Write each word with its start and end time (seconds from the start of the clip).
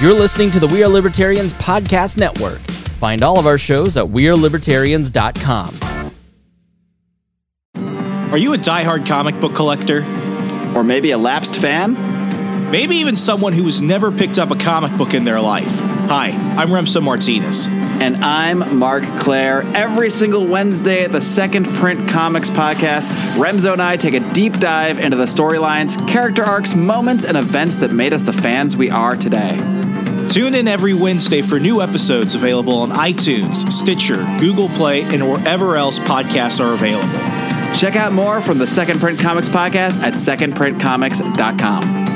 You're 0.00 0.14
listening 0.14 0.50
to 0.52 0.60
the 0.60 0.66
We 0.66 0.82
Are 0.82 0.88
Libertarians 0.88 1.52
Podcast 1.52 2.16
Network. 2.16 2.60
Find 3.00 3.22
all 3.22 3.38
of 3.38 3.46
our 3.46 3.58
shows 3.58 3.98
at 3.98 4.06
WeareLibertarians.com. 4.06 5.74
Are 8.32 8.38
you 8.38 8.54
a 8.54 8.56
diehard 8.56 9.06
comic 9.06 9.38
book 9.40 9.54
collector? 9.54 9.98
Or 10.74 10.82
maybe 10.82 11.10
a 11.10 11.18
lapsed 11.18 11.56
fan? 11.56 12.70
Maybe 12.70 12.96
even 12.96 13.14
someone 13.14 13.52
who 13.52 13.64
has 13.64 13.82
never 13.82 14.10
picked 14.10 14.38
up 14.38 14.50
a 14.50 14.56
comic 14.56 14.96
book 14.96 15.12
in 15.12 15.24
their 15.24 15.38
life. 15.38 15.80
Hi, 16.08 16.30
I'm 16.56 16.70
Remso 16.70 17.02
Martinez. 17.02 17.66
And 17.68 18.24
I'm 18.24 18.78
Mark 18.78 19.04
Claire. 19.18 19.64
Every 19.76 20.08
single 20.08 20.46
Wednesday 20.46 21.04
at 21.04 21.12
the 21.12 21.20
Second 21.20 21.66
Print 21.74 22.08
Comics 22.08 22.48
podcast, 22.48 23.10
Remso 23.34 23.74
and 23.74 23.82
I 23.82 23.98
take 23.98 24.14
a 24.14 24.20
deep 24.32 24.54
dive 24.54 24.98
into 24.98 25.18
the 25.18 25.26
storylines, 25.26 26.08
character 26.08 26.42
arcs, 26.42 26.74
moments, 26.74 27.26
and 27.26 27.36
events 27.36 27.76
that 27.76 27.92
made 27.92 28.14
us 28.14 28.22
the 28.22 28.32
fans 28.32 28.78
we 28.78 28.88
are 28.88 29.14
today. 29.14 29.58
Tune 30.30 30.54
in 30.54 30.68
every 30.68 30.94
Wednesday 30.94 31.42
for 31.42 31.58
new 31.58 31.82
episodes 31.82 32.36
available 32.36 32.78
on 32.78 32.90
iTunes, 32.90 33.68
Stitcher, 33.72 34.24
Google 34.38 34.68
Play, 34.68 35.02
and 35.02 35.28
wherever 35.28 35.76
else 35.76 35.98
podcasts 35.98 36.64
are 36.64 36.72
available. 36.72 37.08
Check 37.74 37.96
out 37.96 38.12
more 38.12 38.40
from 38.40 38.58
the 38.58 38.66
Second 38.66 39.00
Print 39.00 39.18
Comics 39.18 39.48
podcast 39.48 39.98
at 40.02 40.14
secondprintcomics.com. 40.14 42.09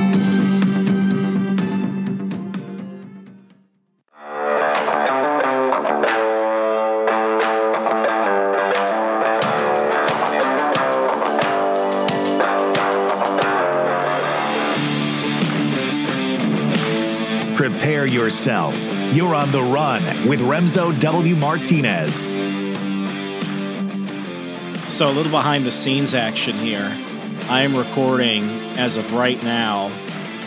yourself. 18.25 18.75
You're 19.13 19.35
on 19.35 19.53
the 19.53 19.61
run 19.61 20.03
with 20.27 20.41
Remso 20.41 20.99
W. 20.99 21.37
Martinez. 21.37 22.25
So, 24.91 25.11
a 25.11 25.13
little 25.13 25.31
behind 25.31 25.67
the 25.67 25.71
scenes 25.71 26.15
action 26.15 26.57
here. 26.57 26.91
I 27.51 27.61
am 27.61 27.77
recording, 27.77 28.45
as 28.79 28.97
of 28.97 29.13
right 29.13 29.43
now, 29.43 29.91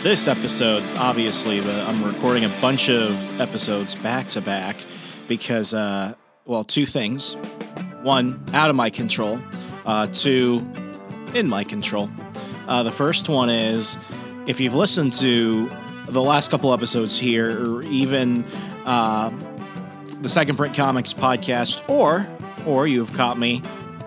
this 0.02 0.26
episode, 0.26 0.82
obviously, 0.96 1.60
but 1.60 1.74
I'm 1.86 2.02
recording 2.02 2.44
a 2.44 2.48
bunch 2.60 2.90
of 2.90 3.40
episodes 3.40 3.94
back 3.94 4.28
to 4.30 4.40
back 4.40 4.84
because, 5.28 5.72
uh, 5.72 6.14
well, 6.46 6.64
two 6.64 6.84
things. 6.84 7.34
One, 8.02 8.44
out 8.54 8.70
of 8.70 8.76
my 8.76 8.90
control. 8.90 9.40
Uh, 9.86 10.08
two, 10.08 10.66
in 11.32 11.46
my 11.46 11.62
control. 11.62 12.10
Uh, 12.66 12.82
the 12.82 12.90
first 12.90 13.28
one 13.28 13.50
is 13.50 13.98
if 14.48 14.58
you've 14.58 14.74
listened 14.74 15.12
to 15.12 15.70
the 16.08 16.22
last 16.22 16.50
couple 16.50 16.72
episodes 16.72 17.18
here, 17.18 17.76
or 17.76 17.82
even 17.82 18.44
uh, 18.84 19.30
the 20.20 20.28
Second 20.28 20.56
Print 20.56 20.74
Comics 20.74 21.12
podcast, 21.12 21.88
or 21.88 22.26
or 22.66 22.86
you've 22.86 23.12
caught 23.12 23.38
me 23.38 23.62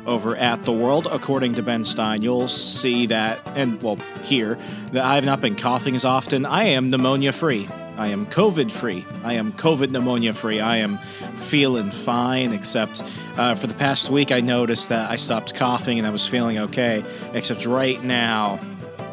over 0.05 0.35
at 0.35 0.61
the 0.61 0.73
World 0.73 1.07
According 1.11 1.55
to 1.55 1.63
Ben 1.63 1.83
Stein, 1.83 2.21
you'll 2.21 2.47
see 2.47 3.05
that, 3.07 3.39
and 3.55 3.81
well, 3.81 3.97
here 4.23 4.57
that 4.91 5.05
I 5.05 5.15
have 5.15 5.25
not 5.25 5.41
been 5.41 5.55
coughing 5.55 5.95
as 5.95 6.05
often. 6.05 6.45
I 6.45 6.65
am 6.65 6.89
pneumonia 6.89 7.31
free. 7.31 7.67
I 7.97 8.07
am 8.07 8.25
COVID 8.25 8.71
free. 8.71 9.05
I 9.23 9.33
am 9.33 9.51
COVID 9.51 9.91
pneumonia 9.91 10.33
free. 10.33 10.59
I 10.59 10.77
am 10.77 10.97
feeling 11.35 11.91
fine, 11.91 12.51
except 12.51 13.03
uh, 13.37 13.53
for 13.55 13.67
the 13.67 13.73
past 13.75 14.09
week, 14.09 14.31
I 14.31 14.39
noticed 14.39 14.89
that 14.89 15.11
I 15.11 15.17
stopped 15.17 15.53
coughing 15.55 15.99
and 15.99 16.07
I 16.07 16.09
was 16.09 16.25
feeling 16.25 16.57
okay. 16.57 17.03
Except 17.33 17.65
right 17.65 18.01
now, 18.03 18.59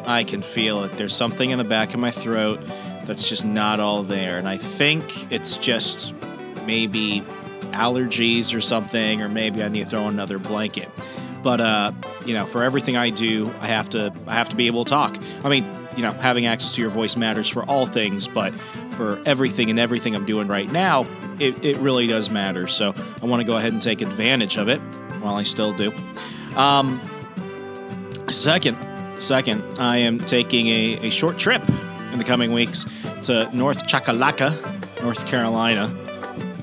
I 0.09 0.23
can 0.23 0.41
feel 0.41 0.83
it. 0.85 0.93
There's 0.93 1.15
something 1.15 1.51
in 1.51 1.59
the 1.59 1.63
back 1.63 1.93
of 1.93 1.99
my 1.99 2.09
throat 2.09 2.59
that's 3.05 3.29
just 3.29 3.45
not 3.45 3.79
all 3.79 4.01
there. 4.01 4.39
And 4.39 4.49
I 4.49 4.57
think 4.57 5.31
it's 5.31 5.55
just 5.55 6.15
maybe 6.65 7.21
allergies 7.73 8.55
or 8.55 8.59
something, 8.59 9.21
or 9.21 9.29
maybe 9.29 9.63
I 9.63 9.69
need 9.69 9.83
to 9.83 9.89
throw 9.91 10.07
another 10.07 10.39
blanket. 10.39 10.89
But 11.43 11.61
uh, 11.61 11.91
you 12.25 12.33
know, 12.33 12.47
for 12.47 12.63
everything 12.63 12.97
I 12.97 13.11
do, 13.11 13.53
I 13.61 13.67
have 13.67 13.87
to 13.89 14.11
I 14.25 14.33
have 14.33 14.49
to 14.49 14.55
be 14.55 14.65
able 14.65 14.83
to 14.83 14.89
talk. 14.89 15.15
I 15.43 15.49
mean, 15.49 15.63
you 15.95 16.01
know, 16.01 16.13
having 16.13 16.47
access 16.47 16.73
to 16.73 16.81
your 16.81 16.89
voice 16.89 17.15
matters 17.15 17.47
for 17.47 17.63
all 17.65 17.85
things, 17.85 18.27
but 18.27 18.51
for 18.93 19.21
everything 19.27 19.69
and 19.69 19.77
everything 19.77 20.15
I'm 20.15 20.25
doing 20.25 20.47
right 20.47 20.71
now, 20.71 21.05
it, 21.39 21.63
it 21.63 21.77
really 21.77 22.07
does 22.07 22.31
matter. 22.31 22.65
So 22.65 22.95
I 23.21 23.25
want 23.27 23.41
to 23.41 23.45
go 23.45 23.57
ahead 23.57 23.73
and 23.73 23.81
take 23.81 24.01
advantage 24.01 24.57
of 24.57 24.69
it 24.69 24.79
while 25.21 25.35
I 25.35 25.43
still 25.43 25.71
do. 25.71 25.93
Um, 26.55 26.99
second, 28.27 28.75
second, 29.21 29.63
I 29.79 29.97
am 29.97 30.19
taking 30.19 30.67
a, 30.67 31.07
a 31.07 31.09
short 31.09 31.37
trip 31.37 31.61
in 32.11 32.17
the 32.17 32.23
coming 32.23 32.51
weeks 32.51 32.85
to 33.23 33.49
North 33.55 33.85
Chakalaka, 33.85 35.01
North 35.01 35.25
Carolina. 35.25 35.93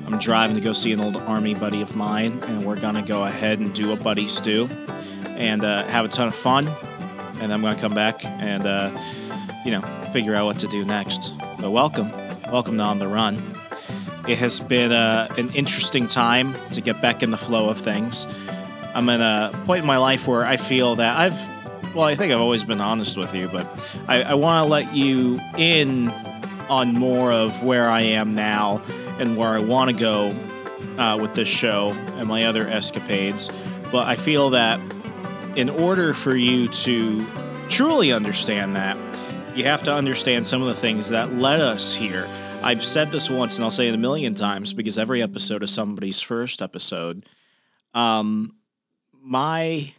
I'm 0.07 0.19
driving 0.19 0.57
to 0.57 0.63
go 0.63 0.73
see 0.73 0.93
an 0.93 1.01
old 1.01 1.17
army 1.17 1.55
buddy 1.55 1.83
of 1.83 1.95
mine, 1.97 2.41
and 2.45 2.65
we're 2.65 2.81
gonna 2.81 3.03
go 3.03 3.25
ahead 3.25 3.59
and 3.59 3.75
do 3.75 3.93
a 3.93 3.97
buddy 3.97 4.29
stew 4.29 4.69
and 5.37 5.65
uh, 5.65 5.85
have 5.85 6.05
a 6.05 6.09
ton 6.09 6.29
of 6.29 6.35
fun. 6.35 6.69
And 7.41 7.53
I'm 7.53 7.61
gonna 7.61 7.79
come 7.79 7.95
back 7.95 8.25
and, 8.25 8.65
uh, 8.65 8.91
you 9.65 9.71
know, 9.71 9.83
figure 10.13 10.35
out 10.35 10.47
what 10.47 10.59
to 10.61 10.69
do 10.69 10.85
next. 10.85 11.35
But 11.61 11.71
welcome, 11.71 12.11
welcome 12.51 12.79
to 12.79 12.83
On 12.83 12.99
the 12.99 13.09
Run. 13.09 13.43
It 14.27 14.39
has 14.39 14.61
been 14.61 14.93
uh, 14.93 15.33
an 15.37 15.51
interesting 15.51 16.09
time 16.09 16.55
to 16.73 16.81
get 16.81 17.03
back 17.03 17.23
in 17.23 17.31
the 17.31 17.39
flow 17.39 17.69
of 17.69 17.79
things. 17.79 18.27
I'm 18.95 19.09
at 19.11 19.21
a 19.21 19.57
point 19.65 19.81
in 19.81 19.87
my 19.87 19.99
life 19.99 20.27
where 20.27 20.45
I 20.45 20.57
feel 20.57 20.97
that 20.97 21.19
I've, 21.19 21.56
well, 21.97 22.05
I 22.05 22.15
think 22.15 22.31
I've 22.31 22.41
always 22.41 22.63
been 22.63 22.83
honest 22.83 23.17
with 23.17 23.35
you, 23.35 23.49
but 23.49 23.67
I, 24.07 24.23
I 24.23 24.35
want 24.35 24.67
to 24.67 24.71
let 24.71 24.95
you 24.95 25.41
in 25.57 26.11
on 26.69 26.93
more 26.93 27.33
of 27.33 27.63
where 27.63 27.89
I 27.89 28.03
am 28.03 28.35
now 28.35 28.83
and 29.19 29.35
where 29.35 29.49
I 29.49 29.61
want 29.61 29.91
to 29.91 29.97
go 29.97 30.37
uh, 30.99 31.17
with 31.19 31.35
this 31.35 31.49
show 31.49 31.93
and 32.19 32.29
my 32.29 32.45
other 32.45 32.69
escapades. 32.69 33.51
But 33.91 34.07
I 34.07 34.17
feel 34.17 34.51
that 34.51 34.79
in 35.57 35.71
order 35.71 36.13
for 36.13 36.37
you 36.37 36.69
to 36.69 37.25
truly 37.71 38.13
understand 38.13 38.77
that, 38.77 38.99
you 39.57 39.65
have 39.65 39.83
to 39.85 39.95
understand 39.95 40.47
some 40.47 40.61
of 40.61 40.69
the 40.69 40.75
things 40.75 41.09
that 41.09 41.33
led 41.33 41.61
us 41.61 41.95
here. 41.95 42.29
I've 42.63 42.85
said 42.85 43.11
this 43.11 43.31
once 43.31 43.57
and 43.57 43.65
I'll 43.65 43.71
say 43.71 43.89
it 43.89 43.95
a 43.95 43.99
million 43.99 44.35
times 44.35 44.75
because 44.75 44.99
every 44.99 45.23
episode 45.23 45.63
is 45.63 45.71
somebody's 45.71 46.21
first 46.21 46.61
episode. 46.61 47.25
Um, 47.95 48.57
my 49.23 49.95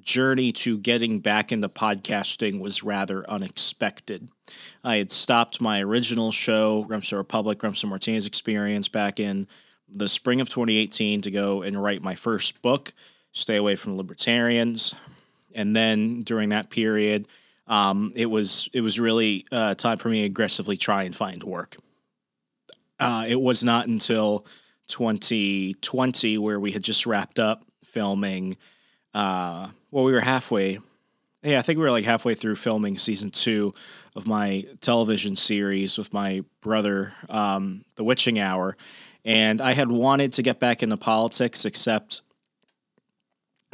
journey 0.00 0.52
to 0.52 0.78
getting 0.78 1.20
back 1.20 1.52
into 1.52 1.68
podcasting 1.68 2.60
was 2.60 2.82
rather 2.82 3.28
unexpected. 3.28 4.28
I 4.82 4.96
had 4.96 5.10
stopped 5.10 5.60
my 5.60 5.82
original 5.82 6.32
show, 6.32 6.84
Remso 6.88 7.16
Republic, 7.16 7.58
Remso 7.58 7.88
Martinez 7.88 8.26
Experience, 8.26 8.88
back 8.88 9.20
in 9.20 9.46
the 9.88 10.08
spring 10.08 10.40
of 10.40 10.48
2018 10.48 11.22
to 11.22 11.30
go 11.30 11.62
and 11.62 11.82
write 11.82 12.02
my 12.02 12.14
first 12.14 12.62
book, 12.62 12.92
Stay 13.32 13.56
Away 13.56 13.76
from 13.76 13.96
Libertarians. 13.96 14.94
And 15.54 15.74
then 15.74 16.22
during 16.22 16.50
that 16.50 16.70
period, 16.70 17.26
um, 17.66 18.12
it 18.14 18.26
was 18.26 18.68
it 18.72 18.80
was 18.80 18.98
really 18.98 19.46
uh, 19.52 19.74
time 19.74 19.96
for 19.96 20.08
me 20.08 20.20
to 20.20 20.26
aggressively 20.26 20.76
try 20.76 21.04
and 21.04 21.14
find 21.14 21.42
work. 21.42 21.76
Uh, 22.98 23.24
it 23.28 23.40
was 23.40 23.64
not 23.64 23.86
until 23.86 24.44
2020 24.88 26.38
where 26.38 26.60
we 26.60 26.72
had 26.72 26.82
just 26.82 27.06
wrapped 27.06 27.38
up 27.38 27.64
filming. 27.84 28.56
Uh, 29.14 29.68
well, 29.90 30.04
we 30.04 30.12
were 30.12 30.20
halfway. 30.20 30.78
Yeah, 31.42 31.58
I 31.58 31.62
think 31.62 31.78
we 31.78 31.84
were 31.84 31.90
like 31.90 32.04
halfway 32.04 32.34
through 32.34 32.56
filming 32.56 32.98
season 32.98 33.30
two 33.30 33.72
of 34.14 34.26
my 34.26 34.66
television 34.80 35.36
series 35.36 35.96
with 35.96 36.12
my 36.12 36.44
brother, 36.60 37.14
um, 37.28 37.84
The 37.96 38.04
Witching 38.04 38.38
Hour, 38.38 38.76
and 39.24 39.60
I 39.60 39.72
had 39.72 39.90
wanted 39.90 40.32
to 40.34 40.42
get 40.42 40.58
back 40.60 40.82
into 40.82 40.96
politics, 40.96 41.64
except 41.64 42.20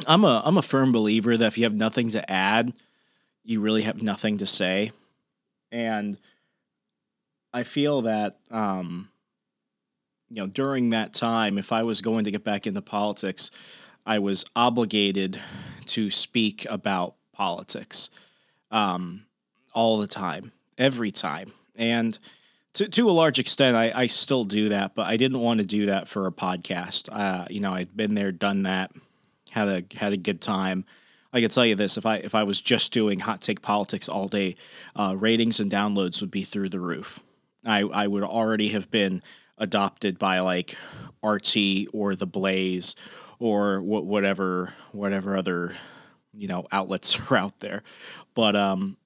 I'm 0.07 0.23
a 0.23 0.41
I'm 0.45 0.57
a 0.57 0.61
firm 0.61 0.91
believer 0.91 1.35
that 1.35 1.45
if 1.45 1.57
you 1.57 1.65
have 1.65 1.73
nothing 1.73 2.09
to 2.11 2.31
add, 2.31 2.73
you 3.43 3.59
really 3.59 3.81
have 3.81 4.01
nothing 4.01 4.37
to 4.37 4.45
say, 4.45 4.91
and 5.71 6.17
I 7.53 7.63
feel 7.63 8.01
that 8.03 8.37
um, 8.49 9.09
you 10.29 10.37
know 10.37 10.47
during 10.47 10.91
that 10.91 11.13
time, 11.13 11.57
if 11.57 11.73
I 11.73 11.83
was 11.83 12.01
going 12.01 12.23
to 12.25 12.31
get 12.31 12.45
back 12.45 12.65
into 12.65 12.81
politics, 12.81 13.51
I 14.05 14.19
was 14.19 14.45
obligated 14.55 15.41
to 15.87 16.09
speak 16.09 16.65
about 16.69 17.15
politics 17.33 18.09
um, 18.71 19.25
all 19.73 19.97
the 19.97 20.07
time, 20.07 20.51
every 20.77 21.11
time, 21.11 21.53
and 21.75 22.17
to 22.73 22.87
to 22.87 23.09
a 23.09 23.11
large 23.11 23.39
extent, 23.39 23.75
I, 23.75 23.91
I 23.93 24.07
still 24.07 24.45
do 24.45 24.69
that, 24.69 24.93
but 24.95 25.07
I 25.07 25.17
didn't 25.17 25.39
want 25.39 25.59
to 25.59 25.65
do 25.65 25.87
that 25.87 26.07
for 26.07 26.27
a 26.27 26.31
podcast. 26.31 27.09
Uh, 27.11 27.45
you 27.49 27.59
know, 27.59 27.73
I'd 27.73 27.95
been 27.95 28.13
there, 28.13 28.31
done 28.31 28.63
that, 28.63 28.91
had 29.51 29.67
a 29.67 29.97
had 29.97 30.13
a 30.13 30.17
good 30.17 30.41
time. 30.41 30.85
I 31.33 31.41
can 31.41 31.49
tell 31.49 31.65
you 31.65 31.75
this: 31.75 31.97
if 31.97 32.05
I 32.05 32.17
if 32.17 32.35
I 32.35 32.43
was 32.43 32.61
just 32.61 32.93
doing 32.93 33.19
hot 33.19 33.41
take 33.41 33.61
politics 33.61 34.07
all 34.07 34.27
day, 34.27 34.55
uh, 34.95 35.15
ratings 35.17 35.59
and 35.59 35.71
downloads 35.71 36.21
would 36.21 36.31
be 36.31 36.43
through 36.43 36.69
the 36.69 36.79
roof. 36.79 37.19
I 37.65 37.81
I 37.81 38.07
would 38.07 38.23
already 38.23 38.69
have 38.69 38.91
been 38.91 39.23
adopted 39.57 40.19
by 40.19 40.39
like 40.39 40.75
RT 41.23 41.57
or 41.93 42.15
the 42.15 42.27
Blaze 42.27 42.95
or 43.39 43.79
wh- 43.79 44.05
whatever 44.05 44.73
whatever 44.91 45.35
other 45.35 45.73
you 46.33 46.47
know 46.47 46.67
outlets 46.71 47.19
are 47.31 47.37
out 47.37 47.59
there. 47.59 47.83
But 48.33 48.55
um, 48.55 48.97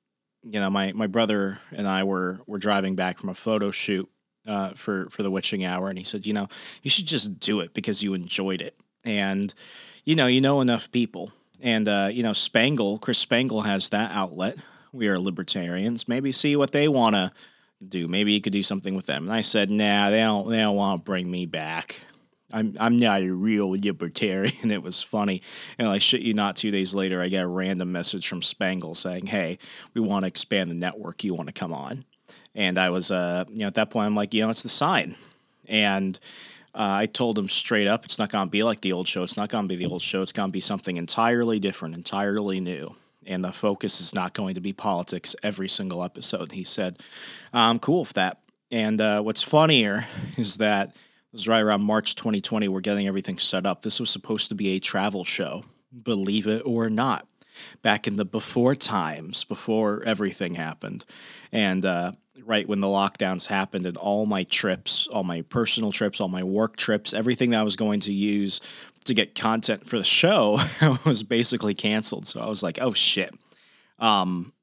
you 0.43 0.59
know, 0.59 0.69
my 0.69 0.91
my 0.93 1.07
brother 1.07 1.59
and 1.71 1.87
I 1.87 2.03
were 2.03 2.39
were 2.47 2.59
driving 2.59 2.95
back 2.95 3.17
from 3.17 3.29
a 3.29 3.35
photo 3.35 3.71
shoot 3.71 4.09
uh, 4.47 4.71
for 4.71 5.09
for 5.09 5.23
the 5.23 5.31
witching 5.31 5.63
hour, 5.63 5.89
and 5.89 5.97
he 5.97 6.03
said, 6.03 6.25
you 6.25 6.33
know, 6.33 6.47
you 6.81 6.89
should 6.89 7.05
just 7.05 7.39
do 7.39 7.59
it 7.59 7.73
because 7.73 8.03
you 8.03 8.13
enjoyed 8.13 8.61
it, 8.61 8.75
and 9.03 9.53
you 10.03 10.15
know, 10.15 10.27
you 10.27 10.41
know 10.41 10.61
enough 10.61 10.91
people, 10.91 11.31
and 11.59 11.87
uh, 11.87 12.09
you 12.11 12.23
know, 12.23 12.33
Spangle, 12.33 12.97
Chris 12.97 13.19
Spangle 13.19 13.61
has 13.61 13.89
that 13.89 14.11
outlet. 14.11 14.57
We 14.93 15.07
are 15.07 15.17
libertarians. 15.17 16.07
Maybe 16.07 16.31
see 16.31 16.55
what 16.55 16.71
they 16.71 16.87
want 16.87 17.15
to 17.15 17.31
do. 17.87 18.07
Maybe 18.07 18.33
you 18.33 18.41
could 18.41 18.51
do 18.51 18.63
something 18.63 18.93
with 18.93 19.05
them. 19.05 19.23
And 19.23 19.33
I 19.33 19.41
said, 19.41 19.69
nah, 19.69 20.09
they 20.09 20.19
don't. 20.19 20.49
They 20.49 20.57
don't 20.57 20.75
want 20.75 21.01
to 21.01 21.03
bring 21.03 21.29
me 21.29 21.45
back. 21.45 22.01
I'm 22.53 22.75
I'm 22.79 22.97
not 22.97 23.21
a 23.21 23.29
real 23.29 23.71
libertarian. 23.71 24.71
It 24.71 24.83
was 24.83 25.01
funny. 25.01 25.41
And 25.77 25.87
I 25.87 25.97
shit 25.97 26.21
you 26.21 26.33
not, 26.33 26.55
two 26.55 26.71
days 26.71 26.95
later, 26.95 27.21
I 27.21 27.27
get 27.27 27.43
a 27.43 27.47
random 27.47 27.91
message 27.91 28.27
from 28.27 28.41
Spangle 28.41 28.95
saying, 28.95 29.27
"Hey, 29.27 29.57
we 29.93 30.01
want 30.01 30.23
to 30.23 30.27
expand 30.27 30.71
the 30.71 30.75
network. 30.75 31.23
You 31.23 31.33
want 31.33 31.47
to 31.47 31.53
come 31.53 31.73
on?" 31.73 32.05
And 32.55 32.77
I 32.77 32.89
was, 32.89 33.11
uh, 33.11 33.45
you 33.49 33.59
know, 33.59 33.67
at 33.67 33.75
that 33.75 33.89
point, 33.89 34.07
I'm 34.07 34.15
like, 34.15 34.33
you 34.33 34.41
know, 34.43 34.49
it's 34.49 34.63
the 34.63 34.69
sign. 34.69 35.15
And 35.67 36.19
uh, 36.73 37.03
I 37.03 37.05
told 37.05 37.37
him 37.37 37.49
straight 37.49 37.87
up, 37.87 38.05
it's 38.05 38.19
not 38.19 38.29
going 38.29 38.47
to 38.47 38.51
be 38.51 38.63
like 38.63 38.81
the 38.81 38.93
old 38.93 39.07
show. 39.07 39.23
It's 39.23 39.37
not 39.37 39.49
going 39.49 39.65
to 39.65 39.75
be 39.75 39.83
the 39.83 39.91
old 39.91 40.01
show. 40.01 40.21
It's 40.21 40.33
going 40.33 40.49
to 40.49 40.53
be 40.53 40.61
something 40.61 40.97
entirely 40.97 41.59
different, 41.59 41.95
entirely 41.95 42.59
new. 42.59 42.95
And 43.25 43.43
the 43.43 43.51
focus 43.51 44.01
is 44.01 44.15
not 44.15 44.33
going 44.33 44.55
to 44.55 44.61
be 44.61 44.73
politics 44.73 45.35
every 45.43 45.69
single 45.69 46.03
episode. 46.03 46.43
And 46.43 46.53
he 46.53 46.63
said, 46.63 46.97
I'm 47.53 47.79
cool 47.79 48.01
with 48.01 48.13
that. 48.13 48.39
And 48.71 48.99
uh, 48.99 49.21
what's 49.21 49.43
funnier 49.43 50.05
is 50.37 50.57
that 50.57 50.95
was 51.31 51.47
right 51.47 51.61
around 51.61 51.81
March 51.81 52.15
2020. 52.15 52.67
We're 52.67 52.81
getting 52.81 53.07
everything 53.07 53.37
set 53.37 53.65
up. 53.65 53.81
This 53.81 53.99
was 53.99 54.09
supposed 54.09 54.49
to 54.49 54.55
be 54.55 54.69
a 54.69 54.79
travel 54.79 55.23
show, 55.23 55.63
believe 56.03 56.47
it 56.47 56.61
or 56.65 56.89
not, 56.89 57.27
back 57.81 58.07
in 58.07 58.17
the 58.17 58.25
before 58.25 58.75
times, 58.75 59.43
before 59.43 60.03
everything 60.03 60.55
happened. 60.55 61.05
And 61.51 61.85
uh, 61.85 62.13
right 62.43 62.67
when 62.67 62.81
the 62.81 62.87
lockdowns 62.87 63.47
happened 63.47 63.85
and 63.85 63.97
all 63.97 64.25
my 64.25 64.43
trips, 64.43 65.07
all 65.07 65.23
my 65.23 65.41
personal 65.43 65.91
trips, 65.91 66.19
all 66.19 66.27
my 66.27 66.43
work 66.43 66.75
trips, 66.75 67.13
everything 67.13 67.51
that 67.51 67.59
I 67.61 67.63
was 67.63 67.75
going 67.75 68.01
to 68.01 68.13
use 68.13 68.59
to 69.05 69.13
get 69.13 69.35
content 69.35 69.87
for 69.87 69.97
the 69.97 70.03
show 70.03 70.59
was 71.05 71.23
basically 71.23 71.73
canceled. 71.73 72.27
So 72.27 72.41
I 72.41 72.47
was 72.47 72.61
like, 72.61 72.79
oh 72.81 72.93
shit. 72.93 73.33
Um, 73.99 74.53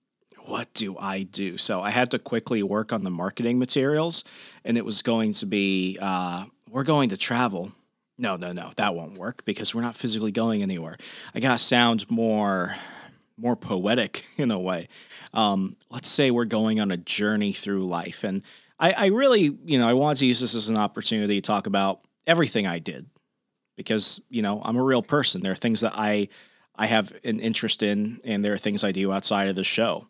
what 0.44 0.72
do 0.72 0.96
I 0.98 1.22
do? 1.24 1.58
So 1.58 1.82
I 1.82 1.90
had 1.90 2.10
to 2.12 2.18
quickly 2.18 2.62
work 2.62 2.92
on 2.92 3.04
the 3.04 3.10
marketing 3.10 3.58
materials, 3.58 4.24
and 4.64 4.78
it 4.78 4.84
was 4.84 5.02
going 5.02 5.34
to 5.34 5.46
be 5.46 5.98
uh, 6.00 6.46
we're 6.70 6.84
going 6.84 7.10
to 7.10 7.16
travel. 7.16 7.72
No, 8.16 8.36
no, 8.36 8.52
no, 8.52 8.70
that 8.76 8.94
won't 8.94 9.16
work 9.16 9.44
because 9.44 9.74
we're 9.74 9.82
not 9.82 9.94
physically 9.94 10.32
going 10.32 10.62
anywhere. 10.62 10.96
I 11.34 11.40
gotta 11.40 11.58
sound 11.58 12.10
more 12.10 12.76
more 13.36 13.56
poetic 13.56 14.24
in 14.36 14.50
a 14.50 14.58
way. 14.58 14.88
Um, 15.32 15.76
let's 15.90 16.08
say 16.08 16.30
we're 16.30 16.44
going 16.44 16.80
on 16.80 16.90
a 16.90 16.96
journey 16.96 17.52
through 17.52 17.86
life, 17.86 18.24
and 18.24 18.42
I, 18.80 18.92
I 18.92 19.06
really, 19.06 19.56
you 19.64 19.78
know, 19.78 19.88
I 19.88 19.92
wanted 19.92 20.18
to 20.18 20.26
use 20.26 20.40
this 20.40 20.54
as 20.54 20.68
an 20.68 20.78
opportunity 20.78 21.36
to 21.36 21.40
talk 21.40 21.66
about 21.66 22.00
everything 22.26 22.66
I 22.66 22.78
did 22.78 23.06
because 23.76 24.20
you 24.28 24.42
know 24.42 24.60
I'm 24.64 24.76
a 24.76 24.82
real 24.82 25.02
person. 25.02 25.42
There 25.42 25.52
are 25.52 25.56
things 25.56 25.80
that 25.80 25.92
I 25.94 26.28
I 26.76 26.86
have 26.86 27.12
an 27.24 27.40
interest 27.40 27.82
in, 27.82 28.20
and 28.24 28.44
there 28.44 28.52
are 28.52 28.58
things 28.58 28.84
I 28.84 28.92
do 28.92 29.12
outside 29.12 29.48
of 29.48 29.56
the 29.56 29.64
show. 29.64 30.06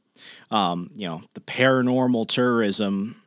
Um, 0.51 0.91
you 0.95 1.07
know, 1.07 1.23
the 1.35 1.41
paranormal 1.41 2.27
tourism, 2.29 3.23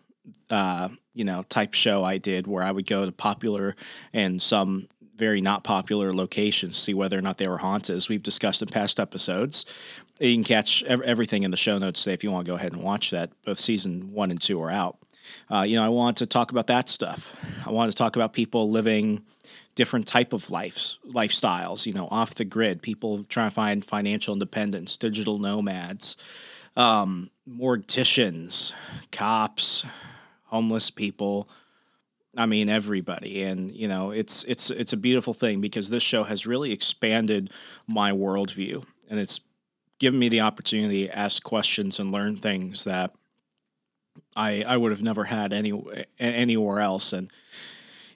uh, 0.52 0.90
you 1.14 1.24
know, 1.24 1.44
type 1.44 1.74
show 1.74 2.04
I 2.04 2.18
did 2.18 2.46
where 2.46 2.64
I 2.64 2.72
would 2.72 2.86
go 2.86 3.06
to 3.06 3.12
popular 3.12 3.76
and 4.14 4.42
some 4.42 4.88
very 5.16 5.42
not 5.42 5.64
popular 5.64 6.14
locations, 6.14 6.78
see 6.78 6.94
whether 6.94 7.18
or 7.18 7.22
not 7.22 7.38
they 7.38 7.48
were 7.48 7.60
haunted, 7.60 7.96
as 7.96 8.10
we've 8.10 8.24
discussed 8.24 8.62
in 8.62 8.68
past 8.68 9.00
episodes. 9.00 9.66
You 10.20 10.34
can 10.34 10.44
catch 10.44 10.84
ev- 10.84 11.02
everything 11.02 11.44
in 11.44 11.52
the 11.52 11.58
show 11.58 11.78
notes 11.78 12.04
today 12.04 12.14
if 12.14 12.24
you 12.24 12.32
want 12.32 12.46
to 12.46 12.52
go 12.52 12.56
ahead 12.56 12.74
and 12.74 12.84
watch 12.84 13.12
that. 13.12 13.32
Both 13.46 13.60
season 13.60 14.14
one 14.14 14.32
and 14.32 14.42
two 14.42 14.62
are 14.62 14.72
out. 14.72 14.98
Uh, 15.50 15.62
you 15.62 15.76
know, 15.76 15.84
I 15.84 15.90
want 15.90 16.18
to 16.18 16.26
talk 16.26 16.52
about 16.52 16.68
that 16.68 16.90
stuff. 16.90 17.36
I 17.66 17.72
want 17.72 17.92
to 17.92 17.98
talk 17.98 18.16
about 18.16 18.34
people 18.34 18.70
living 18.70 19.24
different 19.76 20.08
type 20.08 20.34
of 20.34 20.50
lives, 20.50 21.00
lifestyles. 21.08 21.86
You 21.86 21.94
know, 21.94 22.08
off 22.10 22.36
the 22.36 22.46
grid, 22.46 22.82
people 22.82 23.24
trying 23.26 23.50
to 23.50 23.54
find 23.56 23.86
financial 23.86 24.34
independence, 24.34 24.98
digital 24.98 25.38
nomads, 25.38 26.18
um, 26.76 27.30
morticians, 27.48 28.74
cops, 29.12 29.86
homeless 30.52 30.92
people. 30.92 31.50
I 32.38 32.46
mean 32.46 32.70
everybody, 32.70 33.44
and 33.44 33.72
you 33.72 33.88
know 33.88 34.12
it's 34.12 34.44
it's 34.46 34.70
it's 34.70 34.94
a 34.94 34.98
beautiful 34.98 35.34
thing 35.34 35.60
because 35.60 35.90
this 35.90 36.04
show 36.04 36.24
has 36.24 36.48
really 36.48 36.72
expanded 36.72 37.52
my 37.88 38.12
worldview, 38.12 38.86
and 39.10 39.20
it's 39.20 39.42
given 40.00 40.20
me 40.20 40.30
the 40.30 40.42
opportunity 40.42 41.08
to 41.08 41.18
ask 41.18 41.44
questions 41.44 42.00
and 42.00 42.12
learn 42.12 42.38
things 42.38 42.86
that 42.86 43.14
I 44.36 44.64
I 44.64 44.78
would 44.78 44.92
have 44.92 45.02
never 45.02 45.26
had 45.26 45.52
any 45.52 45.74
anywhere 46.20 46.80
else. 46.80 47.12
And 47.12 47.30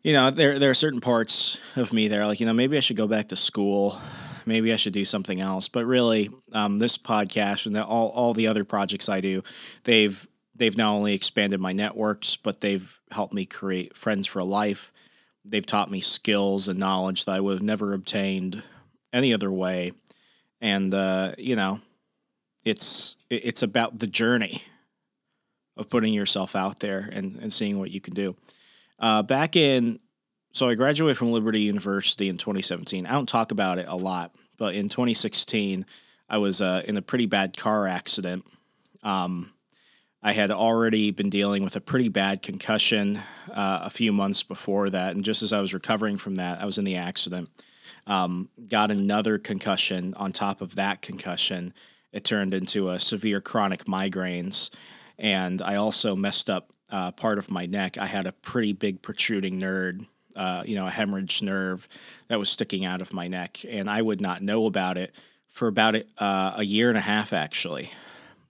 you 0.02 0.14
know 0.14 0.30
there 0.30 0.60
there 0.60 0.70
are 0.70 0.76
certain 0.76 1.02
parts 1.02 1.60
of 1.76 1.92
me 1.92 2.08
there 2.08 2.26
like 2.26 2.40
you 2.40 2.46
know 2.46 2.54
maybe 2.54 2.78
I 2.78 2.82
should 2.82 2.98
go 2.98 3.08
back 3.08 3.28
to 3.30 3.36
school, 3.36 4.00
maybe 4.46 4.72
I 4.72 4.78
should 4.78 4.94
do 4.94 5.04
something 5.04 5.42
else. 5.42 5.68
But 5.68 5.86
really, 5.86 6.30
um, 6.54 6.78
this 6.78 6.98
podcast 6.98 7.66
and 7.66 7.78
all 7.78 8.10
all 8.10 8.34
the 8.34 8.48
other 8.48 8.64
projects 8.64 9.10
I 9.10 9.20
do, 9.20 9.44
they've 9.84 10.26
they've 10.56 10.78
not 10.78 10.94
only 10.94 11.14
expanded 11.14 11.60
my 11.60 11.74
networks, 11.74 12.36
but 12.38 12.62
they've 12.62 13.00
helped 13.12 13.34
me 13.34 13.46
create 13.46 13.96
friends 13.96 14.28
for 14.28 14.44
life. 14.44 14.92
They've 15.44 15.66
taught 15.66 15.92
me 15.92 16.02
skills 16.02 16.68
and 16.68 16.80
knowledge 16.80 17.26
that 17.26 17.34
I 17.34 17.40
would 17.40 17.54
have 17.54 17.62
never 17.62 17.94
obtained 17.94 18.64
any 19.14 19.34
other 19.34 19.52
way. 19.52 19.92
And 20.62 20.94
uh, 20.94 21.34
you 21.38 21.56
know, 21.56 21.82
it's 22.64 23.18
it's 23.30 23.62
about 23.62 24.00
the 24.00 24.08
journey 24.08 24.64
of 25.78 25.90
putting 25.90 26.14
yourself 26.14 26.56
out 26.56 26.80
there 26.80 27.10
and, 27.12 27.38
and 27.38 27.52
seeing 27.52 27.80
what 27.80 27.92
you 27.92 28.00
can 28.00 28.14
do. 28.14 28.36
Uh, 28.98 29.22
back 29.22 29.58
in, 29.58 30.00
so 30.54 30.70
I 30.70 30.76
graduated 30.76 31.18
from 31.18 31.34
Liberty 31.34 31.60
University 31.60 32.30
in 32.30 32.38
2017. 32.38 33.06
I 33.06 33.12
don't 33.12 33.28
talk 33.28 33.52
about 33.52 33.78
it 33.78 33.88
a 33.90 33.96
lot, 33.96 34.34
but 34.58 34.74
in 34.74 34.88
2016, 34.88 35.86
I 36.30 36.38
was 36.38 36.62
uh, 36.62 36.82
in 36.86 36.96
a 36.96 37.02
pretty 37.02 37.26
bad 37.26 37.58
car 37.58 37.88
accident. 37.88 38.46
Um, 39.04 39.52
I 40.26 40.34
had 40.34 40.50
already 40.50 41.12
been 41.12 41.30
dealing 41.30 41.64
with 41.64 41.76
a 41.76 41.80
pretty 41.80 42.10
bad 42.10 42.42
concussion 42.42 43.18
uh, 43.52 43.82
a 43.84 43.92
few 43.92 44.12
months 44.12 44.42
before 44.42 44.90
that. 44.90 45.14
And 45.14 45.24
just 45.24 45.44
as 45.44 45.54
I 45.54 45.62
was 45.62 45.72
recovering 45.72 46.18
from 46.18 46.36
that, 46.36 46.60
I 46.60 46.66
was 46.66 46.80
in 46.80 46.84
the 46.84 46.96
accident. 46.96 47.48
Um, 48.08 48.50
got 48.68 48.90
another 48.90 49.38
concussion 49.38 50.16
on 50.16 50.32
top 50.32 50.62
of 50.62 50.74
that 50.78 51.04
concussion. 51.04 51.76
It 52.12 52.24
turned 52.24 52.56
into 52.56 52.90
a 52.90 53.00
severe 53.00 53.40
chronic 53.40 53.86
migraines. 53.86 54.72
And 55.20 55.62
I 55.62 55.76
also 55.76 56.16
messed 56.16 56.50
up 56.50 56.72
uh, 56.90 57.12
part 57.12 57.38
of 57.38 57.52
my 57.52 57.68
neck. 57.68 58.00
I 58.00 58.08
had 58.08 58.26
a 58.26 58.32
pretty 58.32 58.74
big 58.74 59.04
protruding 59.04 59.60
nerve, 59.60 60.08
uh, 60.36 60.64
you 60.66 60.74
know, 60.74 60.88
a 60.88 60.92
hemorrhage 60.92 61.44
nerve 61.44 61.88
that 62.30 62.40
was 62.40 62.50
sticking 62.50 62.84
out 62.84 63.00
of 63.00 63.14
my 63.14 63.28
neck. 63.28 63.60
And 63.70 63.88
I 63.88 64.02
would 64.02 64.22
not 64.22 64.42
know 64.42 64.66
about 64.66 64.98
it 64.98 65.14
for 65.48 65.68
about 65.68 65.96
uh, 66.18 66.54
a 66.56 66.64
year 66.64 66.90
and 66.90 66.98
a 66.98 67.02
half, 67.02 67.32
actually, 67.32 67.92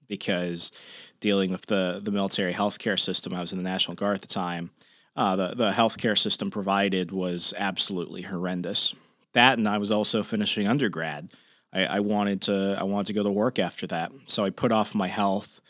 because 0.07 0.71
dealing 1.19 1.51
with 1.51 1.65
the 1.65 1.99
the 2.03 2.11
military 2.11 2.53
healthcare 2.53 2.99
system. 2.99 3.33
I 3.33 3.41
was 3.41 3.51
in 3.51 3.57
the 3.57 3.69
National 3.69 3.95
Guard 3.95 4.15
at 4.15 4.21
the 4.21 4.27
time. 4.27 4.71
Uh, 5.15 5.35
the 5.35 5.55
the 5.55 5.71
healthcare 5.71 6.17
system 6.17 6.51
provided 6.51 7.11
was 7.11 7.53
absolutely 7.57 8.23
horrendous. 8.23 8.93
That, 9.33 9.57
and 9.57 9.67
I 9.67 9.77
was 9.77 9.91
also 9.91 10.23
finishing 10.23 10.67
undergrad. 10.67 11.29
I, 11.73 11.85
I 11.85 11.99
wanted 11.99 12.41
to 12.43 12.77
I 12.79 12.83
wanted 12.83 13.07
to 13.07 13.13
go 13.13 13.23
to 13.23 13.31
work 13.31 13.59
after 13.59 13.87
that, 13.87 14.11
so 14.27 14.45
I 14.45 14.49
put 14.49 14.71
off 14.71 14.95
my 14.95 15.07
health, 15.07 15.61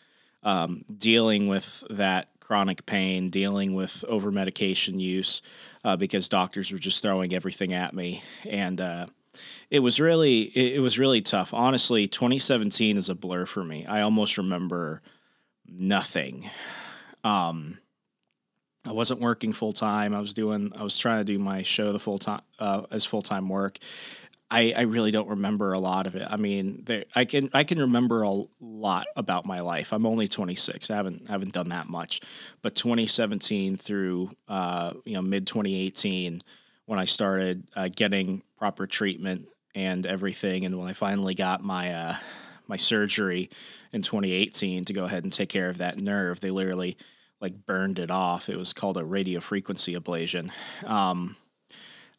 um, 0.44 0.86
dealing 0.96 1.48
with 1.48 1.84
that 1.90 2.30
chronic 2.40 2.86
pain, 2.86 3.32
dealing 3.32 3.74
with 3.74 4.06
over 4.08 4.32
medication 4.32 5.00
use, 5.00 5.42
uh, 5.84 5.96
because 5.96 6.30
doctors 6.30 6.72
were 6.72 6.78
just 6.78 7.02
throwing 7.02 7.34
everything 7.34 7.74
at 7.74 7.94
me, 7.94 8.24
and 8.48 8.80
uh, 8.80 9.08
it 9.70 9.80
was 9.80 10.00
really 10.00 10.44
it, 10.44 10.76
it 10.76 10.80
was 10.80 11.00
really 11.00 11.22
tough. 11.22 11.54
Honestly, 11.54 12.08
2017 12.08 12.98
is 12.98 13.10
a 13.10 13.16
blur 13.16 13.46
for 13.46 13.64
me. 13.64 13.86
I 13.86 14.02
almost 14.02 14.38
remember 14.38 15.02
nothing. 15.68 16.50
Um, 17.24 17.80
I 18.86 18.92
wasn't 18.92 19.20
working 19.20 19.52
full 19.52 19.74
time. 19.74 20.14
I 20.14 20.20
was 20.20 20.34
doing. 20.34 20.72
I 20.78 20.84
was 20.84 20.98
trying 20.98 21.20
to 21.20 21.24
do 21.24 21.40
my 21.40 21.64
show 21.64 21.92
the 21.92 22.00
full 22.00 22.20
time 22.20 22.42
uh, 22.60 22.84
as 22.92 23.06
full 23.06 23.22
time 23.22 23.50
work. 23.50 23.80
I, 24.52 24.74
I 24.78 24.82
really 24.82 25.10
don't 25.10 25.28
remember 25.28 25.74
a 25.74 25.80
lot 25.80 26.06
of 26.06 26.16
it. 26.16 26.28
I 26.30 26.38
mean, 26.38 26.84
there, 26.86 27.06
I 27.16 27.26
can 27.26 27.50
I 27.54 27.64
can 27.64 27.80
remember 27.80 28.22
a 28.22 28.44
lot 28.60 29.08
about 29.16 29.46
my 29.46 29.60
life. 29.60 29.92
I'm 29.92 30.06
only 30.06 30.28
26. 30.28 30.92
I 30.92 30.96
haven't 30.96 31.28
haven't 31.30 31.54
done 31.54 31.70
that 31.70 31.90
much, 31.90 32.22
but 32.62 32.76
2017 32.76 33.76
through 33.76 34.32
uh, 34.48 34.94
you 35.04 35.16
know 35.16 35.22
mid 35.22 35.48
2018 35.48 36.42
when 36.86 37.00
I 37.00 37.06
started 37.06 37.68
uh, 37.76 37.90
getting 37.94 38.44
proper 38.58 38.86
treatment 38.86 39.48
and 39.74 40.06
everything, 40.06 40.64
and 40.64 40.78
when 40.78 40.88
I 40.88 40.94
finally 40.94 41.34
got 41.34 41.62
my 41.62 41.92
uh, 41.92 42.16
my 42.68 42.76
surgery 42.76 43.50
in 43.92 44.02
2018 44.02 44.86
to 44.86 44.94
go 44.94 45.06
ahead 45.06 45.24
and 45.24 45.32
take 45.32 45.50
care 45.50 45.70
of 45.70 45.78
that 45.78 45.98
nerve. 45.98 46.40
They 46.40 46.52
literally 46.52 46.98
like 47.42 47.66
burned 47.66 48.00
it 48.00 48.12
off. 48.12 48.50
It 48.50 48.58
was 48.58 48.74
called 48.74 48.98
a 48.98 49.06
radio 49.06 49.40
frequency 49.40 49.96
ablation. 49.96 50.52
Um, 50.86 51.36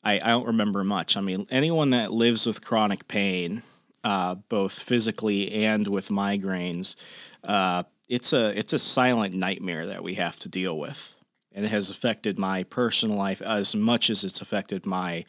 I, 0.05 0.15
I 0.15 0.29
don't 0.29 0.47
remember 0.47 0.85
much. 0.85 1.17
I 1.17 1.21
mean, 1.21 1.47
anyone 1.51 1.91
that 1.91 2.13
lives 2.13 2.47
with 2.47 2.65
chronic 2.65 3.09
pain, 3.09 3.63
uh, 4.05 4.37
both 4.37 4.79
physically 4.79 5.53
and 5.53 5.89
with 5.89 6.11
migraines. 6.11 6.95
Uh, 7.43 7.83
it's 8.09 8.33
a 8.33 8.57
it's 8.57 8.73
a 8.73 8.79
silent 8.79 9.35
nightmare 9.35 9.87
that 9.87 10.05
we 10.05 10.15
have 10.15 10.39
to 10.41 10.49
deal 10.49 10.79
with, 10.79 11.13
and 11.53 11.65
it 11.65 11.73
has 11.73 11.91
affected 11.91 12.39
my 12.39 12.63
personal 12.63 13.17
life 13.17 13.43
as 13.43 13.75
much 13.75 14.09
as 14.09 14.23
it's 14.23 14.41
affected 14.41 14.87
my 14.87 15.25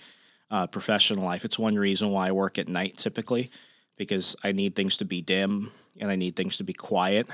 uh, 0.51 0.67
professional 0.67 1.25
life. 1.25 1.43
It's 1.43 1.57
one 1.57 1.75
reason 1.75 2.09
why 2.11 2.27
I 2.27 2.31
work 2.31 2.59
at 2.59 2.67
night 2.67 2.97
typically, 2.97 3.49
because 3.97 4.35
I 4.43 4.51
need 4.51 4.75
things 4.75 4.97
to 4.97 5.05
be 5.05 5.21
dim 5.21 5.71
and 5.99 6.09
I 6.09 6.15
need 6.15 6.35
things 6.35 6.57
to 6.57 6.63
be 6.63 6.73
quiet. 6.73 7.27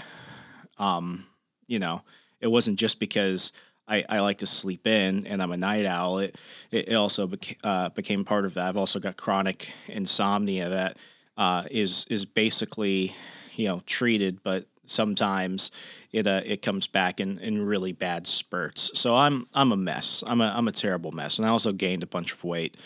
Um, 0.77 1.27
you 1.67 1.79
know, 1.79 2.01
it 2.41 2.47
wasn't 2.47 2.79
just 2.79 2.99
because 2.99 3.53
I, 3.87 4.05
I 4.07 4.19
like 4.21 4.39
to 4.39 4.47
sleep 4.47 4.87
in 4.87 5.27
and 5.27 5.41
I'm 5.41 5.51
a 5.51 5.57
night 5.57 5.85
owl. 5.85 6.19
It, 6.19 6.39
it 6.71 6.93
also 6.93 7.27
beca- 7.27 7.57
uh, 7.63 7.89
became 7.89 8.25
part 8.25 8.45
of 8.45 8.53
that. 8.55 8.67
I've 8.67 8.77
also 8.77 8.99
got 8.99 9.17
chronic 9.17 9.71
insomnia 9.87 10.69
that 10.69 10.97
uh, 11.37 11.63
is 11.69 12.05
is 12.09 12.25
basically 12.25 13.13
you 13.53 13.67
know 13.67 13.81
treated, 13.85 14.43
but 14.43 14.65
sometimes 14.85 15.71
it 16.11 16.27
uh, 16.27 16.41
it 16.45 16.61
comes 16.61 16.87
back 16.87 17.19
in, 17.19 17.39
in 17.39 17.65
really 17.65 17.91
bad 17.91 18.27
spurts. 18.27 18.91
So 18.93 19.15
I'm 19.15 19.47
I'm 19.53 19.71
a 19.71 19.77
mess. 19.77 20.23
I'm 20.27 20.41
a 20.41 20.53
I'm 20.55 20.67
a 20.67 20.71
terrible 20.71 21.11
mess, 21.11 21.37
and 21.37 21.45
I 21.45 21.49
also 21.49 21.71
gained 21.71 22.03
a 22.03 22.07
bunch 22.07 22.31
of 22.33 22.43
weight 22.43 22.77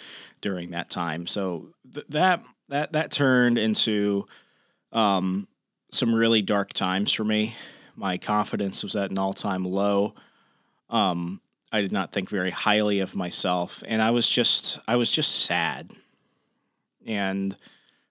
during 0.42 0.72
that 0.72 0.90
time. 0.90 1.28
So 1.28 1.70
th- 1.94 2.08
that 2.10 2.44
that 2.70 2.94
that 2.94 3.12
turned 3.12 3.58
into 3.58 4.26
um, 4.92 5.48
some 5.92 6.14
really 6.14 6.42
dark 6.42 6.74
times 6.74 7.14
for 7.14 7.24
me. 7.24 7.56
My 7.96 8.18
confidence 8.18 8.84
was 8.84 8.96
at 8.96 9.12
an 9.12 9.18
all 9.18 9.34
time 9.34 9.66
low. 9.66 10.14
Um, 10.90 11.42
I 11.72 11.82
did 11.82 11.92
not 11.92 12.12
think 12.12 12.30
very 12.30 12.52
highly 12.52 13.00
of 13.00 13.16
myself, 13.16 13.84
and 13.88 14.02
I 14.02 14.12
was 14.12 14.28
just 14.28 14.80
I 14.88 14.96
was 14.96 15.12
just 15.12 15.46
sad. 15.46 15.92
And 17.06 17.56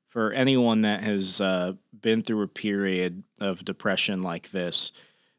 for 0.08 0.32
anyone 0.32 0.82
that 0.82 1.02
has 1.02 1.40
uh, 1.40 1.74
been 2.00 2.22
through 2.22 2.42
a 2.42 2.48
period 2.48 3.22
of 3.40 3.64
depression 3.64 4.20
like 4.20 4.50
this, 4.50 4.92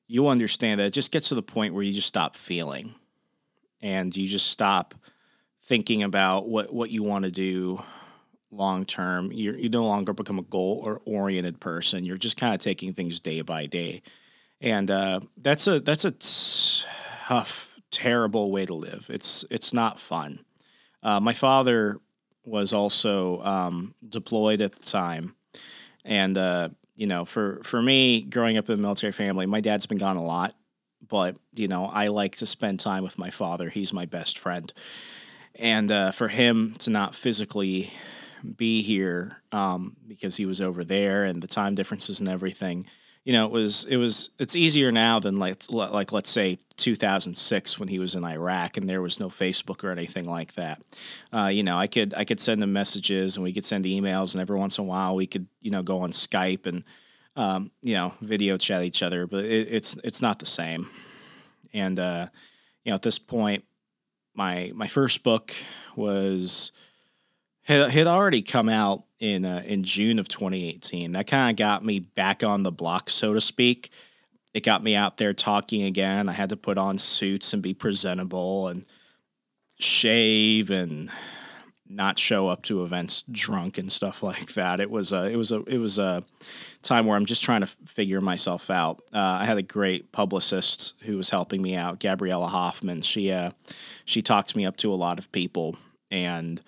you 0.07 0.27
understand 0.27 0.79
that 0.79 0.85
it 0.85 0.93
just 0.93 1.11
gets 1.11 1.29
to 1.29 1.35
the 1.35 1.41
point 1.41 1.73
where 1.73 1.83
you 1.83 1.93
just 1.93 2.07
stop 2.07 2.35
feeling, 2.35 2.95
and 3.81 4.15
you 4.15 4.27
just 4.27 4.47
stop 4.47 4.95
thinking 5.63 6.01
about 6.03 6.47
what 6.47 6.73
what 6.73 6.89
you 6.89 7.03
want 7.03 7.25
to 7.25 7.31
do 7.31 7.81
long 8.51 8.85
term. 8.85 9.31
You 9.31 9.53
you 9.53 9.69
no 9.69 9.85
longer 9.85 10.13
become 10.13 10.39
a 10.39 10.43
goal 10.43 10.81
or 10.85 11.01
oriented 11.05 11.59
person. 11.59 12.05
You're 12.05 12.17
just 12.17 12.37
kind 12.37 12.53
of 12.53 12.59
taking 12.59 12.93
things 12.93 13.19
day 13.19 13.41
by 13.41 13.65
day, 13.65 14.01
and 14.61 14.89
uh, 14.89 15.19
that's 15.37 15.67
a 15.67 15.79
that's 15.79 16.05
a 16.05 16.11
tough, 17.27 17.79
terrible 17.91 18.51
way 18.51 18.65
to 18.65 18.73
live. 18.73 19.07
It's 19.09 19.45
it's 19.49 19.73
not 19.73 19.99
fun. 19.99 20.39
Uh, 21.03 21.19
my 21.19 21.33
father 21.33 21.99
was 22.45 22.73
also 22.73 23.41
um, 23.43 23.93
deployed 24.07 24.61
at 24.61 24.73
the 24.73 24.83
time, 24.83 25.35
and 26.05 26.37
uh, 26.37 26.69
you 26.95 27.07
know, 27.07 27.25
for 27.25 27.61
for 27.63 27.81
me, 27.81 28.21
growing 28.21 28.57
up 28.57 28.69
in 28.69 28.79
a 28.79 28.81
military 28.81 29.13
family, 29.13 29.45
my 29.45 29.61
dad's 29.61 29.85
been 29.85 29.97
gone 29.97 30.17
a 30.17 30.23
lot, 30.23 30.55
but 31.07 31.35
you 31.53 31.67
know, 31.67 31.85
I 31.85 32.07
like 32.07 32.37
to 32.37 32.45
spend 32.45 32.79
time 32.79 33.03
with 33.03 33.17
my 33.17 33.29
father. 33.29 33.69
He's 33.69 33.93
my 33.93 34.05
best 34.05 34.39
friend, 34.39 34.71
and 35.55 35.91
uh, 35.91 36.11
for 36.11 36.29
him 36.29 36.73
to 36.79 36.89
not 36.89 37.13
physically 37.13 37.91
be 38.55 38.81
here 38.81 39.41
um, 39.51 39.95
because 40.07 40.37
he 40.37 40.45
was 40.45 40.61
over 40.61 40.83
there 40.83 41.23
and 41.23 41.41
the 41.41 41.47
time 41.47 41.75
differences 41.75 42.19
and 42.19 42.29
everything 42.29 42.85
you 43.27 43.33
know, 43.33 43.45
it 43.45 43.51
was 43.51 43.83
it 43.89 43.97
was 43.97 44.29
it's 44.39 44.55
easier 44.55 44.89
now 44.89 45.19
than 45.19 45.35
like 45.35 45.61
like 45.69 46.13
let's 46.13 46.29
say 46.29 46.59
2006 46.77 47.77
when 47.77 47.89
he 47.89 47.99
was 47.99 48.15
in 48.15 48.23
Iraq 48.23 48.77
and 48.77 48.87
there 48.87 49.01
was 49.01 49.19
no 49.19 49.27
Facebook 49.27 49.83
or 49.83 49.91
anything 49.91 50.23
like 50.23 50.53
that. 50.53 50.81
Uh, 51.33 51.47
you 51.47 51.61
know, 51.61 51.77
I 51.77 51.87
could 51.87 52.13
I 52.13 52.23
could 52.23 52.39
send 52.39 52.63
him 52.63 52.71
messages 52.71 53.35
and 53.35 53.43
we 53.43 53.51
could 53.51 53.65
send 53.65 53.83
emails 53.83 54.33
and 54.33 54.39
every 54.39 54.57
once 54.57 54.77
in 54.77 54.85
a 54.85 54.87
while 54.87 55.13
we 55.13 55.27
could 55.27 55.45
you 55.59 55.71
know 55.71 55.83
go 55.83 55.99
on 55.99 56.11
Skype 56.11 56.65
and 56.67 56.85
um, 57.35 57.69
you 57.81 57.95
know 57.95 58.13
video 58.21 58.55
chat 58.55 58.83
each 58.83 59.03
other, 59.03 59.27
but 59.27 59.43
it, 59.43 59.67
it's 59.71 59.97
it's 60.05 60.21
not 60.21 60.39
the 60.39 60.45
same. 60.45 60.89
And 61.73 61.99
uh, 61.99 62.27
you 62.85 62.91
know, 62.91 62.95
at 62.95 63.01
this 63.01 63.19
point, 63.19 63.65
my 64.35 64.71
my 64.73 64.87
first 64.87 65.23
book 65.23 65.53
was 65.97 66.71
had, 67.67 67.91
had 67.91 68.07
already 68.07 68.41
come 68.41 68.69
out 68.69 69.03
in 69.19 69.45
uh, 69.45 69.61
in 69.65 69.83
June 69.83 70.19
of 70.19 70.27
2018. 70.29 71.11
That 71.11 71.27
kind 71.27 71.51
of 71.51 71.57
got 71.57 71.83
me 71.83 71.99
back 71.99 72.43
on 72.43 72.63
the 72.63 72.71
block, 72.71 73.09
so 73.09 73.33
to 73.33 73.41
speak. 73.41 73.91
It 74.53 74.63
got 74.63 74.81
me 74.81 74.95
out 74.95 75.17
there 75.17 75.33
talking 75.33 75.83
again. 75.83 76.29
I 76.29 76.31
had 76.31 76.49
to 76.49 76.57
put 76.57 76.77
on 76.77 76.97
suits 76.97 77.53
and 77.53 77.61
be 77.61 77.73
presentable 77.73 78.69
and 78.69 78.87
shave 79.79 80.71
and 80.71 81.11
not 81.89 82.17
show 82.17 82.47
up 82.47 82.63
to 82.63 82.83
events 82.83 83.23
drunk 83.31 83.77
and 83.77 83.91
stuff 83.91 84.23
like 84.23 84.53
that. 84.53 84.79
It 84.79 84.89
was 84.89 85.11
a 85.11 85.25
it 85.25 85.35
was 85.35 85.51
a 85.51 85.61
it 85.63 85.77
was 85.77 85.99
a 85.99 86.23
time 86.83 87.05
where 87.05 87.17
I'm 87.17 87.25
just 87.25 87.43
trying 87.43 87.61
to 87.61 87.67
figure 87.67 88.21
myself 88.21 88.69
out. 88.69 89.01
Uh, 89.13 89.19
I 89.41 89.45
had 89.45 89.57
a 89.57 89.63
great 89.63 90.13
publicist 90.13 90.93
who 91.01 91.17
was 91.17 91.29
helping 91.31 91.61
me 91.61 91.75
out, 91.75 91.99
Gabriella 91.99 92.47
Hoffman. 92.47 93.01
She 93.01 93.29
uh, 93.29 93.51
she 94.05 94.21
talked 94.21 94.55
me 94.55 94.65
up 94.65 94.77
to 94.77 94.93
a 94.93 94.95
lot 94.95 95.19
of 95.19 95.33
people 95.33 95.75
and 96.09 96.61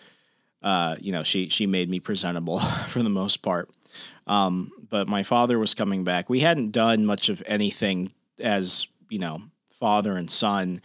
uh, 0.61 0.95
you 0.99 1.11
know, 1.11 1.23
she 1.23 1.49
she 1.49 1.67
made 1.67 1.89
me 1.89 1.99
presentable 1.99 2.59
for 2.87 3.01
the 3.03 3.09
most 3.09 3.41
part. 3.41 3.69
Um, 4.27 4.71
but 4.89 5.07
my 5.07 5.23
father 5.23 5.57
was 5.57 5.73
coming 5.73 6.03
back. 6.03 6.29
We 6.29 6.41
hadn't 6.41 6.71
done 6.71 7.05
much 7.05 7.29
of 7.29 7.41
anything 7.45 8.11
as 8.39 8.87
you 9.09 9.19
know, 9.19 9.41
father 9.71 10.15
and 10.15 10.29
son 10.29 10.81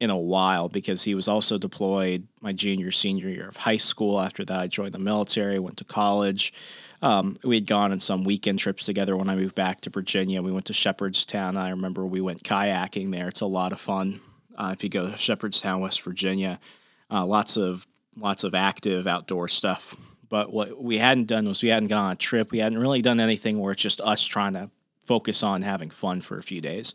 in 0.00 0.10
a 0.10 0.16
while 0.16 0.68
because 0.68 1.04
he 1.04 1.14
was 1.14 1.28
also 1.28 1.58
deployed 1.58 2.26
my 2.40 2.52
junior 2.52 2.90
senior 2.90 3.28
year 3.28 3.48
of 3.48 3.56
high 3.56 3.76
school. 3.76 4.20
After 4.20 4.44
that, 4.44 4.58
I 4.58 4.66
joined 4.66 4.94
the 4.94 4.98
military, 4.98 5.60
went 5.60 5.76
to 5.76 5.84
college. 5.84 6.52
Um, 7.02 7.36
we 7.44 7.54
had 7.54 7.66
gone 7.68 7.92
on 7.92 8.00
some 8.00 8.24
weekend 8.24 8.58
trips 8.58 8.84
together 8.84 9.16
when 9.16 9.28
I 9.28 9.36
moved 9.36 9.54
back 9.54 9.80
to 9.82 9.90
Virginia. 9.90 10.42
We 10.42 10.50
went 10.50 10.66
to 10.66 10.72
Shepherdstown. 10.72 11.56
I 11.56 11.70
remember 11.70 12.04
we 12.04 12.20
went 12.20 12.42
kayaking 12.42 13.12
there. 13.12 13.28
It's 13.28 13.42
a 13.42 13.46
lot 13.46 13.72
of 13.72 13.80
fun. 13.80 14.20
Uh, 14.56 14.70
if 14.72 14.82
you 14.82 14.90
go 14.90 15.08
to 15.08 15.16
Shepherdstown, 15.16 15.80
West 15.80 16.02
Virginia, 16.02 16.58
uh, 17.08 17.24
lots 17.24 17.56
of 17.56 17.86
lots 18.16 18.44
of 18.44 18.54
active 18.54 19.06
outdoor 19.06 19.48
stuff. 19.48 19.96
But 20.28 20.52
what 20.52 20.82
we 20.82 20.98
hadn't 20.98 21.26
done 21.26 21.46
was 21.46 21.62
we 21.62 21.68
hadn't 21.68 21.88
gone 21.88 22.06
on 22.06 22.12
a 22.12 22.16
trip. 22.16 22.50
We 22.50 22.58
hadn't 22.58 22.78
really 22.78 23.02
done 23.02 23.20
anything 23.20 23.58
where 23.58 23.72
it's 23.72 23.82
just 23.82 24.00
us 24.00 24.24
trying 24.24 24.54
to 24.54 24.70
focus 25.04 25.42
on 25.42 25.62
having 25.62 25.90
fun 25.90 26.20
for 26.20 26.38
a 26.38 26.42
few 26.42 26.60
days. 26.60 26.94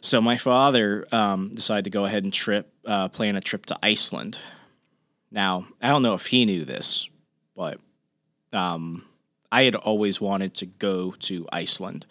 So 0.00 0.20
my 0.20 0.36
father 0.36 1.06
um, 1.12 1.54
decided 1.54 1.84
to 1.84 1.90
go 1.90 2.04
ahead 2.04 2.24
and 2.24 2.32
trip, 2.32 2.72
uh, 2.84 3.08
plan 3.08 3.36
a 3.36 3.40
trip 3.40 3.66
to 3.66 3.78
Iceland. 3.82 4.38
Now 5.30 5.66
I 5.80 5.88
don't 5.88 6.02
know 6.02 6.14
if 6.14 6.26
he 6.26 6.44
knew 6.44 6.64
this, 6.64 7.08
but 7.56 7.78
um, 8.52 9.04
I 9.50 9.62
had 9.62 9.76
always 9.76 10.20
wanted 10.20 10.54
to 10.56 10.66
go 10.66 11.12
to 11.20 11.46
Iceland. 11.52 12.06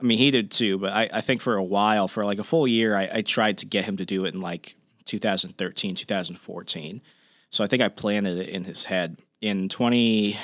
I 0.00 0.04
mean, 0.04 0.18
he 0.18 0.30
did 0.30 0.50
too, 0.50 0.78
but 0.78 0.92
I, 0.92 1.08
I 1.12 1.20
think 1.20 1.40
for 1.40 1.56
a 1.56 1.62
while, 1.62 2.06
for 2.06 2.24
like 2.24 2.38
a 2.38 2.44
full 2.44 2.68
year, 2.68 2.96
I, 2.96 3.08
I 3.14 3.22
tried 3.22 3.58
to 3.58 3.66
get 3.66 3.84
him 3.84 3.96
to 3.96 4.04
do 4.04 4.24
it 4.24 4.34
in 4.34 4.40
like 4.40 4.76
2013, 5.06 5.94
2014. 5.94 7.02
So 7.50 7.64
I 7.64 7.66
think 7.66 7.82
I 7.82 7.88
planted 7.88 8.38
it 8.38 8.48
in 8.48 8.64
his 8.64 8.84
head. 8.84 9.18
In 9.40 9.68
20, 9.68 10.36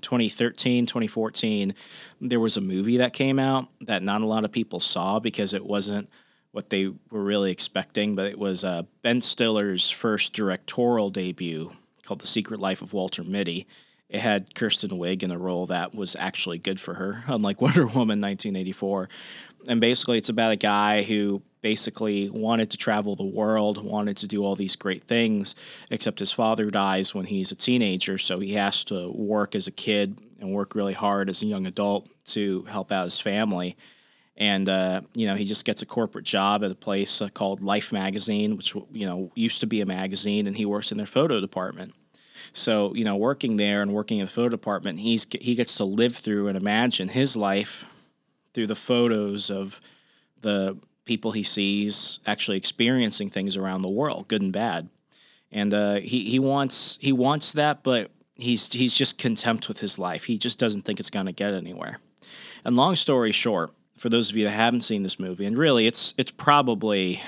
2013, 0.00 0.86
2014, 0.86 1.74
there 2.20 2.40
was 2.40 2.56
a 2.56 2.60
movie 2.60 2.98
that 2.98 3.12
came 3.12 3.38
out 3.38 3.68
that 3.82 4.02
not 4.02 4.22
a 4.22 4.26
lot 4.26 4.44
of 4.44 4.52
people 4.52 4.80
saw 4.80 5.18
because 5.18 5.54
it 5.54 5.64
wasn't 5.64 6.08
what 6.52 6.70
they 6.70 6.86
were 7.10 7.22
really 7.22 7.50
expecting, 7.50 8.14
but 8.14 8.26
it 8.26 8.38
was 8.38 8.64
uh, 8.64 8.82
Ben 9.02 9.20
Stiller's 9.20 9.90
first 9.90 10.32
directorial 10.32 11.10
debut 11.10 11.72
called 12.02 12.20
The 12.20 12.26
Secret 12.26 12.60
Life 12.60 12.82
of 12.82 12.92
Walter 12.92 13.22
Mitty. 13.22 13.66
It 14.08 14.20
had 14.20 14.56
Kristen 14.56 14.90
Wiig 14.90 15.22
in 15.22 15.30
a 15.30 15.38
role 15.38 15.66
that 15.66 15.94
was 15.94 16.16
actually 16.16 16.58
good 16.58 16.80
for 16.80 16.94
her, 16.94 17.22
unlike 17.28 17.60
Wonder 17.60 17.86
Woman 17.86 18.20
1984. 18.20 19.08
And 19.68 19.80
basically, 19.80 20.18
it's 20.18 20.28
about 20.28 20.52
a 20.52 20.56
guy 20.56 21.02
who 21.02 21.42
basically 21.62 22.30
wanted 22.30 22.70
to 22.70 22.76
travel 22.76 23.14
the 23.14 23.26
world, 23.26 23.82
wanted 23.82 24.16
to 24.18 24.26
do 24.26 24.44
all 24.44 24.56
these 24.56 24.76
great 24.76 25.04
things, 25.04 25.54
except 25.90 26.18
his 26.18 26.32
father 26.32 26.70
dies 26.70 27.14
when 27.14 27.26
he's 27.26 27.52
a 27.52 27.56
teenager, 27.56 28.18
so 28.18 28.40
he 28.40 28.54
has 28.54 28.84
to 28.84 29.10
work 29.10 29.54
as 29.54 29.66
a 29.66 29.72
kid 29.72 30.18
and 30.40 30.52
work 30.52 30.74
really 30.74 30.94
hard 30.94 31.28
as 31.28 31.42
a 31.42 31.46
young 31.46 31.66
adult 31.66 32.08
to 32.24 32.62
help 32.62 32.90
out 32.90 33.04
his 33.04 33.20
family. 33.20 33.76
And 34.36 34.68
uh, 34.70 35.02
you 35.14 35.26
know, 35.26 35.34
he 35.34 35.44
just 35.44 35.66
gets 35.66 35.82
a 35.82 35.86
corporate 35.86 36.24
job 36.24 36.64
at 36.64 36.70
a 36.70 36.74
place 36.74 37.20
uh, 37.20 37.28
called 37.28 37.62
Life 37.62 37.92
Magazine, 37.92 38.56
which 38.56 38.74
you 38.90 39.06
know 39.06 39.30
used 39.34 39.60
to 39.60 39.66
be 39.66 39.82
a 39.82 39.86
magazine, 39.86 40.46
and 40.46 40.56
he 40.56 40.64
works 40.64 40.90
in 40.90 40.96
their 40.96 41.06
photo 41.06 41.40
department. 41.40 41.94
So 42.54 42.94
you 42.94 43.04
know, 43.04 43.16
working 43.16 43.58
there 43.58 43.82
and 43.82 43.92
working 43.92 44.18
in 44.18 44.24
the 44.24 44.30
photo 44.30 44.48
department, 44.48 45.00
he's 45.00 45.26
he 45.40 45.54
gets 45.54 45.74
to 45.76 45.84
live 45.84 46.16
through 46.16 46.48
and 46.48 46.56
imagine 46.56 47.08
his 47.08 47.36
life 47.36 47.84
through 48.54 48.66
the 48.66 48.74
photos 48.74 49.50
of 49.50 49.80
the 50.40 50.76
people 51.04 51.32
he 51.32 51.42
sees 51.42 52.20
actually 52.26 52.56
experiencing 52.56 53.30
things 53.30 53.56
around 53.56 53.82
the 53.82 53.90
world, 53.90 54.28
good 54.28 54.42
and 54.42 54.52
bad. 54.52 54.88
And 55.52 55.74
uh, 55.74 55.96
he 55.96 56.30
he 56.30 56.38
wants 56.38 56.98
he 57.00 57.12
wants 57.12 57.52
that, 57.54 57.82
but 57.82 58.10
he's 58.36 58.72
he's 58.72 58.94
just 58.94 59.18
contempt 59.18 59.68
with 59.68 59.80
his 59.80 59.98
life. 59.98 60.24
He 60.24 60.38
just 60.38 60.58
doesn't 60.58 60.82
think 60.82 61.00
it's 61.00 61.10
going 61.10 61.26
to 61.26 61.32
get 61.32 61.54
anywhere. 61.54 61.98
And 62.64 62.76
long 62.76 62.94
story 62.94 63.32
short, 63.32 63.72
for 63.96 64.08
those 64.08 64.30
of 64.30 64.36
you 64.36 64.44
that 64.44 64.50
haven't 64.50 64.82
seen 64.82 65.02
this 65.02 65.18
movie, 65.18 65.46
and 65.46 65.58
really 65.58 65.86
it's 65.86 66.14
it's 66.16 66.30
probably 66.30 67.20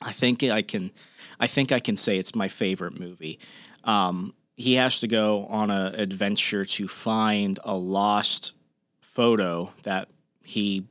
I 0.00 0.12
think 0.12 0.42
I 0.42 0.62
can 0.62 0.90
I 1.38 1.46
think 1.46 1.72
I 1.72 1.80
can 1.80 1.96
say 1.96 2.18
it's 2.18 2.34
my 2.34 2.48
favorite 2.48 2.98
movie. 2.98 3.38
Um, 3.84 4.34
he 4.56 4.74
has 4.74 5.00
to 5.00 5.08
go 5.08 5.46
on 5.46 5.70
an 5.70 5.94
adventure 5.96 6.64
to 6.64 6.88
find 6.88 7.58
a 7.64 7.74
lost 7.74 8.52
photo 9.14 9.70
that 9.84 10.08
he 10.42 10.84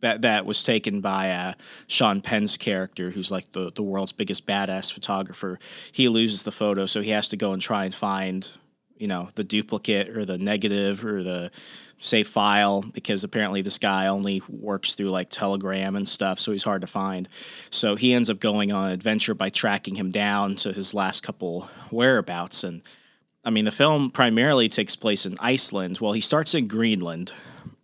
that 0.00 0.22
that 0.22 0.44
was 0.44 0.62
taken 0.62 1.00
by 1.00 1.30
uh, 1.30 1.54
Sean 1.86 2.20
Penn's 2.20 2.58
character, 2.58 3.10
who's 3.10 3.30
like 3.30 3.52
the 3.52 3.72
the 3.72 3.82
world's 3.82 4.12
biggest 4.12 4.46
badass 4.46 4.92
photographer. 4.92 5.58
He 5.90 6.08
loses 6.08 6.42
the 6.42 6.52
photo, 6.52 6.86
so 6.86 7.00
he 7.00 7.10
has 7.10 7.28
to 7.28 7.36
go 7.36 7.52
and 7.52 7.62
try 7.62 7.84
and 7.84 7.94
find 7.94 8.50
you 8.98 9.08
know 9.08 9.28
the 9.34 9.44
duplicate 9.44 10.10
or 10.10 10.24
the 10.24 10.36
negative 10.36 11.04
or 11.04 11.22
the 11.22 11.50
say 11.98 12.22
file 12.22 12.82
because 12.82 13.24
apparently 13.24 13.62
this 13.62 13.78
guy 13.78 14.08
only 14.08 14.42
works 14.48 14.94
through 14.94 15.10
like 15.10 15.30
telegram 15.30 15.94
and 15.94 16.08
stuff 16.08 16.40
so 16.40 16.50
he's 16.50 16.64
hard 16.64 16.80
to 16.80 16.86
find 16.86 17.28
so 17.70 17.94
he 17.94 18.12
ends 18.12 18.28
up 18.28 18.40
going 18.40 18.72
on 18.72 18.86
an 18.86 18.92
adventure 18.92 19.34
by 19.34 19.48
tracking 19.48 19.94
him 19.94 20.10
down 20.10 20.56
to 20.56 20.72
his 20.72 20.94
last 20.94 21.22
couple 21.22 21.68
whereabouts 21.92 22.64
and 22.64 22.82
i 23.44 23.50
mean 23.50 23.64
the 23.64 23.72
film 23.72 24.10
primarily 24.10 24.68
takes 24.68 24.96
place 24.96 25.26
in 25.26 25.36
iceland. 25.40 25.98
Well 26.00 26.12
he 26.12 26.20
starts 26.20 26.54
in 26.54 26.68
greenland 26.68 27.32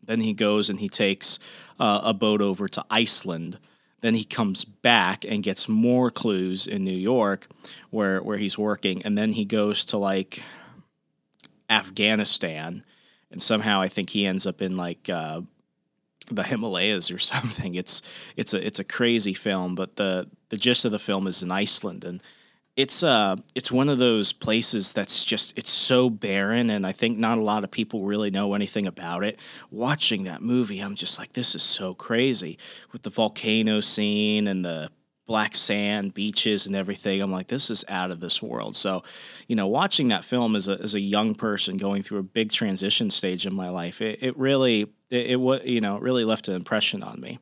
then 0.09 0.21
he 0.21 0.33
goes 0.33 0.71
and 0.71 0.81
he 0.81 0.88
takes 0.88 1.38
uh, 1.79 2.00
a 2.03 2.15
boat 2.15 2.41
over 2.41 2.67
to 2.67 2.85
iceland. 2.91 3.59
Then 4.00 4.15
he 4.15 4.25
comes 4.25 4.65
back 4.65 5.25
and 5.29 5.43
gets 5.43 5.69
more 5.69 6.11
clues 6.11 6.67
in 6.67 6.83
new 6.83 6.91
york 6.91 7.47
where 7.91 8.21
where 8.23 8.38
he's 8.38 8.59
working. 8.59 9.03
And 9.03 9.17
then 9.17 9.33
he 9.33 9.45
goes 9.45 9.85
to 9.87 9.99
like 9.99 10.43
afghanistan. 11.69 12.85
And 13.31 13.43
somehow 13.43 13.83
I 13.83 13.88
think 13.88 14.11
he 14.11 14.25
ends 14.27 14.47
up 14.47 14.62
in 14.62 14.79
like 14.79 15.11
uh, 15.11 15.43
the 16.31 16.43
Himalayas 16.43 17.11
or 17.11 17.19
something. 17.35 17.75
It's 17.75 18.03
it's 18.37 18.55
a 18.55 18.67
it's 18.67 18.79
a 18.79 18.85
crazy 18.85 19.35
film, 19.35 19.75
but 19.75 19.97
the 19.97 20.29
the 20.49 20.57
gist 20.57 20.87
of 20.87 20.93
the 20.93 20.99
film 20.99 21.27
is 21.27 21.43
in 21.43 21.53
Iceland, 21.53 22.05
and 22.05 22.23
it's 22.78 23.02
uh 23.02 23.35
it's 23.56 23.73
one 23.73 23.88
of 23.88 23.99
those 23.99 24.32
places 24.32 24.92
that's 24.92 25.25
just 25.25 25.52
it's 25.58 25.70
so 25.70 26.08
barren, 26.08 26.70
and 26.70 26.87
I 26.87 26.92
think 26.92 27.18
not 27.18 27.37
a 27.37 27.42
lot 27.42 27.64
of 27.64 27.73
people 27.73 28.04
really 28.04 28.30
know 28.30 28.54
anything 28.54 28.87
about 28.87 29.25
it. 29.25 29.40
Watching 29.73 30.23
that 30.25 30.42
movie, 30.42 30.78
I'm 30.78 30.94
just 30.94 31.18
like, 31.18 31.32
this 31.32 31.56
is 31.56 31.62
so 31.62 31.92
crazy 31.92 32.56
with 32.92 33.02
the 33.02 33.11
volcano 33.11 33.80
scene 33.80 34.47
and 34.47 34.64
the 34.64 34.90
black 35.26 35.56
sand 35.56 36.14
beaches 36.14 36.68
and 36.68 36.76
everything. 36.76 37.20
I'm 37.20 37.32
like, 37.32 37.49
this 37.49 37.68
is 37.68 37.85
out 37.88 38.12
of 38.12 38.20
this 38.20 38.40
world. 38.40 38.76
So, 38.76 39.02
you 39.49 39.56
know, 39.56 39.66
watching 39.66 40.08
that 40.08 40.25
film 40.25 40.54
as 40.54 40.68
a, 40.68 40.80
as 40.80 40.94
a 40.94 41.00
young 41.00 41.35
person 41.35 41.76
going 41.76 42.02
through 42.02 42.20
a 42.20 42.23
big 42.23 42.50
transition 42.50 43.11
stage 43.11 43.44
in 43.44 43.52
my 43.52 43.68
life, 43.68 44.00
it, 44.00 44.20
it 44.23 44.38
really, 44.38 44.87
it, 45.11 45.38
was, 45.38 45.61
you 45.64 45.82
know, 45.82 45.97
it 45.97 46.02
really 46.02 46.25
left 46.25 46.49
an 46.49 46.54
impression 46.54 47.02
on 47.02 47.20
me. 47.20 47.40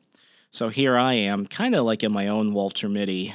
So 0.51 0.67
here 0.67 0.97
I 0.97 1.13
am, 1.13 1.45
kind 1.45 1.75
of 1.75 1.85
like 1.85 2.03
in 2.03 2.11
my 2.11 2.27
own 2.27 2.51
Walter 2.51 2.89
Mitty 2.89 3.33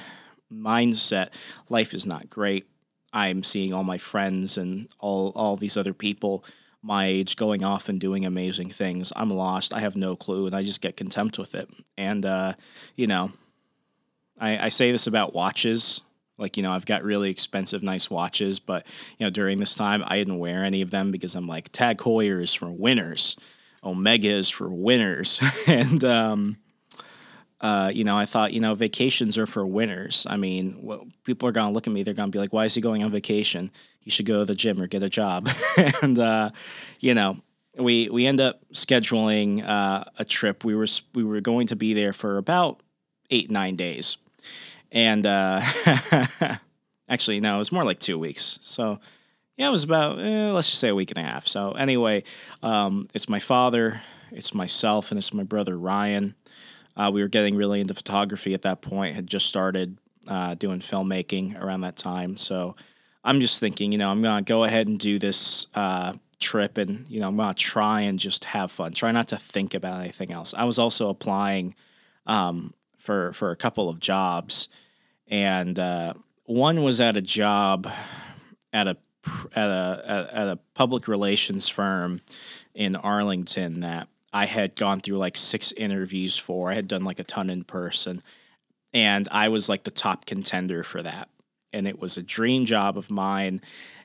mindset. 0.53 1.33
Life 1.69 1.95
is 1.95 2.07
not 2.07 2.31
great. 2.31 2.67
I'm 3.13 3.43
seeing 3.43 3.75
all 3.75 3.85
my 3.85 3.99
friends 3.99 4.57
and 4.57 4.89
all, 4.99 5.33
all 5.35 5.57
these 5.57 5.77
other 5.77 5.95
people 5.95 6.45
my 6.85 7.07
age 7.07 7.37
going 7.37 7.63
off 7.63 7.89
and 7.89 8.01
doing 8.01 8.27
amazing 8.27 8.69
things. 8.69 9.13
I'm 9.15 9.29
lost. 9.29 9.73
I 9.73 9.79
have 9.79 9.95
no 9.95 10.17
clue, 10.17 10.47
and 10.47 10.55
I 10.55 10.65
just 10.65 10.81
get 10.81 10.97
contempt 10.97 11.39
with 11.39 11.55
it. 11.55 11.69
And 11.97 12.27
uh, 12.27 12.55
you 12.97 13.07
know, 13.07 13.31
I, 14.39 14.67
I 14.67 14.69
say 14.69 14.91
this 14.91 15.07
about 15.07 15.35
watches. 15.35 16.03
Like, 16.39 16.57
you 16.57 16.63
know, 16.63 16.73
I've 16.73 16.87
got 16.87 17.05
really 17.05 17.31
expensive, 17.31 17.83
nice 17.83 18.11
watches, 18.11 18.59
but, 18.59 18.87
you 19.19 19.25
know, 19.27 19.31
during 19.31 19.61
this 19.61 19.77
time, 19.77 20.03
I 20.07 20.17
didn't 20.17 20.39
wear 20.39 20.65
any 20.65 20.83
of 20.83 20.91
them 20.91 21.13
because 21.13 21.37
I'm 21.37 21.47
like, 21.47 21.71
Tag 21.71 21.99
Heuer 21.99 22.43
is 22.43 22.53
for 22.53 22.71
winners, 22.71 23.37
Omega 23.85 24.29
is 24.29 24.49
for 24.49 24.69
winners. 24.69 25.41
and, 25.69 26.03
um, 26.03 26.57
uh, 27.63 27.91
you 27.95 28.05
know, 28.05 28.19
I 28.19 28.27
thought, 28.27 28.53
you 28.53 28.61
know, 28.61 28.75
vacations 28.75 29.39
are 29.39 29.47
for 29.47 29.65
winners. 29.65 30.27
I 30.29 30.37
mean, 30.37 30.79
well, 30.83 31.07
people 31.25 31.49
are 31.49 31.53
going 31.53 31.69
to 31.69 31.73
look 31.73 31.87
at 31.87 31.93
me. 31.93 32.03
They're 32.03 32.13
going 32.13 32.31
to 32.31 32.37
be 32.37 32.41
like, 32.41 32.53
why 32.53 32.65
is 32.65 32.75
he 32.75 32.81
going 32.81 33.03
on 33.03 33.11
vacation? 33.11 33.71
He 34.01 34.11
should 34.11 34.27
go 34.27 34.41
to 34.41 34.45
the 34.45 34.55
gym 34.55 34.83
or 34.83 34.87
get 34.87 35.03
a 35.03 35.09
job. 35.09 35.49
and, 36.03 36.19
uh, 36.19 36.51
you 37.01 37.15
know, 37.15 37.39
we, 37.79 38.11
we 38.11 38.27
end 38.27 38.41
up 38.41 38.61
scheduling 38.75 39.67
uh, 39.67 40.05
a 40.19 40.25
trip. 40.25 40.65
We 40.65 40.75
were, 40.75 40.89
we 41.15 41.25
were 41.25 41.41
going 41.41 41.69
to 41.69 41.77
be 41.77 41.95
there 41.95 42.13
for 42.13 42.37
about 42.37 42.81
eight, 43.31 43.51
nine 43.51 43.77
days 43.77 44.19
and 44.93 45.27
uh, 45.27 45.63
actually 47.09 47.41
no, 47.41 47.57
it 47.57 47.59
was 47.59 47.73
more 47.73 47.85
like 47.85 47.99
two 47.99 48.19
weeks. 48.19 48.59
So 48.63 49.01
yeah, 49.57 49.69
it 49.69 49.71
was 49.71 49.83
about 49.83 50.19
eh, 50.21 50.53
let's 50.53 50.69
just 50.69 50.81
say 50.81 50.89
a 50.89 50.95
week 50.95 51.11
and 51.11 51.19
a 51.19 51.29
half. 51.29 51.49
So 51.49 51.73
anyway, 51.73 52.23
um, 52.63 53.09
it's 53.15 53.29
my 53.29 53.39
father, 53.39 54.03
it's 54.31 54.55
myself, 54.55 55.11
and 55.11 55.19
it's 55.19 55.35
my 55.35 55.43
brother 55.43 55.77
Ryan. 55.77 56.35
Uh, 56.97 57.11
we 57.13 57.23
were 57.23 57.29
getting 57.29 57.57
really 57.57 57.81
into 57.81 57.95
photography 57.95 58.55
at 58.55 58.63
that 58.63 58.83
point. 58.83 59.15
Had 59.15 59.27
just 59.27 59.47
started 59.47 59.99
uh, 60.29 60.55
doing 60.55 60.81
filmmaking 60.81 61.61
around 61.61 61.83
that 61.83 61.97
time. 61.97 62.37
So 62.37 62.77
I'm 63.25 63.41
just 63.41 63.61
thinking, 63.61 63.93
you 63.93 63.99
know, 63.99 64.11
I'm 64.11 64.23
gonna 64.23 64.43
go 64.43 64.65
ahead 64.65 64.87
and 64.87 64.99
do 64.99 65.19
this 65.19 65.67
uh, 65.75 66.15
trip, 66.39 66.79
and 66.79 67.09
you 67.09 67.21
know, 67.21 67.29
I'm 67.29 67.37
gonna 67.37 67.55
try 67.55 68.03
and 68.03 68.19
just 68.19 68.45
have 68.45 68.71
fun. 68.71 68.93
Try 68.93 69.13
not 69.13 69.29
to 69.29 69.37
think 69.37 69.75
about 69.75 70.01
anything 70.01 70.33
else. 70.33 70.55
I 70.55 70.65
was 70.65 70.79
also 70.79 71.09
applying 71.09 71.75
um, 72.27 72.75
for 72.97 73.33
for 73.33 73.51
a 73.51 73.57
couple 73.57 73.89
of 73.89 74.01
jobs 74.01 74.69
and 75.33 75.79
uh, 75.79 76.13
one 76.45 76.83
was 76.83 77.01
at 77.01 77.17
a 77.17 77.23
job 77.23 77.89
at 78.73 78.87
a 78.87 78.97
at 79.57 79.71
a 79.71 80.29
at 80.33 80.49
a 80.49 80.59
public 80.75 81.09
relations 81.09 81.69
firm 81.69 82.21
in 82.75 82.95
Arlington 82.97 83.81
that 83.81 84.09
I 84.33 84.47
had 84.47 84.77
gone 84.77 85.01
through 85.01 85.19
like 85.19 85.37
six 85.37 85.73
interviews 85.73 86.39
for. 86.39 86.71
I 86.71 86.75
had 86.75 86.89
done 86.89 87.05
like 87.05 87.19
a 87.19 87.25
ton 87.25 87.51
in 87.51 87.65
person, 87.65 88.23
and 88.93 89.29
I 89.31 89.49
was 89.49 89.69
like 89.69 89.85
the 89.85 89.91
top 89.91 90.27
contender 90.27 90.83
for 90.83 91.03
that. 91.03 91.29
And 91.73 91.87
it 91.87 92.01
was 92.01 92.17
a 92.17 92.23
dream 92.23 92.65
job 92.65 92.99
of 92.99 93.11
mine, 93.11 93.61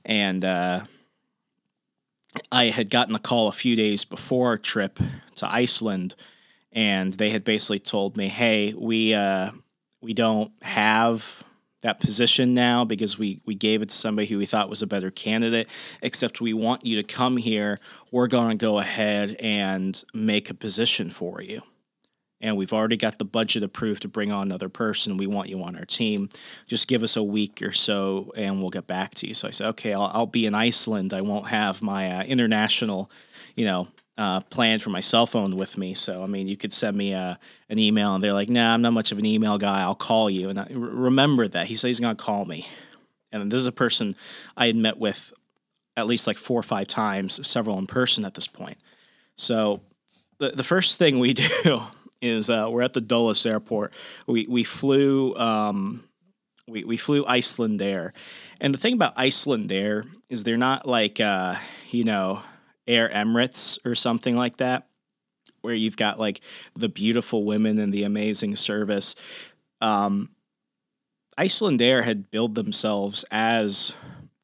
and 0.06 0.44
uh, 0.44 0.82
I 2.52 2.66
had 2.66 2.90
gotten 2.90 3.16
a 3.16 3.20
call 3.20 3.48
a 3.48 3.54
few 3.54 3.76
days 3.76 4.06
before 4.06 4.48
our 4.48 4.58
trip 4.58 5.00
to 5.36 5.52
Iceland, 5.52 6.16
and 6.72 7.14
they 7.14 7.30
had 7.30 7.44
basically 7.44 7.80
told 7.80 8.18
me, 8.18 8.28
"Hey, 8.28 8.74
we." 8.74 9.14
Uh, 9.14 9.52
we 10.02 10.14
don't 10.14 10.52
have 10.62 11.44
that 11.88 12.02
position 12.02 12.54
now 12.54 12.84
because 12.84 13.18
we, 13.18 13.40
we 13.46 13.56
gave 13.56 13.82
it 13.82 13.88
to 13.88 13.96
somebody 13.96 14.28
who 14.28 14.38
we 14.38 14.46
thought 14.46 14.70
was 14.70 14.82
a 14.82 14.88
better 14.88 15.10
candidate, 15.10 15.70
except 16.02 16.42
we 16.42 16.52
want 16.52 16.86
you 16.86 16.98
to 16.98 17.04
come 17.04 17.38
here. 17.38 17.80
We're 18.12 18.28
going 18.28 18.58
to 18.58 18.62
go 18.62 18.80
ahead 18.80 19.38
and 19.40 20.04
make 20.14 20.50
a 20.50 20.54
position 20.54 21.10
for 21.10 21.42
you. 21.42 21.62
And 22.42 22.58
we've 22.58 22.74
already 22.74 22.98
got 22.98 23.20
the 23.20 23.26
budget 23.26 23.64
approved 23.64 24.02
to 24.02 24.10
bring 24.10 24.34
on 24.34 24.44
another 24.44 24.68
person. 24.68 25.16
We 25.16 25.28
want 25.28 25.48
you 25.48 25.64
on 25.64 25.78
our 25.78 25.86
team. 25.86 26.28
Just 26.68 26.90
give 26.90 27.04
us 27.04 27.16
a 27.16 27.24
week 27.24 27.62
or 27.62 27.72
so 27.72 28.34
and 28.36 28.60
we'll 28.60 28.70
get 28.70 28.86
back 28.86 29.16
to 29.16 29.28
you. 29.28 29.34
So 29.34 29.48
I 29.48 29.52
said, 29.52 29.68
okay, 29.70 29.94
I'll, 29.94 30.12
I'll 30.14 30.26
be 30.26 30.46
in 30.46 30.54
Iceland. 30.54 31.14
I 31.14 31.22
won't 31.22 31.48
have 31.48 31.82
my 31.82 32.12
uh, 32.12 32.24
international, 32.24 33.10
you 33.56 33.64
know, 33.64 33.88
uh, 34.18 34.42
planned 34.42 34.82
for 34.82 34.90
my 34.90 35.00
cell 35.00 35.26
phone 35.26 35.56
with 35.56 35.78
me. 35.78 35.94
So, 35.94 36.24
I 36.24 36.26
mean, 36.26 36.48
you 36.48 36.58
could 36.58 36.74
send 36.74 36.98
me 36.98 37.14
a, 37.14 37.20
uh, 37.20 37.36
an 37.70 37.78
email 37.78 38.16
and 38.16 38.24
they're 38.24 38.34
like, 38.34 38.50
nah, 38.50 38.74
I'm 38.74 38.82
not 38.82 38.94
much 38.94 39.12
of 39.12 39.20
an 39.20 39.26
email 39.26 39.58
guy. 39.58 39.82
I'll 39.82 39.96
call 39.96 40.30
you. 40.30 40.50
And 40.50 40.60
I 40.60 40.68
remember 40.72 41.48
that. 41.48 41.68
He 41.68 41.76
said 41.76 41.88
he's 41.88 42.00
going 42.00 42.16
to 42.16 42.24
call 42.24 42.46
me. 42.46 42.68
And 43.32 43.52
this 43.52 43.60
is 43.60 43.66
a 43.66 43.72
person 43.72 44.16
I 44.56 44.68
had 44.68 44.76
met 44.76 44.98
with 44.98 45.34
at 45.96 46.08
least 46.08 46.28
like 46.28 46.38
four 46.38 46.60
or 46.60 46.64
five 46.64 46.88
times, 46.88 47.46
several 47.48 47.78
in 47.78 47.88
person 47.88 48.26
at 48.26 48.34
this 48.34 48.48
point. 48.48 48.78
So, 49.36 49.82
the, 50.40 50.52
the 50.52 50.64
first 50.64 51.00
thing 51.00 51.20
we 51.20 51.34
do 51.64 51.82
is 52.22 52.50
uh, 52.50 52.68
we're 52.70 52.84
at 52.84 52.94
the 52.94 53.02
Dulles 53.02 53.46
airport. 53.46 53.94
We, 54.26 54.46
we 54.48 54.64
flew. 54.64 55.36
Um, 55.36 56.04
we, 56.68 56.84
we 56.84 56.98
flew 56.98 57.24
Icelandair. 57.24 58.12
And 58.60 58.74
the 58.74 58.78
thing 58.78 58.94
about 58.94 59.16
Icelandair 59.16 60.06
is 60.30 60.44
they're 60.44 60.58
not 60.58 60.86
like, 60.86 61.22
uh, 61.22 61.56
you 61.92 62.04
know, 62.04 62.42
Air 62.88 63.10
Emirates 63.10 63.78
or 63.86 63.96
something 63.96 64.36
like 64.36 64.58
that, 64.58 64.88
where 65.62 65.74
you've 65.74 65.98
got 65.98 66.20
like 66.20 66.42
the 66.76 66.90
beautiful 66.90 67.44
women 67.44 67.80
and 67.80 67.94
the 67.94 68.04
amazing 68.04 68.56
service. 68.56 69.16
Um, 69.82 70.30
Icelandair 71.38 72.04
had 72.04 72.32
billed 72.32 72.56
themselves 72.56 73.24
as 73.30 73.94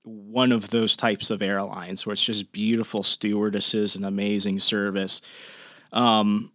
one 0.03 0.51
of 0.51 0.69
those 0.69 0.95
types 0.95 1.29
of 1.29 1.41
airlines 1.41 2.05
where 2.05 2.13
it's 2.13 2.23
just 2.23 2.51
beautiful 2.51 3.03
stewardesses 3.03 3.95
and 3.95 4.05
amazing 4.05 4.59
service. 4.59 5.21
Um, 5.91 6.51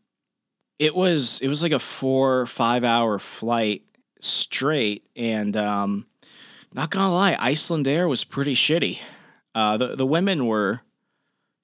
it 0.79 0.94
was 0.94 1.40
it 1.40 1.48
was 1.48 1.62
like 1.62 1.72
a 1.72 1.79
four 1.79 2.46
five 2.46 2.85
hour 2.85 3.18
flight 3.18 3.83
straight, 4.20 5.09
and 5.16 5.57
um, 5.57 6.07
not 6.72 6.90
gonna 6.90 7.12
lie, 7.12 7.35
Icelandair 7.35 8.09
was 8.09 8.24
pretty 8.24 8.55
shitty. 8.55 9.01
Uh, 9.55 9.77
the 9.77 9.96
the 9.96 10.07
women 10.07 10.46
were 10.46 10.83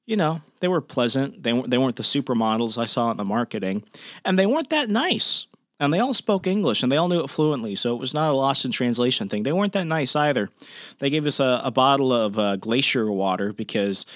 you 0.06 0.16
know, 0.16 0.42
they 0.60 0.68
were 0.68 0.80
pleasant. 0.80 1.42
They 1.42 1.52
weren't, 1.52 1.70
they 1.70 1.78
weren't 1.78 1.96
the 1.96 2.02
supermodels 2.02 2.78
I 2.78 2.86
saw 2.86 3.10
in 3.10 3.16
the 3.16 3.24
marketing, 3.24 3.84
and 4.24 4.38
they 4.38 4.46
weren't 4.46 4.70
that 4.70 4.88
nice. 4.88 5.46
And 5.80 5.92
they 5.92 5.98
all 5.98 6.14
spoke 6.14 6.46
English 6.46 6.82
and 6.82 6.90
they 6.90 6.96
all 6.96 7.08
knew 7.08 7.22
it 7.22 7.28
fluently, 7.28 7.74
so 7.74 7.94
it 7.94 7.98
was 7.98 8.14
not 8.14 8.30
a 8.30 8.34
lost 8.34 8.64
in 8.64 8.70
translation 8.70 9.28
thing. 9.28 9.42
They 9.42 9.52
weren't 9.52 9.72
that 9.72 9.86
nice 9.86 10.14
either. 10.14 10.48
They 11.00 11.10
gave 11.10 11.26
us 11.26 11.40
a, 11.40 11.60
a 11.64 11.70
bottle 11.72 12.12
of 12.12 12.38
uh, 12.38 12.56
glacier 12.56 13.10
water 13.10 13.52
because, 13.52 14.06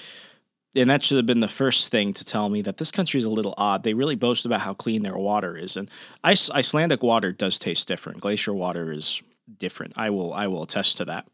and 0.73 0.89
that 0.89 1.03
should 1.03 1.17
have 1.17 1.25
been 1.25 1.41
the 1.41 1.49
first 1.49 1.91
thing 1.91 2.13
to 2.13 2.23
tell 2.23 2.47
me 2.47 2.61
that 2.61 2.77
this 2.77 2.91
country 2.91 3.17
is 3.17 3.25
a 3.25 3.29
little 3.29 3.53
odd. 3.57 3.83
They 3.83 3.93
really 3.93 4.15
boast 4.15 4.45
about 4.45 4.61
how 4.61 4.73
clean 4.73 5.03
their 5.03 5.17
water 5.17 5.57
is, 5.57 5.75
and 5.75 5.91
Icelandic 6.23 7.03
water 7.03 7.33
does 7.33 7.59
taste 7.59 7.89
different. 7.89 8.21
Glacier 8.21 8.53
water 8.53 8.91
is 8.91 9.21
different. 9.57 9.93
I 9.97 10.11
will 10.11 10.33
I 10.33 10.47
will 10.47 10.63
attest 10.63 10.97
to 10.97 11.05
that. 11.05 11.27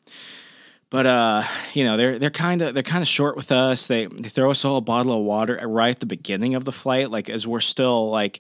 But 0.95 1.05
uh, 1.05 1.43
you 1.73 1.83
know 1.83 1.97
they're 1.97 2.17
they're 2.17 2.29
kind 2.29 2.61
of 2.61 2.73
they're 2.73 2.81
kind 2.81 3.01
of 3.01 3.07
short 3.09 3.35
with 3.35 3.51
us. 3.51 3.87
They 3.87 4.05
they 4.05 4.29
throw 4.29 4.51
us 4.51 4.63
a 4.63 4.79
bottle 4.79 5.19
of 5.19 5.25
water 5.25 5.59
right 5.67 5.89
at 5.89 5.99
the 5.99 6.05
beginning 6.05 6.55
of 6.55 6.63
the 6.63 6.71
flight, 6.71 7.11
like 7.11 7.29
as 7.29 7.45
we're 7.45 7.59
still 7.59 8.09
like 8.09 8.39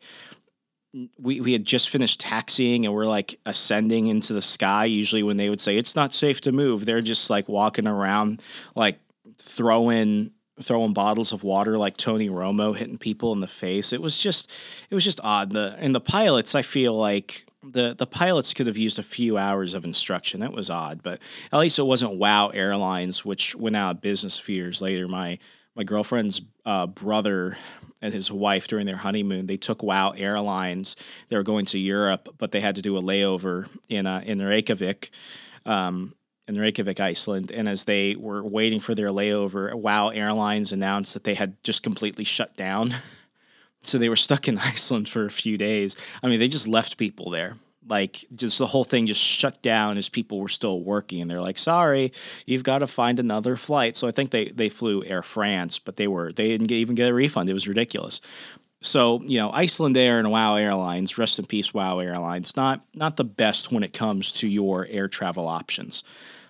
we 1.19 1.41
we 1.41 1.51
had 1.51 1.65
just 1.65 1.89
finished 1.89 2.21
taxiing 2.21 2.85
and 2.85 2.95
we're 2.95 3.07
like 3.07 3.37
ascending 3.45 4.07
into 4.07 4.31
the 4.31 4.41
sky. 4.41 4.85
Usually 4.85 5.21
when 5.21 5.35
they 5.35 5.49
would 5.49 5.59
say 5.59 5.75
it's 5.75 5.97
not 5.97 6.13
safe 6.13 6.39
to 6.41 6.53
move, 6.53 6.85
they're 6.85 7.01
just 7.01 7.29
like 7.29 7.49
walking 7.49 7.87
around 7.87 8.41
like 8.73 8.99
throwing 9.37 10.31
throwing 10.61 10.93
bottles 10.93 11.33
of 11.33 11.43
water 11.43 11.77
like 11.77 11.97
Tony 11.97 12.29
Romo 12.29 12.73
hitting 12.73 12.97
people 12.97 13.33
in 13.33 13.41
the 13.41 13.47
face. 13.47 13.91
It 13.91 14.01
was 14.01 14.17
just 14.17 14.49
it 14.89 14.95
was 14.95 15.03
just 15.03 15.19
odd. 15.25 15.51
The 15.51 15.75
and 15.77 15.93
the 15.93 15.99
pilots, 15.99 16.55
I 16.55 16.61
feel 16.61 16.93
like 16.93 17.45
the 17.71 17.95
the 17.97 18.07
pilots 18.07 18.53
could 18.53 18.67
have 18.67 18.77
used 18.77 18.99
a 18.99 19.03
few 19.03 19.37
hours 19.37 19.73
of 19.73 19.85
instruction. 19.85 20.39
That 20.39 20.53
was 20.53 20.69
odd, 20.69 21.01
but 21.03 21.21
at 21.51 21.59
least 21.59 21.79
it 21.79 21.83
wasn't 21.83 22.15
WoW 22.15 22.49
Airlines, 22.49 23.25
which 23.25 23.55
went 23.55 23.75
out 23.75 23.95
of 23.95 24.01
business 24.01 24.39
a 24.39 24.41
few 24.41 24.55
years 24.55 24.81
later. 24.81 25.07
My 25.07 25.39
my 25.75 25.83
girlfriend's 25.83 26.41
uh, 26.65 26.87
brother 26.87 27.57
and 28.01 28.13
his 28.13 28.31
wife 28.31 28.67
during 28.67 28.85
their 28.85 28.97
honeymoon, 28.97 29.45
they 29.45 29.57
took 29.57 29.83
WoW 29.83 30.11
Airlines. 30.11 30.95
They 31.29 31.37
were 31.37 31.43
going 31.43 31.65
to 31.65 31.79
Europe, 31.79 32.35
but 32.37 32.51
they 32.51 32.61
had 32.61 32.75
to 32.75 32.81
do 32.81 32.97
a 32.97 33.01
layover 33.01 33.67
in 33.89 34.05
uh, 34.05 34.21
in 34.25 34.41
Reykjavik. 34.41 35.09
Um, 35.65 36.13
in 36.47 36.59
Reykjavik, 36.59 36.99
Iceland. 36.99 37.51
And 37.51 37.67
as 37.67 37.85
they 37.85 38.15
were 38.15 38.43
waiting 38.43 38.79
for 38.79 38.93
their 38.93 39.07
layover, 39.07 39.73
WoW 39.73 40.09
Airlines 40.09 40.71
announced 40.71 41.15
that 41.15 41.23
they 41.23 41.33
had 41.33 41.61
just 41.63 41.81
completely 41.81 42.23
shut 42.23 42.55
down. 42.55 42.93
so 43.85 43.97
they 43.97 44.09
were 44.09 44.15
stuck 44.15 44.47
in 44.47 44.57
Iceland 44.63 45.09
for 45.09 45.25
a 45.25 45.31
few 45.31 45.57
days. 45.57 45.95
I 46.21 46.27
mean, 46.27 46.39
they 46.39 46.47
just 46.47 46.67
left 46.67 46.97
people 46.97 47.29
there. 47.31 47.57
Like, 47.87 48.25
just 48.35 48.57
the 48.57 48.65
whole 48.65 48.83
thing 48.83 49.05
just 49.05 49.21
shut 49.21 49.61
down 49.61 49.97
as 49.97 50.09
people 50.09 50.39
were 50.39 50.49
still 50.49 50.81
working. 50.81 51.21
And 51.21 51.29
they're 51.29 51.39
like, 51.39 51.59
sorry, 51.59 52.13
you've 52.47 52.63
got 52.63 52.79
to 52.79 52.87
find 52.87 53.19
another 53.19 53.55
flight. 53.55 53.95
So 53.95 54.07
I 54.07 54.11
think 54.11 54.31
they, 54.31 54.45
they 54.45 54.69
flew 54.69 55.03
Air 55.03 55.21
France, 55.21 55.77
but 55.77 55.95
they 55.95 56.07
were, 56.07 56.31
they 56.31 56.47
didn't 56.47 56.71
even 56.71 56.95
get 56.95 57.11
a 57.11 57.13
refund. 57.13 57.47
It 57.47 57.53
was 57.53 57.67
ridiculous. 57.67 58.21
So 58.85 59.21
you 59.25 59.39
know, 59.39 59.51
Iceland 59.51 59.97
Air 59.97 60.19
and 60.19 60.31
WoW 60.31 60.55
Airlines, 60.55 61.17
rest 61.17 61.39
in 61.39 61.45
peace, 61.45 61.73
WoW 61.73 61.99
Airlines, 61.99 62.55
not 62.55 62.85
not 62.93 63.17
the 63.17 63.23
best 63.23 63.71
when 63.71 63.83
it 63.83 63.93
comes 63.93 64.31
to 64.33 64.47
your 64.47 64.85
air 64.89 65.07
travel 65.07 65.47
options. 65.47 66.03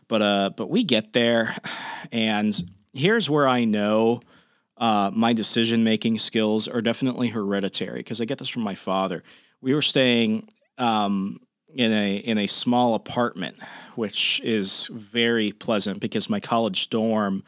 But 0.07 0.21
uh, 0.21 0.49
but 0.55 0.69
we 0.69 0.83
get 0.83 1.13
there, 1.13 1.55
and 2.11 2.53
here's 2.93 3.29
where 3.29 3.47
I 3.47 3.63
know 3.63 4.21
uh, 4.77 5.11
my 5.13 5.33
decision 5.33 5.83
making 5.83 6.17
skills 6.19 6.67
are 6.67 6.81
definitely 6.81 7.29
hereditary 7.29 7.99
because 7.99 8.19
I 8.19 8.25
get 8.25 8.39
this 8.39 8.49
from 8.49 8.63
my 8.63 8.75
father. 8.75 9.23
We 9.61 9.73
were 9.73 9.81
staying 9.81 10.49
um, 10.77 11.39
in 11.73 11.91
a 11.91 12.17
in 12.17 12.37
a 12.37 12.47
small 12.47 12.95
apartment, 12.95 13.57
which 13.95 14.41
is 14.43 14.87
very 14.91 15.51
pleasant 15.51 15.99
because 15.99 16.29
my 16.29 16.39
college 16.39 16.89
dorm 16.89 17.43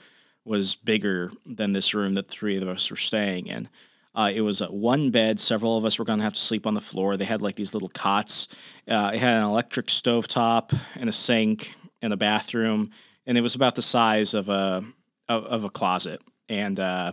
was 0.45 0.75
bigger 0.75 1.31
than 1.45 1.73
this 1.73 1.93
room 1.93 2.15
that 2.15 2.29
three 2.29 2.57
of 2.57 2.67
us 2.67 2.89
were 2.89 2.97
staying 2.97 3.47
in. 3.47 3.67
Uh, 4.15 4.31
it 4.33 4.41
was 4.41 4.61
one 4.61 5.11
bed. 5.11 5.39
Several 5.39 5.77
of 5.77 5.85
us 5.85 5.99
were 5.99 6.05
going 6.05 6.17
to 6.19 6.23
have 6.23 6.33
to 6.33 6.39
sleep 6.39 6.65
on 6.65 6.73
the 6.73 6.81
floor. 6.81 7.17
They 7.17 7.25
had 7.25 7.41
like 7.41 7.55
these 7.55 7.73
little 7.73 7.89
cots. 7.89 8.47
Uh, 8.87 9.11
it 9.13 9.19
had 9.19 9.37
an 9.37 9.43
electric 9.43 9.89
stove 9.89 10.27
top 10.27 10.71
and 10.95 11.07
a 11.07 11.11
sink 11.11 11.75
and 12.01 12.11
a 12.11 12.17
bathroom, 12.17 12.89
and 13.25 13.37
it 13.37 13.41
was 13.41 13.53
about 13.53 13.75
the 13.75 13.81
size 13.81 14.33
of 14.33 14.49
a 14.49 14.83
of, 15.29 15.43
of 15.45 15.63
a 15.65 15.69
closet. 15.69 16.21
And 16.49 16.79
uh, 16.79 17.11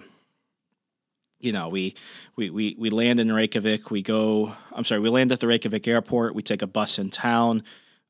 you 1.41 1.53
know, 1.53 1.69
we, 1.69 1.95
we 2.37 2.51
we 2.51 2.77
we 2.79 2.91
land 2.91 3.21
in 3.21 3.33
Reykjavik. 3.33 3.91
We 3.91 4.03
go. 4.03 4.55
I'm 4.73 4.85
sorry. 4.85 5.01
We 5.01 5.11
land 5.11 5.33
at 5.33 5.41
the 5.41 5.47
Reykjavik 5.47 5.87
airport. 5.87 6.35
We 6.35 6.43
take 6.43 6.63
a 6.63 6.67
bus 6.67 6.99
in 6.99 7.11
town. 7.11 7.63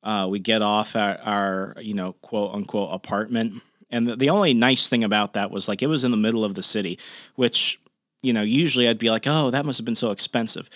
Uh, 0.03 0.27
we 0.31 0.39
get 0.39 0.63
off 0.63 0.97
at 0.97 1.27
our 1.27 1.75
you 1.81 1.95
know 1.95 2.13
quote 2.23 2.55
unquote 2.55 2.91
apartment. 2.93 3.63
And 3.91 4.09
the, 4.09 4.17
the 4.17 4.31
only 4.31 4.55
nice 4.55 4.89
thing 4.89 5.05
about 5.05 5.35
that 5.35 5.51
was 5.51 5.69
like 5.69 5.83
it 5.83 5.87
was 5.87 6.05
in 6.05 6.11
the 6.11 6.17
middle 6.17 6.45
of 6.45 6.55
the 6.55 6.63
city, 6.63 6.99
which 7.37 7.81
you 8.23 8.33
know 8.33 8.43
usually 8.43 8.89
I'd 8.89 8.99
be 8.99 9.11
like, 9.11 9.27
oh, 9.27 9.51
that 9.51 9.65
must 9.65 9.79
have 9.79 9.87
been 9.87 9.95
so 9.95 10.11
expensive. 10.11 10.69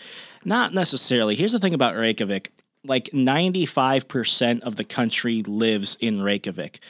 Not 0.45 0.75
necessarily. 0.75 1.35
Here's 1.35 1.53
the 1.53 1.59
thing 1.59 1.75
about 1.75 1.97
Reykjavik 1.97 2.53
like 2.85 3.11
95% 3.13 4.61
of 4.61 4.77
the 4.77 4.85
country 4.85 5.43
lives 5.43 5.97
in 6.01 6.23
Reykjavik. 6.23 6.81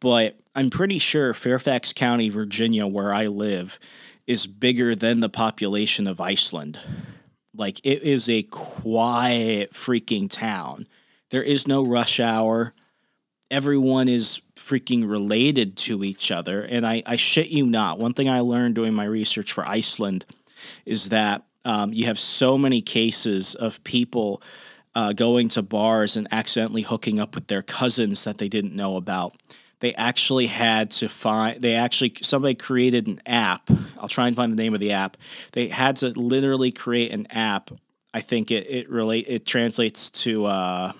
But 0.00 0.38
I'm 0.54 0.70
pretty 0.70 0.98
sure 0.98 1.34
Fairfax 1.34 1.92
County, 1.92 2.28
Virginia, 2.28 2.86
where 2.86 3.12
I 3.12 3.26
live, 3.26 3.78
is 4.26 4.46
bigger 4.46 4.94
than 4.94 5.20
the 5.20 5.28
population 5.28 6.06
of 6.06 6.20
Iceland. 6.20 6.78
Like 7.54 7.80
it 7.82 8.02
is 8.02 8.28
a 8.28 8.42
quiet 8.44 9.72
freaking 9.72 10.30
town. 10.30 10.86
There 11.30 11.42
is 11.42 11.66
no 11.66 11.84
rush 11.84 12.20
hour. 12.20 12.74
Everyone 13.50 14.08
is 14.08 14.40
freaking 14.54 15.08
related 15.08 15.76
to 15.78 16.04
each 16.04 16.30
other. 16.30 16.62
And 16.62 16.86
I, 16.86 17.02
I 17.06 17.16
shit 17.16 17.48
you 17.48 17.66
not. 17.66 17.98
One 17.98 18.12
thing 18.12 18.28
I 18.28 18.40
learned 18.40 18.74
doing 18.74 18.94
my 18.94 19.04
research 19.04 19.52
for 19.52 19.66
Iceland 19.66 20.26
is 20.84 21.08
that 21.08 21.44
um, 21.64 21.92
you 21.92 22.06
have 22.06 22.18
so 22.18 22.58
many 22.58 22.80
cases 22.80 23.54
of 23.54 23.82
people 23.84 24.42
uh, 24.94 25.12
going 25.12 25.48
to 25.50 25.62
bars 25.62 26.16
and 26.16 26.26
accidentally 26.30 26.82
hooking 26.82 27.20
up 27.20 27.34
with 27.34 27.46
their 27.46 27.62
cousins 27.62 28.24
that 28.24 28.38
they 28.38 28.48
didn't 28.48 28.74
know 28.74 28.96
about. 28.96 29.36
They 29.80 29.94
actually 29.94 30.46
had 30.46 30.90
to 30.92 31.08
find, 31.08 31.62
they 31.62 31.74
actually, 31.74 32.14
somebody 32.22 32.54
created 32.54 33.06
an 33.06 33.20
app. 33.26 33.70
I'll 33.98 34.08
try 34.08 34.26
and 34.26 34.34
find 34.34 34.52
the 34.52 34.62
name 34.62 34.74
of 34.74 34.80
the 34.80 34.92
app. 34.92 35.16
They 35.52 35.68
had 35.68 35.96
to 35.96 36.08
literally 36.08 36.72
create 36.72 37.12
an 37.12 37.26
app. 37.30 37.70
I 38.12 38.20
think 38.20 38.50
it, 38.50 38.68
it 38.68 38.90
relate, 38.90 39.26
it 39.28 39.46
translates 39.46 40.10
to, 40.10 40.46
uh, 40.46 40.92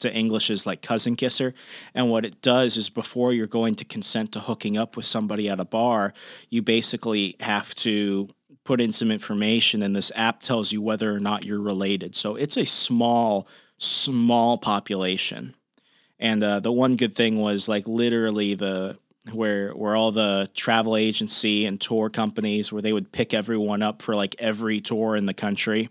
to 0.00 0.12
English 0.12 0.50
as 0.50 0.66
like 0.66 0.82
cousin 0.82 1.14
kisser. 1.14 1.54
And 1.94 2.10
what 2.10 2.24
it 2.24 2.42
does 2.42 2.76
is 2.76 2.90
before 2.90 3.32
you're 3.32 3.46
going 3.46 3.76
to 3.76 3.84
consent 3.84 4.32
to 4.32 4.40
hooking 4.40 4.76
up 4.76 4.96
with 4.96 5.04
somebody 5.04 5.48
at 5.48 5.60
a 5.60 5.64
bar, 5.64 6.12
you 6.50 6.60
basically 6.60 7.36
have 7.38 7.74
to 7.76 8.28
put 8.64 8.80
in 8.80 8.92
some 8.92 9.10
information, 9.10 9.82
and 9.82 9.94
this 9.94 10.12
app 10.14 10.40
tells 10.42 10.72
you 10.72 10.80
whether 10.80 11.12
or 11.12 11.18
not 11.18 11.44
you're 11.44 11.60
related. 11.60 12.14
So 12.14 12.36
it's 12.36 12.56
a 12.56 12.64
small, 12.64 13.48
small 13.78 14.56
population. 14.58 15.54
And 16.22 16.42
uh, 16.44 16.60
the 16.60 16.70
one 16.70 16.94
good 16.94 17.16
thing 17.16 17.40
was 17.40 17.68
like 17.68 17.86
literally 17.88 18.54
the 18.54 18.96
where 19.32 19.70
where 19.70 19.94
all 19.94 20.12
the 20.12 20.48
travel 20.54 20.96
agency 20.96 21.66
and 21.66 21.80
tour 21.80 22.08
companies 22.08 22.72
where 22.72 22.82
they 22.82 22.92
would 22.92 23.10
pick 23.12 23.34
everyone 23.34 23.82
up 23.82 24.02
for 24.02 24.14
like 24.14 24.36
every 24.38 24.80
tour 24.80 25.16
in 25.16 25.26
the 25.26 25.34
country 25.34 25.88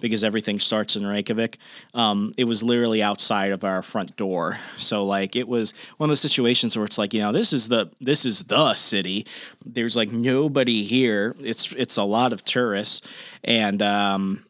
because 0.00 0.22
everything 0.22 0.58
starts 0.58 0.96
in 0.96 1.06
Reykjavik. 1.06 1.58
Um, 1.92 2.32
it 2.36 2.44
was 2.44 2.62
literally 2.62 3.02
outside 3.02 3.52
of 3.52 3.64
our 3.64 3.82
front 3.82 4.16
door. 4.16 4.58
So 4.76 5.04
like 5.04 5.34
it 5.34 5.48
was 5.48 5.72
one 5.96 6.08
of 6.08 6.10
those 6.10 6.20
situations 6.20 6.76
where 6.76 6.86
it's 6.86 6.98
like, 6.98 7.14
you 7.14 7.20
know, 7.20 7.32
this 7.32 7.54
is 7.54 7.68
the 7.68 7.90
this 8.00 8.26
is 8.26 8.44
the 8.44 8.74
city. 8.74 9.26
There's 9.64 9.96
like 9.96 10.12
nobody 10.12 10.84
here. 10.84 11.34
It's 11.40 11.72
it's 11.72 11.96
a 11.96 12.04
lot 12.04 12.34
of 12.34 12.44
tourists 12.44 13.08
and 13.44 13.80
um, 13.80 14.44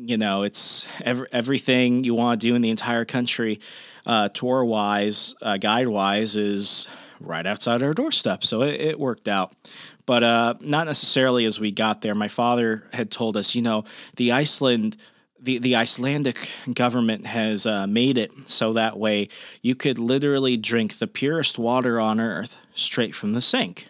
you 0.00 0.16
know, 0.16 0.42
it's 0.42 0.86
every, 1.02 1.26
everything 1.32 2.04
you 2.04 2.14
want 2.14 2.40
to 2.40 2.46
do 2.46 2.54
in 2.54 2.62
the 2.62 2.70
entire 2.70 3.04
country, 3.04 3.58
uh, 4.08 4.28
tour 4.30 4.64
wise, 4.64 5.36
uh, 5.40 5.56
guide 5.56 5.86
wise, 5.86 6.34
is 6.34 6.88
right 7.20 7.46
outside 7.46 7.82
our 7.82 7.92
doorstep. 7.92 8.42
So 8.42 8.62
it, 8.62 8.80
it 8.80 8.98
worked 8.98 9.28
out 9.28 9.54
but 10.08 10.22
uh, 10.22 10.54
not 10.60 10.86
necessarily 10.86 11.44
as 11.44 11.60
we 11.60 11.70
got 11.70 12.00
there. 12.00 12.14
My 12.14 12.28
father 12.28 12.88
had 12.94 13.10
told 13.10 13.36
us, 13.36 13.54
you 13.54 13.60
know, 13.60 13.84
the 14.16 14.32
Iceland. 14.32 14.96
The, 15.40 15.58
the 15.58 15.76
Icelandic 15.76 16.50
government 16.74 17.26
has 17.26 17.64
uh, 17.64 17.86
made 17.86 18.18
it 18.18 18.32
so 18.50 18.72
that 18.72 18.98
way 18.98 19.28
you 19.62 19.76
could 19.76 19.98
literally 19.98 20.56
drink 20.56 20.98
the 20.98 21.06
purest 21.06 21.58
water 21.60 22.00
on 22.00 22.18
earth 22.18 22.56
straight 22.74 23.14
from 23.14 23.34
the 23.34 23.40
sink. 23.40 23.86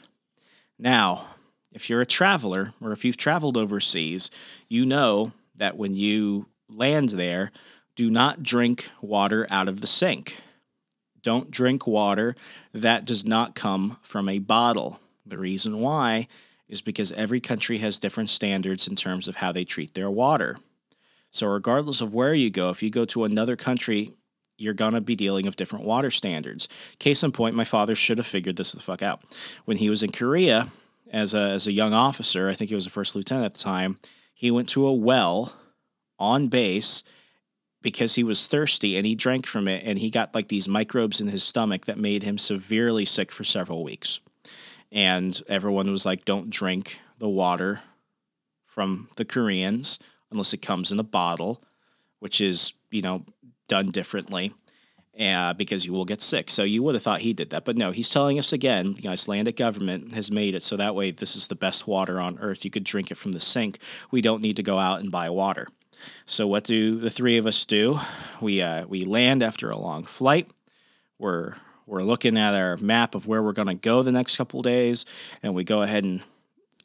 Now, 0.79 1.25
if 1.73 1.89
you're 1.89 2.03
a 2.03 2.07
traveler 2.07 2.75
or 2.83 2.93
if 2.93 3.03
you've 3.03 3.17
traveled 3.17 3.57
overseas, 3.57 4.31
you 4.69 4.85
know 4.85 5.33
that 5.57 5.79
when 5.79 5.95
you 5.95 6.47
land 6.69 7.11
there, 7.11 7.51
do 7.99 8.09
not 8.09 8.45
drink 8.45 8.91
water 9.01 9.45
out 9.51 9.67
of 9.67 9.81
the 9.81 9.87
sink. 9.89 10.37
Don't 11.21 11.51
drink 11.51 11.85
water 11.85 12.37
that 12.73 13.05
does 13.05 13.25
not 13.25 13.57
come 13.57 13.97
from 14.03 14.29
a 14.29 14.39
bottle. 14.39 15.01
The 15.27 15.37
reason 15.37 15.81
why 15.81 16.29
is 16.69 16.81
because 16.81 17.11
every 17.11 17.41
country 17.41 17.79
has 17.79 17.99
different 17.99 18.31
standards 18.31 18.87
in 18.87 18.95
terms 18.95 19.27
of 19.27 19.35
how 19.35 19.51
they 19.51 19.65
treat 19.65 19.95
their 19.95 20.09
water. 20.09 20.61
So, 21.33 21.49
regardless 21.49 22.01
of 22.01 22.15
where 22.15 22.35
you 22.35 22.51
go, 22.51 22.71
if 22.71 22.85
you 22.85 22.89
go 22.89 23.05
to 23.07 23.25
another 23.25 23.57
country, 23.57 24.13
you're 24.57 24.75
going 24.75 24.95
to 24.95 25.01
be 25.01 25.17
dealing 25.17 25.45
with 25.45 25.57
different 25.57 25.85
water 25.85 26.13
standards. 26.13 26.69
Case 27.01 27.25
in 27.25 27.33
point, 27.33 27.57
my 27.57 27.65
father 27.65 27.97
should 27.97 28.19
have 28.19 28.29
figured 28.29 28.55
this 28.55 28.71
the 28.71 28.81
fuck 28.81 29.03
out. 29.03 29.23
When 29.65 29.79
he 29.79 29.91
was 29.91 30.05
in 30.05 30.13
Korea 30.13 30.71
as 31.11 31.35
a, 31.35 31.51
as 31.51 31.67
a 31.67 31.73
young 31.73 31.95
officer, 31.95 32.49
I 32.49 32.55
think 32.55 32.69
he 32.69 32.77
was 32.77 32.87
a 32.87 32.91
first 32.91 33.17
lieutenant 33.17 33.47
at 33.47 33.55
the 33.55 33.59
time, 33.59 33.99
he 34.33 34.53
went 34.53 34.69
to 34.69 34.87
a 34.87 34.93
well 34.93 35.53
on 36.17 36.47
base 36.47 37.03
because 37.83 38.17
he 38.17 38.25
was 38.25 38.47
thirsty 38.49 38.97
and 38.97 39.07
he 39.07 39.15
drank 39.15 39.47
from 39.47 39.69
it 39.69 39.83
and 39.85 39.99
he 39.99 40.11
got 40.11 40.35
like 40.35 40.49
these 40.49 40.69
microbes 40.69 41.21
in 41.21 41.29
his 41.29 41.45
stomach 41.45 41.87
that 41.87 41.99
made 41.99 42.23
him 42.23 42.39
severely 42.39 43.05
sick 43.05 43.31
for 43.33 43.45
several 43.45 43.85
weeks 43.85 44.21
and 44.91 45.43
everyone 45.49 45.91
was 45.91 46.07
like, 46.07 46.25
"Don't 46.25 46.51
drink 46.51 47.01
the 47.19 47.29
water 47.29 47.83
from 48.65 49.09
the 49.17 49.25
Koreans 49.25 49.99
unless 50.31 50.53
it 50.53 50.63
comes 50.63 50.91
in 50.93 50.99
a 50.99 51.05
bottle," 51.05 51.63
which 52.21 52.41
is 52.41 52.73
you 52.91 53.03
know 53.03 53.25
done 53.69 53.91
differently. 53.91 54.53
uh, 55.19 55.53
because 55.55 55.85
you 55.85 55.93
will 55.93 56.05
get 56.05 56.23
sick. 56.23 56.49
So 56.49 56.63
you 56.63 56.81
would 56.85 56.95
have 56.95 57.03
thought 57.03 57.23
he 57.23 57.33
did 57.33 57.51
that, 57.51 57.65
but 57.65 57.77
no, 57.77 57.91
he's 57.91 58.09
telling 58.09 58.39
us 58.39 58.53
again. 58.53 58.95
The 58.95 59.09
Icelandic 59.09 59.57
government 59.57 60.15
has 60.15 60.31
made 60.31 60.55
it 60.55 60.63
so 60.63 60.77
that 60.77 60.95
way 60.95 61.11
this 61.11 61.35
is 61.35 61.49
the 61.49 61.57
best 61.57 61.89
water 61.89 62.21
on 62.21 62.39
earth. 62.39 62.65
You 62.65 62.71
could 62.71 62.85
drink 62.85 63.11
it 63.11 63.17
from 63.17 63.33
the 63.33 63.41
sink. 63.41 63.79
We 64.13 64.21
don't 64.21 64.43
need 64.43 64.55
to 64.57 64.63
go 64.63 64.79
out 64.79 65.01
and 65.01 65.11
buy 65.11 65.29
water. 65.29 65.67
So 66.27 66.47
what 66.47 66.65
do 66.65 66.99
the 66.99 67.11
three 67.11 67.37
of 67.37 67.47
us 67.47 67.65
do? 67.65 67.99
We 68.41 68.63
uh, 68.63 68.87
we 68.87 69.05
land 69.05 69.43
after 69.43 69.71
a 69.71 69.79
long 69.79 70.05
flight. 70.05 70.51
We're 71.19 71.55
we're 71.87 72.03
looking 72.03 72.37
at 72.37 72.55
our 72.55 72.77
map 72.77 73.15
of 73.15 73.27
where 73.27 73.43
we're 73.43 73.53
going 73.53 73.69
to 73.69 73.75
go 73.75 74.03
the 74.03 74.13
next 74.13 74.37
couple 74.37 74.61
days, 74.63 75.07
and 75.43 75.55
we 75.55 75.65
go 75.65 75.83
ahead 75.83 76.05
and 76.05 76.23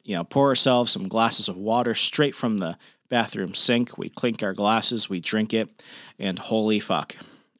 you 0.02 0.16
know 0.16 0.24
pour 0.24 0.48
ourselves 0.48 0.92
some 0.92 1.08
glasses 1.08 1.48
of 1.48 1.56
water 1.56 1.94
straight 1.94 2.34
from 2.34 2.56
the 2.56 2.78
bathroom 3.08 3.54
sink. 3.54 3.98
We 3.98 4.08
clink 4.08 4.42
our 4.42 4.54
glasses, 4.54 5.08
we 5.08 5.20
drink 5.20 5.54
it, 5.54 5.70
and 6.18 6.38
holy 6.38 6.80
fuck, 6.80 7.16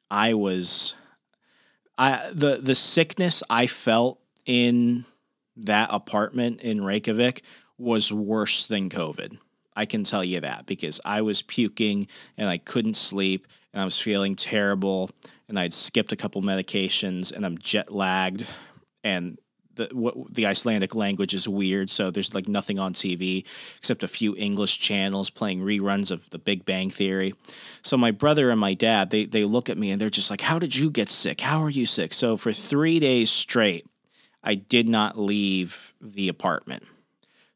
I 0.09 0.33
was 0.33 0.95
I 1.97 2.29
the 2.33 2.57
the 2.57 2.75
sickness 2.75 3.43
I 3.49 3.67
felt 3.67 4.19
in 4.45 5.05
that 5.57 5.89
apartment 5.91 6.61
in 6.61 6.83
Reykjavik 6.83 7.41
was 7.77 8.11
worse 8.11 8.67
than 8.67 8.89
COVID. 8.89 9.37
I 9.75 9.85
can 9.85 10.03
tell 10.03 10.23
you 10.23 10.39
that 10.41 10.65
because 10.65 11.01
I 11.03 11.21
was 11.21 11.41
puking 11.41 12.07
and 12.37 12.49
I 12.49 12.57
couldn't 12.57 12.95
sleep 12.95 13.47
and 13.73 13.81
I 13.81 13.85
was 13.85 13.99
feeling 13.99 14.35
terrible 14.35 15.11
and 15.47 15.59
I'd 15.59 15.73
skipped 15.73 16.11
a 16.11 16.15
couple 16.15 16.41
medications 16.41 17.31
and 17.31 17.45
I'm 17.45 17.57
jet 17.57 17.93
lagged 17.93 18.47
and 19.03 19.37
the 19.75 19.89
what 19.91 20.33
the 20.33 20.45
Icelandic 20.45 20.95
language 20.95 21.33
is 21.33 21.47
weird, 21.47 21.89
so 21.89 22.09
there's 22.09 22.33
like 22.33 22.47
nothing 22.47 22.79
on 22.79 22.93
TV 22.93 23.45
except 23.77 24.03
a 24.03 24.07
few 24.07 24.35
English 24.37 24.79
channels 24.79 25.29
playing 25.29 25.61
reruns 25.61 26.11
of 26.11 26.29
The 26.29 26.39
Big 26.39 26.65
Bang 26.65 26.89
Theory. 26.89 27.33
So 27.81 27.97
my 27.97 28.11
brother 28.11 28.49
and 28.49 28.59
my 28.59 28.73
dad, 28.73 29.09
they 29.09 29.25
they 29.25 29.43
look 29.43 29.69
at 29.69 29.77
me 29.77 29.91
and 29.91 29.99
they're 29.99 30.09
just 30.09 30.29
like, 30.29 30.41
"How 30.41 30.59
did 30.59 30.75
you 30.75 30.89
get 30.89 31.09
sick? 31.09 31.41
How 31.41 31.61
are 31.61 31.69
you 31.69 31.85
sick?" 31.85 32.13
So 32.13 32.37
for 32.37 32.53
3 32.53 32.99
days 32.99 33.29
straight, 33.29 33.85
I 34.43 34.55
did 34.55 34.87
not 34.87 35.19
leave 35.19 35.93
the 36.01 36.29
apartment. 36.29 36.83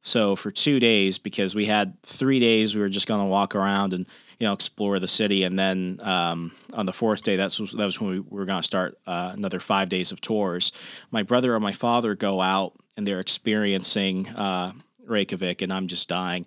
So 0.10 0.36
for 0.36 0.52
2 0.52 0.80
days 0.80 1.18
because 1.18 1.56
we 1.56 1.66
had 1.66 2.02
3 2.04 2.40
days 2.40 2.76
we 2.76 2.82
were 2.82 2.90
just 2.90 3.08
going 3.08 3.22
to 3.22 3.28
walk 3.28 3.56
around 3.56 3.94
and 3.94 4.08
you 4.40 4.48
know 4.48 4.54
explore 4.54 5.00
the 5.00 5.08
city. 5.08 5.44
And 5.44 5.58
then 5.58 6.00
um, 6.02 6.52
on 6.74 6.86
the 6.86 6.94
fourth 6.94 7.24
day 7.24 7.36
that's 7.36 7.58
that 7.58 7.86
was 7.86 8.00
when 8.02 8.10
we 8.12 8.20
were 8.20 8.46
going 8.46 8.62
to 8.62 8.66
start 8.66 8.98
uh, 9.08 9.32
another 9.34 9.60
five 9.60 9.90
days 9.90 10.12
of 10.12 10.22
tours. 10.22 10.72
My 11.12 11.24
brother 11.24 11.56
and 11.56 11.64
my 11.64 11.74
father 11.74 12.16
go 12.16 12.42
out 12.42 12.74
and 12.98 13.06
they're 13.06 13.20
experiencing 13.20 14.28
uh, 14.30 14.74
reykjavik 15.06 15.62
and 15.62 15.72
i'm 15.72 15.88
just 15.88 16.10
dying. 16.10 16.46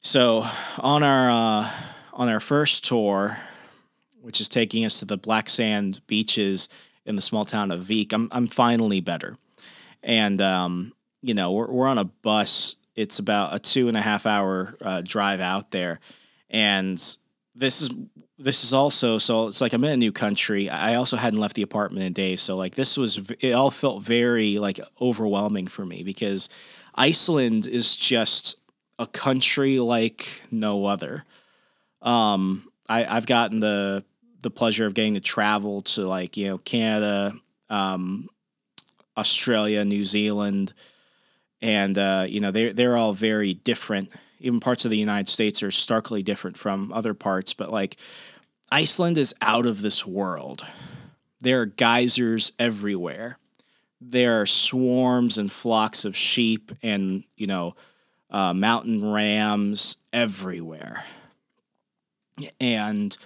So 0.00 0.44
on 0.78 1.02
our 1.02 1.30
uh, 1.30 1.70
on 2.12 2.28
our 2.28 2.40
first 2.40 2.84
tour 2.84 3.38
which 4.22 4.40
is 4.40 4.48
taking 4.48 4.84
us 4.84 5.00
to 5.00 5.04
the 5.04 5.16
black 5.16 5.48
sand 5.48 6.00
beaches 6.06 6.68
in 7.04 7.16
the 7.16 7.22
small 7.22 7.44
town 7.44 7.70
of 7.70 7.80
Vik. 7.80 8.12
I'm 8.12 8.28
I'm 8.32 8.46
finally 8.46 9.00
better, 9.00 9.36
and 10.02 10.40
um, 10.40 10.92
you 11.22 11.34
know 11.34 11.52
we're 11.52 11.70
we're 11.70 11.88
on 11.88 11.98
a 11.98 12.04
bus. 12.04 12.76
It's 12.94 13.18
about 13.18 13.54
a 13.54 13.58
two 13.58 13.88
and 13.88 13.96
a 13.96 14.02
half 14.02 14.26
hour 14.26 14.76
uh, 14.82 15.02
drive 15.02 15.40
out 15.40 15.70
there, 15.70 16.00
and 16.50 16.98
this 17.54 17.80
is 17.80 17.90
this 18.38 18.64
is 18.64 18.72
also 18.72 19.18
so 19.18 19.46
it's 19.46 19.60
like 19.60 19.72
I'm 19.72 19.84
in 19.84 19.92
a 19.92 19.96
new 19.96 20.12
country. 20.12 20.68
I 20.68 20.96
also 20.96 21.16
hadn't 21.16 21.40
left 21.40 21.54
the 21.54 21.62
apartment 21.62 22.04
in 22.04 22.12
days, 22.12 22.42
so 22.42 22.56
like 22.56 22.74
this 22.74 22.96
was 22.96 23.18
it 23.40 23.52
all 23.52 23.70
felt 23.70 24.02
very 24.02 24.58
like 24.58 24.80
overwhelming 25.00 25.68
for 25.68 25.86
me 25.86 26.02
because 26.02 26.48
Iceland 26.94 27.66
is 27.66 27.96
just 27.96 28.56
a 28.98 29.06
country 29.06 29.78
like 29.78 30.42
no 30.50 30.84
other. 30.84 31.24
Um, 32.02 32.68
I, 32.88 33.04
I've 33.04 33.26
gotten 33.26 33.60
the 33.60 34.04
the 34.40 34.50
pleasure 34.50 34.86
of 34.86 34.94
getting 34.94 35.14
to 35.14 35.20
travel 35.20 35.82
to 35.82 36.06
like 36.06 36.36
you 36.36 36.48
know 36.48 36.58
Canada, 36.58 37.34
um, 37.70 38.28
Australia, 39.16 39.84
New 39.84 40.04
Zealand, 40.04 40.72
and 41.62 41.96
uh, 41.96 42.26
you 42.28 42.40
know 42.40 42.50
they 42.50 42.72
they're 42.72 42.96
all 42.96 43.12
very 43.12 43.54
different 43.54 44.12
even 44.42 44.60
parts 44.60 44.84
of 44.84 44.90
the 44.90 44.98
United 44.98 45.28
States 45.28 45.62
are 45.62 45.70
starkly 45.70 46.22
different 46.22 46.58
from 46.58 46.92
other 46.92 47.14
parts, 47.14 47.54
but 47.54 47.70
like 47.70 47.96
Iceland 48.70 49.16
is 49.16 49.34
out 49.40 49.66
of 49.66 49.82
this 49.82 50.04
world. 50.06 50.66
There 51.40 51.60
are 51.60 51.66
geysers 51.66 52.52
everywhere. 52.58 53.38
There 54.00 54.40
are 54.40 54.46
swarms 54.46 55.38
and 55.38 55.50
flocks 55.50 56.04
of 56.04 56.16
sheep 56.16 56.72
and, 56.82 57.22
you 57.36 57.46
know, 57.46 57.76
uh, 58.30 58.52
mountain 58.52 59.12
rams 59.12 59.98
everywhere. 60.12 61.04
And 62.60 63.16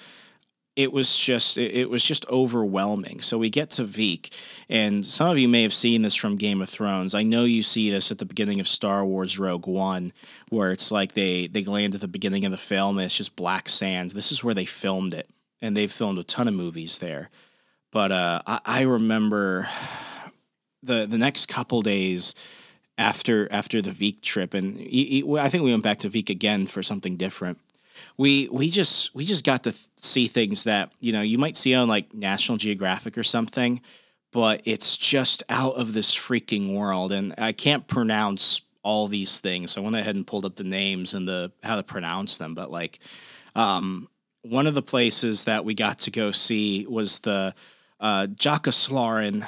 it 0.76 0.92
was 0.92 1.16
just 1.16 1.56
it 1.56 1.88
was 1.88 2.04
just 2.04 2.28
overwhelming. 2.28 3.22
So 3.22 3.38
we 3.38 3.48
get 3.48 3.70
to 3.70 3.84
Vik, 3.84 4.28
and 4.68 5.04
some 5.04 5.28
of 5.30 5.38
you 5.38 5.48
may 5.48 5.62
have 5.62 5.72
seen 5.72 6.02
this 6.02 6.14
from 6.14 6.36
Game 6.36 6.60
of 6.60 6.68
Thrones. 6.68 7.14
I 7.14 7.22
know 7.22 7.44
you 7.44 7.62
see 7.62 7.90
this 7.90 8.10
at 8.10 8.18
the 8.18 8.26
beginning 8.26 8.60
of 8.60 8.68
Star 8.68 9.04
Wars 9.04 9.38
Rogue 9.38 9.66
One, 9.66 10.12
where 10.50 10.70
it's 10.70 10.92
like 10.92 11.14
they 11.14 11.46
they 11.46 11.64
land 11.64 11.94
at 11.94 12.02
the 12.02 12.08
beginning 12.08 12.44
of 12.44 12.50
the 12.50 12.58
film 12.58 12.98
and 12.98 13.06
it's 13.06 13.16
just 13.16 13.36
black 13.36 13.70
sands. 13.70 14.12
This 14.12 14.30
is 14.30 14.44
where 14.44 14.54
they 14.54 14.66
filmed 14.66 15.14
it, 15.14 15.28
and 15.62 15.74
they've 15.74 15.90
filmed 15.90 16.18
a 16.18 16.24
ton 16.24 16.46
of 16.46 16.54
movies 16.54 16.98
there. 16.98 17.30
But 17.90 18.12
uh, 18.12 18.42
I, 18.46 18.60
I 18.66 18.80
remember 18.82 19.68
the 20.82 21.06
the 21.06 21.18
next 21.18 21.46
couple 21.46 21.80
days 21.80 22.34
after 22.98 23.50
after 23.50 23.80
the 23.80 23.92
Vik 23.92 24.20
trip, 24.20 24.52
and 24.52 24.78
I 24.78 25.48
think 25.48 25.64
we 25.64 25.70
went 25.70 25.82
back 25.82 26.00
to 26.00 26.10
Vik 26.10 26.28
again 26.28 26.66
for 26.66 26.82
something 26.82 27.16
different 27.16 27.60
we 28.16 28.48
we 28.48 28.70
just 28.70 29.14
we 29.14 29.24
just 29.24 29.44
got 29.44 29.64
to 29.64 29.72
th- 29.72 29.84
see 29.96 30.26
things 30.26 30.64
that 30.64 30.92
you 31.00 31.12
know 31.12 31.22
you 31.22 31.38
might 31.38 31.56
see 31.56 31.74
on 31.74 31.88
like 31.88 32.12
National 32.14 32.58
Geographic 32.58 33.16
or 33.18 33.24
something, 33.24 33.80
but 34.32 34.62
it's 34.64 34.96
just 34.96 35.42
out 35.48 35.74
of 35.76 35.92
this 35.92 36.14
freaking 36.14 36.74
world, 36.74 37.12
and 37.12 37.34
I 37.38 37.52
can't 37.52 37.86
pronounce 37.86 38.62
all 38.82 39.08
these 39.08 39.40
things. 39.40 39.72
So 39.72 39.80
I 39.80 39.84
went 39.84 39.96
ahead 39.96 40.14
and 40.14 40.26
pulled 40.26 40.44
up 40.44 40.56
the 40.56 40.64
names 40.64 41.14
and 41.14 41.26
the 41.26 41.52
how 41.62 41.76
to 41.76 41.82
pronounce 41.82 42.38
them, 42.38 42.54
but 42.54 42.70
like. 42.70 42.98
Um, 43.54 44.08
one 44.50 44.66
of 44.66 44.74
the 44.74 44.82
places 44.82 45.44
that 45.44 45.64
we 45.64 45.74
got 45.74 45.98
to 46.00 46.10
go 46.10 46.30
see 46.30 46.86
was 46.86 47.20
the 47.20 47.54
uh, 48.00 48.26
Jökulsárlón. 48.26 49.46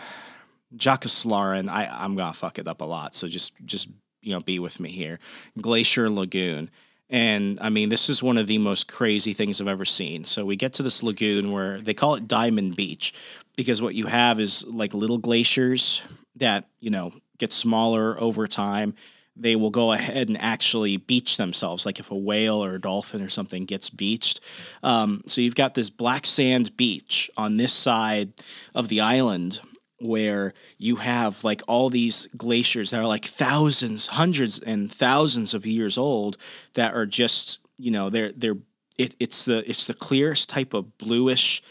Jökulsárlón. 0.76 1.68
I 1.68 1.86
I'm 1.86 2.16
gonna 2.16 2.32
fuck 2.32 2.58
it 2.58 2.68
up 2.68 2.80
a 2.80 2.84
lot, 2.84 3.14
so 3.14 3.28
just 3.28 3.52
just 3.64 3.88
you 4.22 4.34
know 4.34 4.40
be 4.40 4.58
with 4.58 4.80
me 4.80 4.90
here. 4.90 5.18
Glacier 5.60 6.10
Lagoon, 6.10 6.70
and 7.10 7.58
I 7.60 7.70
mean, 7.70 7.88
this 7.88 8.08
is 8.08 8.22
one 8.22 8.36
of 8.36 8.46
the 8.46 8.58
most 8.58 8.86
crazy 8.88 9.32
things 9.32 9.60
I've 9.60 9.68
ever 9.68 9.84
seen. 9.84 10.24
So 10.24 10.44
we 10.44 10.56
get 10.56 10.74
to 10.74 10.82
this 10.82 11.02
lagoon 11.02 11.50
where 11.52 11.80
they 11.80 11.94
call 11.94 12.16
it 12.16 12.28
Diamond 12.28 12.76
Beach 12.76 13.14
because 13.56 13.80
what 13.80 13.94
you 13.94 14.06
have 14.06 14.38
is 14.38 14.66
like 14.66 14.92
little 14.92 15.18
glaciers 15.18 16.02
that, 16.36 16.68
you 16.80 16.90
know, 16.90 17.12
get 17.38 17.52
smaller 17.52 18.20
over 18.20 18.46
time. 18.46 18.94
They 19.36 19.56
will 19.56 19.70
go 19.70 19.92
ahead 19.92 20.28
and 20.28 20.36
actually 20.36 20.96
beach 20.96 21.36
themselves, 21.36 21.86
like 21.86 22.00
if 22.00 22.10
a 22.10 22.16
whale 22.16 22.62
or 22.62 22.74
a 22.74 22.80
dolphin 22.80 23.22
or 23.22 23.28
something 23.28 23.64
gets 23.64 23.88
beached. 23.88 24.40
Um, 24.82 25.22
so 25.26 25.40
you've 25.40 25.54
got 25.54 25.74
this 25.74 25.90
black 25.90 26.26
sand 26.26 26.76
beach 26.76 27.30
on 27.36 27.56
this 27.56 27.72
side 27.72 28.32
of 28.74 28.88
the 28.88 29.00
island 29.00 29.60
where 30.00 30.54
you 30.76 30.96
have 30.96 31.42
like 31.44 31.62
all 31.66 31.90
these 31.90 32.26
glaciers 32.36 32.90
that 32.90 33.00
are 33.00 33.06
like 33.06 33.24
thousands, 33.24 34.08
hundreds 34.08 34.58
and 34.58 34.92
thousands 34.92 35.54
of 35.54 35.66
years 35.66 35.98
old 35.98 36.36
that 36.74 36.94
are 36.94 37.06
just, 37.06 37.58
you 37.76 37.90
know, 37.90 38.10
they're 38.10 38.32
they're 38.32 38.56
it, 38.96 39.16
it's 39.18 39.44
the 39.44 39.68
it's 39.68 39.86
the 39.86 39.94
clearest 39.94 40.48
type 40.48 40.74
of 40.74 40.98
bluish 40.98 41.62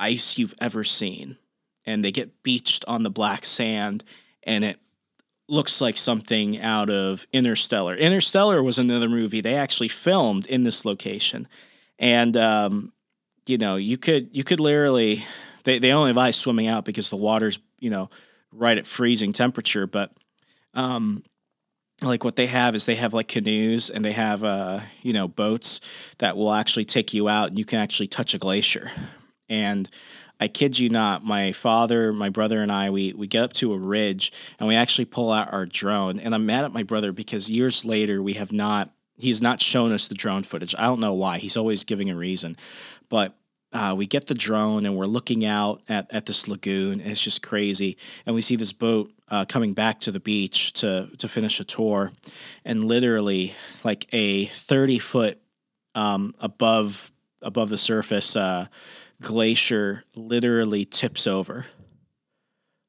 ice 0.00 0.38
you've 0.38 0.54
ever 0.60 0.84
seen. 0.84 1.36
And 1.86 2.04
they 2.04 2.12
get 2.12 2.42
beached 2.42 2.84
on 2.88 3.02
the 3.02 3.10
black 3.10 3.44
sand 3.44 4.04
and 4.42 4.64
it 4.64 4.78
looks 5.48 5.80
like 5.80 5.96
something 5.96 6.60
out 6.60 6.88
of 6.88 7.26
Interstellar. 7.32 7.94
Interstellar 7.94 8.62
was 8.62 8.78
another 8.78 9.08
movie 9.08 9.40
they 9.40 9.54
actually 9.54 9.88
filmed 9.88 10.46
in 10.46 10.64
this 10.64 10.84
location. 10.84 11.46
And 11.98 12.36
um, 12.36 12.92
you 13.46 13.58
know, 13.58 13.76
you 13.76 13.98
could 13.98 14.28
you 14.32 14.44
could 14.44 14.60
literally 14.60 15.24
they 15.64 15.78
they 15.78 15.92
only 15.92 16.10
advise 16.10 16.36
swimming 16.36 16.66
out 16.66 16.84
because 16.84 17.10
the 17.10 17.16
water's 17.16 17.58
you 17.78 17.90
know 17.90 18.10
right 18.52 18.78
at 18.78 18.86
freezing 18.86 19.32
temperature. 19.32 19.86
But 19.86 20.12
um, 20.74 21.24
like 22.02 22.24
what 22.24 22.36
they 22.36 22.46
have 22.46 22.74
is 22.74 22.86
they 22.86 22.94
have 22.94 23.14
like 23.14 23.28
canoes 23.28 23.90
and 23.90 24.04
they 24.04 24.12
have 24.12 24.44
uh 24.44 24.80
you 25.02 25.12
know 25.12 25.28
boats 25.28 25.80
that 26.18 26.36
will 26.36 26.52
actually 26.52 26.84
take 26.84 27.14
you 27.14 27.28
out 27.28 27.48
and 27.48 27.58
you 27.58 27.64
can 27.64 27.80
actually 27.80 28.08
touch 28.08 28.34
a 28.34 28.38
glacier. 28.38 28.90
And 29.48 29.90
I 30.40 30.48
kid 30.48 30.78
you 30.78 30.88
not, 30.88 31.24
my 31.24 31.52
father, 31.52 32.12
my 32.12 32.28
brother, 32.28 32.60
and 32.60 32.72
I, 32.72 32.90
we, 32.90 33.12
we 33.12 33.26
get 33.26 33.44
up 33.44 33.52
to 33.54 33.72
a 33.72 33.78
ridge 33.78 34.32
and 34.58 34.68
we 34.68 34.74
actually 34.74 35.04
pull 35.04 35.30
out 35.30 35.52
our 35.52 35.64
drone. 35.64 36.18
And 36.18 36.34
I'm 36.34 36.46
mad 36.46 36.64
at 36.64 36.72
my 36.72 36.82
brother 36.82 37.12
because 37.12 37.50
years 37.50 37.84
later 37.84 38.22
we 38.22 38.34
have 38.34 38.52
not, 38.52 38.90
he's 39.16 39.40
not 39.40 39.60
shown 39.60 39.92
us 39.92 40.08
the 40.08 40.14
drone 40.14 40.42
footage. 40.42 40.74
I 40.76 40.82
don't 40.82 41.00
know 41.00 41.14
why. 41.14 41.38
He's 41.38 41.56
always 41.56 41.84
giving 41.84 42.10
a 42.10 42.16
reason. 42.16 42.56
But 43.08 43.34
uh, 43.74 43.94
we 43.94 44.06
get 44.06 44.26
the 44.26 44.34
drone 44.34 44.86
and 44.86 44.96
we're 44.96 45.04
looking 45.04 45.44
out 45.44 45.82
at, 45.88 46.06
at 46.12 46.24
this 46.26 46.48
lagoon 46.48 47.00
and 47.00 47.10
it's 47.10 47.22
just 47.22 47.42
crazy 47.42 47.98
and 48.24 48.34
we 48.34 48.40
see 48.40 48.56
this 48.56 48.72
boat 48.72 49.10
uh, 49.28 49.44
coming 49.44 49.74
back 49.74 50.00
to 50.00 50.10
the 50.10 50.20
beach 50.20 50.72
to 50.72 51.10
to 51.18 51.28
finish 51.28 51.60
a 51.60 51.64
tour 51.64 52.12
and 52.64 52.84
literally 52.84 53.52
like 53.82 54.06
a 54.12 54.46
30 54.46 54.98
foot 54.98 55.40
um, 55.94 56.34
above 56.40 57.10
above 57.42 57.68
the 57.68 57.78
surface 57.78 58.34
uh, 58.36 58.66
glacier 59.20 60.04
literally 60.14 60.84
tips 60.84 61.26
over. 61.26 61.66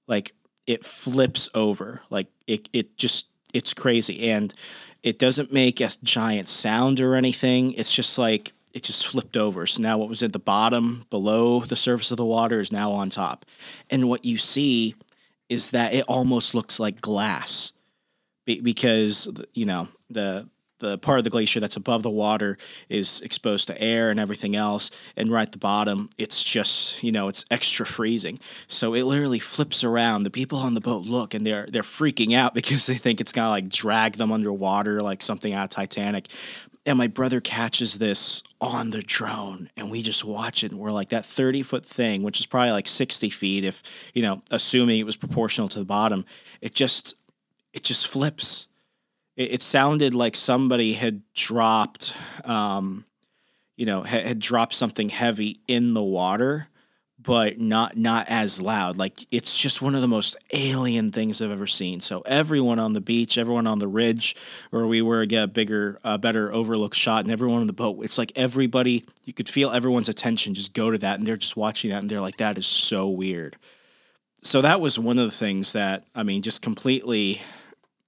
Like 0.08 0.34
it 0.66 0.86
flips 0.86 1.50
over. 1.54 2.02
Like 2.10 2.28
it 2.48 2.70
it 2.74 2.98
just 2.98 3.28
it's 3.54 3.74
crazy 3.74 4.30
and 4.30 4.54
it 5.04 5.20
doesn't 5.20 5.54
make 5.54 5.82
a 5.82 5.90
giant 6.04 6.50
sound 6.50 7.00
or 7.00 7.16
anything. 7.16 7.74
It's 7.74 7.94
just 7.94 8.18
like 8.18 8.54
it 8.76 8.84
just 8.84 9.08
flipped 9.08 9.38
over. 9.38 9.66
So 9.66 9.82
now 9.82 9.98
what 9.98 10.10
was 10.10 10.22
at 10.22 10.34
the 10.34 10.40
bottom 10.40 11.04
below 11.10 11.62
the 11.62 11.78
surface 11.78 12.12
of 12.12 12.18
the 12.18 12.26
water 12.26 12.60
is 12.60 12.74
now 12.74 12.92
on 12.92 13.10
top. 13.10 13.46
And 13.90 14.10
what 14.10 14.26
you 14.26 14.38
see 14.38 14.96
is 15.48 15.72
that 15.72 15.94
it 15.94 16.04
almost 16.10 16.54
looks 16.54 16.80
like 16.80 17.00
glass 17.00 17.72
because 18.46 19.28
you 19.54 19.66
know 19.66 19.88
the 20.10 20.48
the 20.80 20.98
part 20.98 21.18
of 21.18 21.24
the 21.24 21.30
glacier 21.30 21.60
that's 21.60 21.78
above 21.78 22.04
the 22.04 22.10
water 22.10 22.58
is 22.90 23.22
exposed 23.22 23.68
to 23.68 23.82
air 23.82 24.12
and 24.12 24.20
everything 24.20 24.56
else 24.56 24.92
and 25.16 25.32
right 25.32 25.48
at 25.48 25.52
the 25.52 25.58
bottom 25.58 26.10
it's 26.18 26.44
just 26.44 27.02
you 27.02 27.12
know 27.12 27.28
it's 27.28 27.46
extra 27.50 27.86
freezing 27.86 28.38
so 28.68 28.94
it 28.94 29.04
literally 29.04 29.40
flips 29.40 29.84
around 29.84 30.24
the 30.24 30.30
people 30.30 30.60
on 30.60 30.74
the 30.74 30.82
boat 30.82 31.06
look 31.06 31.34
and 31.34 31.46
they're 31.48 31.66
they're 31.72 31.82
freaking 31.82 32.36
out 32.36 32.54
because 32.60 32.86
they 32.86 32.96
think 32.96 33.20
it's 33.22 33.32
gonna 33.32 33.50
like 33.50 33.70
drag 33.70 34.18
them 34.18 34.32
underwater 34.32 35.02
like 35.02 35.24
something 35.24 35.54
out 35.54 35.64
of 35.64 35.70
titanic 35.70 36.28
and 36.86 36.98
my 36.98 37.08
brother 37.08 37.42
catches 37.42 37.98
this 37.98 38.44
on 38.62 38.92
the 38.92 39.02
drone 39.02 39.70
and 39.76 39.90
we 39.90 40.02
just 40.02 40.24
watch 40.24 40.64
it 40.64 40.72
and 40.72 40.80
we're 40.80 40.92
like 40.92 41.10
that 41.10 41.26
30 41.26 41.64
foot 41.64 41.86
thing 41.86 42.24
which 42.24 42.40
is 42.40 42.46
probably 42.46 42.72
like 42.72 42.88
60 42.88 43.30
feet 43.30 43.66
if 43.66 43.84
you 44.14 44.22
know 44.22 44.42
assuming 44.52 45.00
it 45.00 45.06
was 45.06 45.16
proportional 45.16 45.68
to 45.68 45.80
the 45.80 45.86
bottom 45.86 46.26
it 46.62 46.74
just 46.74 47.16
it 47.76 47.84
just 47.84 48.08
flips. 48.08 48.68
It, 49.36 49.56
it 49.56 49.62
sounded 49.62 50.16
like 50.16 50.36
somebody 50.36 50.94
had 50.94 51.22
dropped, 51.34 52.16
um, 52.46 53.06
you 53.76 53.86
know, 53.86 54.02
had, 54.02 54.26
had 54.26 54.40
dropped 54.40 54.74
something 54.74 55.10
heavy 55.10 55.60
in 55.68 55.94
the 55.94 56.04
water, 56.04 56.70
but 57.26 57.60
not 57.60 57.98
not 57.98 58.28
as 58.30 58.62
loud. 58.62 58.98
Like 58.98 59.26
it's 59.32 59.58
just 59.58 59.82
one 59.82 59.96
of 59.96 60.02
the 60.02 60.08
most 60.08 60.38
alien 60.54 61.12
things 61.12 61.42
I've 61.42 61.52
ever 61.52 61.68
seen. 61.68 62.00
So 62.00 62.22
everyone 62.22 62.80
on 62.80 62.94
the 62.94 63.02
beach, 63.02 63.38
everyone 63.38 63.68
on 63.68 63.80
the 63.80 63.88
ridge 63.88 64.36
where 64.70 64.86
we 64.86 65.02
were, 65.02 65.26
get 65.26 65.44
a 65.44 65.48
bigger, 65.48 66.00
uh, 66.04 66.18
better 66.18 66.54
overlook 66.54 66.94
shot, 66.94 67.26
and 67.26 67.32
everyone 67.32 67.62
on 67.62 67.68
the 67.68 67.74
boat. 67.74 68.04
It's 68.04 68.18
like 68.18 68.32
everybody, 68.36 69.04
you 69.26 69.34
could 69.34 69.50
feel 69.50 69.72
everyone's 69.72 70.10
attention 70.10 70.54
just 70.54 70.74
go 70.74 70.92
to 70.92 70.98
that, 71.00 71.18
and 71.18 71.28
they're 71.28 71.38
just 71.38 71.58
watching 71.58 71.90
that, 71.92 72.00
and 72.00 72.10
they're 72.10 72.22
like, 72.22 72.38
"That 72.38 72.58
is 72.58 72.68
so 72.68 73.08
weird." 73.10 73.58
So 74.42 74.62
that 74.62 74.80
was 74.80 75.00
one 75.00 75.18
of 75.18 75.26
the 75.26 75.36
things 75.36 75.74
that 75.74 76.04
I 76.14 76.24
mean, 76.24 76.44
just 76.44 76.62
completely 76.62 77.42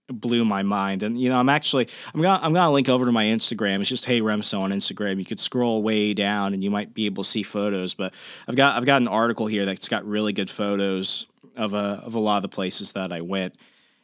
blew 0.08 0.46
my 0.46 0.64
mind. 0.64 1.04
And 1.04 1.20
you 1.20 1.30
know, 1.30 1.40
I'm 1.40 1.50
actually 1.50 1.88
I'm 2.14 2.22
gonna 2.22 2.40
I'm 2.44 2.54
gonna 2.54 2.72
link 2.72 2.90
over 2.90 3.06
to 3.06 3.12
my 3.12 3.26
Instagram. 3.26 3.82
It's 3.82 3.90
just 3.90 4.06
Hey 4.06 4.22
Remso 4.22 4.62
on 4.62 4.72
Instagram. 4.72 5.20
You 5.20 5.26
could 5.26 5.40
scroll 5.40 5.84
way 5.84 6.14
down 6.14 6.54
and 6.54 6.64
you 6.64 6.72
might 6.72 6.94
be 6.94 7.06
able 7.06 7.24
to 7.24 7.30
see 7.30 7.44
photos. 7.44 7.94
But 7.94 8.14
I've 8.48 8.56
got 8.56 8.76
I've 8.76 8.86
got 8.86 9.02
an 9.02 9.08
article 9.08 9.48
here 9.48 9.66
that's 9.66 9.90
got 9.90 10.06
really 10.06 10.34
good 10.34 10.50
photos 10.50 11.28
of 11.56 11.74
a 11.74 12.02
of 12.06 12.16
a 12.16 12.20
lot 12.20 12.38
of 12.38 12.44
the 12.44 12.50
places 12.50 12.94
that 12.94 13.12
I 13.12 13.22
went. 13.22 13.56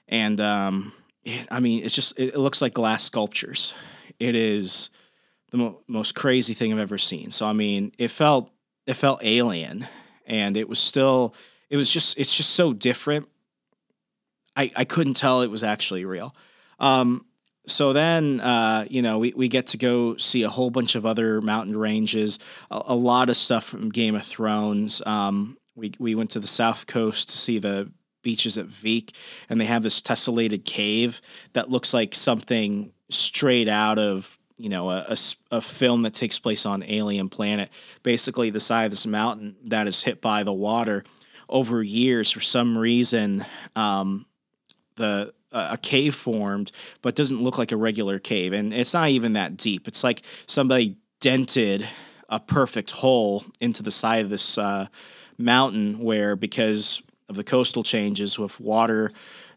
And 0.08 0.40
um, 0.42 0.94
it, 1.24 1.48
I 1.50 1.60
mean, 1.60 1.84
it's 1.84 1.96
just 1.96 2.20
it, 2.20 2.38
looks 2.38 2.62
like 2.62 2.74
glass 2.74 3.04
sculptures. 3.04 3.74
It 4.20 4.36
is 4.36 4.90
the 5.52 5.58
mo- 5.58 5.80
most 5.88 6.16
crazy 6.16 6.54
thing 6.54 6.74
I've 6.74 6.80
ever 6.80 6.98
seen. 6.98 7.32
So 7.32 7.48
I 7.48 7.54
mean, 7.54 7.94
it 7.98 8.10
felt 8.10 8.52
it 8.86 8.96
felt 8.96 9.20
alien, 9.24 9.88
and 10.26 10.58
it 10.58 10.68
was 10.68 10.80
still 10.80 11.34
it 11.70 11.78
was 11.78 11.90
just 11.90 12.18
it's 12.20 12.36
just 12.36 12.52
so 12.52 12.74
different 12.74 13.28
I, 14.56 14.72
I 14.76 14.86
couldn't 14.86 15.16
tell 15.16 15.42
it 15.42 15.50
was 15.50 15.64
actually 15.64 16.06
real. 16.06 16.36
Um, 16.80 17.26
so 17.66 17.94
then, 17.94 18.42
uh, 18.42 18.86
you 18.90 19.02
know, 19.02 19.20
we, 19.20 19.34
we 19.36 19.48
get 19.48 19.68
to 19.68 19.78
go 19.78 20.18
see 20.18 20.44
a 20.44 20.50
whole 20.50 20.70
bunch 20.70 20.96
of 20.96 21.06
other 21.06 21.42
mountain 21.42 21.78
ranges, 21.78 22.40
a, 22.70 22.82
a 22.88 22.96
lot 22.96 23.30
of 23.30 23.38
stuff 23.38 23.64
from 23.66 23.90
Game 23.90 24.16
of 24.16 24.24
Thrones. 24.24 25.02
Um, 25.06 25.58
we, 25.76 25.94
we 25.98 26.14
went 26.14 26.32
to 26.32 26.40
the 26.40 26.48
South 26.48 26.88
Coast 26.88 27.30
to 27.30 27.38
see 27.38 27.60
the 27.60 27.92
beaches 28.22 28.58
at 28.58 28.66
Vik, 28.66 29.12
and 29.50 29.60
they 29.60 29.66
have 29.66 29.84
this 29.84 30.02
tessellated 30.02 30.66
cave 30.66 31.22
that 31.54 31.70
looks 31.70 31.94
like 31.94 32.14
something 32.16 32.92
straight 33.10 33.68
out 33.68 34.00
of 34.00 34.38
you 34.58 34.70
know 34.70 34.90
a, 34.90 35.06
a, 35.10 35.18
a, 35.52 35.62
film 35.62 36.02
that 36.02 36.14
takes 36.14 36.40
place 36.40 36.66
on 36.66 36.84
alien 36.84 37.28
planet 37.28 37.70
basically 38.02 38.50
the 38.50 38.60
side 38.60 38.86
of 38.86 38.92
this 38.92 39.06
mountain 39.06 39.56
that 39.66 39.88
is 39.88 40.04
hit 40.04 40.22
by 40.22 40.44
the 40.44 40.54
water 40.54 41.04
over 41.50 41.84
years 41.84 42.32
for 42.32 42.40
some 42.40 42.78
reason 42.78 43.46
um, 43.76 44.26
the 44.96 45.34
a 45.54 45.78
cave 45.78 46.16
formed, 46.16 46.72
but 47.02 47.16
doesn't 47.16 47.42
look 47.42 47.58
like 47.58 47.72
a 47.72 47.78
regular 47.78 48.18
cave, 48.20 48.54
and 48.54 48.74
it's 48.74 48.94
not 48.94 49.10
even 49.10 49.34
that 49.34 49.56
deep. 49.56 49.88
It's 49.88 50.04
like 50.04 50.24
somebody 50.48 50.98
dented 51.22 51.88
a 52.28 52.40
perfect 52.40 52.92
hole 52.92 53.46
into 53.60 53.84
the 53.84 53.92
side 53.92 54.24
of 54.24 54.30
this 54.30 54.58
uh, 54.58 54.88
mountain, 55.38 56.00
where 56.00 56.36
because 56.36 57.04
of 57.30 57.36
the 57.36 57.44
coastal 57.44 57.84
changes 57.84 58.40
with 58.40 58.60
water 58.60 59.12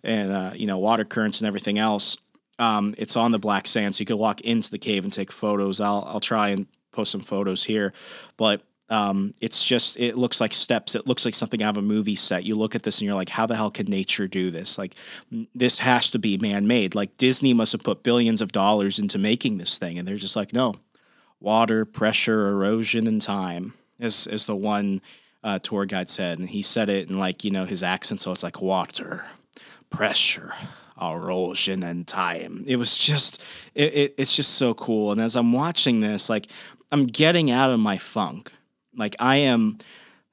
and 0.05 0.31
uh, 0.31 0.53
you 0.55 0.66
know 0.66 0.79
water 0.79 1.05
currents 1.05 1.40
and 1.40 1.49
everything 1.49 1.79
else, 1.79 2.18
um, 2.59 2.94
it's 2.99 3.16
on 3.16 3.33
the 3.33 3.38
black 3.38 3.66
sand, 3.66 3.94
so 3.94 4.03
you 4.03 4.07
could 4.07 4.16
walk 4.16 4.42
into 4.42 4.70
the 4.70 4.79
cave 4.79 5.03
and 5.03 5.12
take 5.12 5.33
photos. 5.33 5.81
I'll 5.81 6.05
I'll 6.07 6.20
try 6.20 6.49
and 6.49 6.66
post 6.92 7.11
some 7.11 7.22
photos 7.22 7.64
here, 7.64 7.92
but 8.37 8.62
um, 8.88 9.35
it's 9.40 9.66
just 9.66 9.99
it 9.99 10.16
looks 10.16 10.40
like 10.40 10.53
steps. 10.53 10.94
It 10.94 11.07
looks 11.07 11.25
like 11.25 11.35
something 11.35 11.62
out 11.62 11.77
of 11.77 11.79
a 11.79 11.87
movie 11.87 12.14
set. 12.14 12.44
You 12.44 12.55
look 12.55 12.75
at 12.75 12.85
this 12.85 13.01
and 13.01 13.07
you're 13.07 13.16
like, 13.16 13.29
how 13.29 13.46
the 13.46 13.57
hell 13.57 13.70
can 13.70 13.87
nature 13.87 14.29
do 14.29 14.51
this? 14.51 14.79
Like 14.79 14.94
this 15.55 15.79
has 15.79 16.11
to 16.12 16.18
be 16.18 16.38
man 16.38 16.66
made. 16.66 16.94
Like 16.94 17.16
Disney 17.16 17.53
must 17.53 17.72
have 17.72 17.83
put 17.83 18.03
billions 18.03 18.40
of 18.40 18.53
dollars 18.53 18.99
into 18.99 19.18
making 19.18 19.59
this 19.59 19.79
thing, 19.79 19.99
and 19.99 20.07
they're 20.07 20.16
just 20.16 20.37
like, 20.37 20.53
no, 20.53 20.77
water, 21.40 21.85
pressure, 21.85 22.49
erosion, 22.49 23.07
and 23.07 23.20
time. 23.20 23.75
As 23.99 24.27
as 24.27 24.46
the 24.46 24.57
one 24.57 25.01
uh, 25.42 25.59
tour 25.59 25.87
guide 25.87 26.09
said, 26.09 26.38
and 26.38 26.49
he 26.49 26.62
said 26.62 26.88
it 26.88 27.09
in 27.09 27.18
like 27.18 27.42
you 27.42 27.51
know 27.51 27.64
his 27.64 27.83
accent, 27.83 28.20
so 28.20 28.31
it's 28.31 28.42
like 28.42 28.62
water, 28.62 29.27
pressure, 29.90 30.53
erosion 31.01 31.83
and 31.83 32.07
time. 32.07 32.64
It 32.66 32.77
was 32.77 32.96
just 32.96 33.44
it, 33.75 33.94
it, 33.94 34.14
it's 34.16 34.35
just 34.35 34.55
so 34.55 34.75
cool. 34.75 35.12
And 35.12 35.20
as 35.20 35.37
I'm 35.37 35.53
watching 35.53 36.01
this, 36.01 36.29
like 36.31 36.49
I'm 36.92 37.07
getting 37.07 37.51
out 37.51 37.70
of 37.70 37.81
my 37.81 37.99
funk. 37.99 38.53
Like 38.97 39.17
I 39.19 39.37
am 39.37 39.79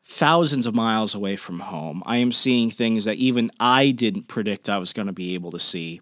thousands 0.03 0.65
of 0.65 0.75
miles 0.75 1.15
away 1.15 1.35
from 1.35 1.59
home. 1.59 2.03
I 2.05 2.17
am 2.17 2.31
seeing 2.31 2.69
things 2.69 3.05
that 3.05 3.17
even 3.17 3.49
I 3.59 3.91
didn't 3.91 4.27
predict 4.27 4.69
I 4.69 4.77
was 4.77 4.93
going 4.93 5.07
to 5.07 5.13
be 5.13 5.33
able 5.33 5.51
to 5.51 5.59
see. 5.59 6.01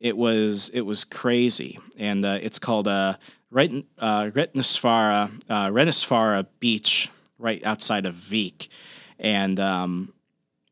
It 0.00 0.16
was 0.16 0.70
it 0.70 0.82
was 0.82 1.04
crazy, 1.04 1.78
and 1.96 2.24
uh, 2.24 2.38
it's 2.42 2.58
called 2.58 2.88
uh, 2.88 3.14
Ret- 3.50 3.84
uh, 3.98 4.24
Reynisfjara 4.24 5.30
uh, 6.38 6.42
Beach, 6.60 7.10
right 7.38 7.64
outside 7.64 8.04
of 8.04 8.14
Vik, 8.14 8.68
and 9.18 9.58
um, 9.60 10.12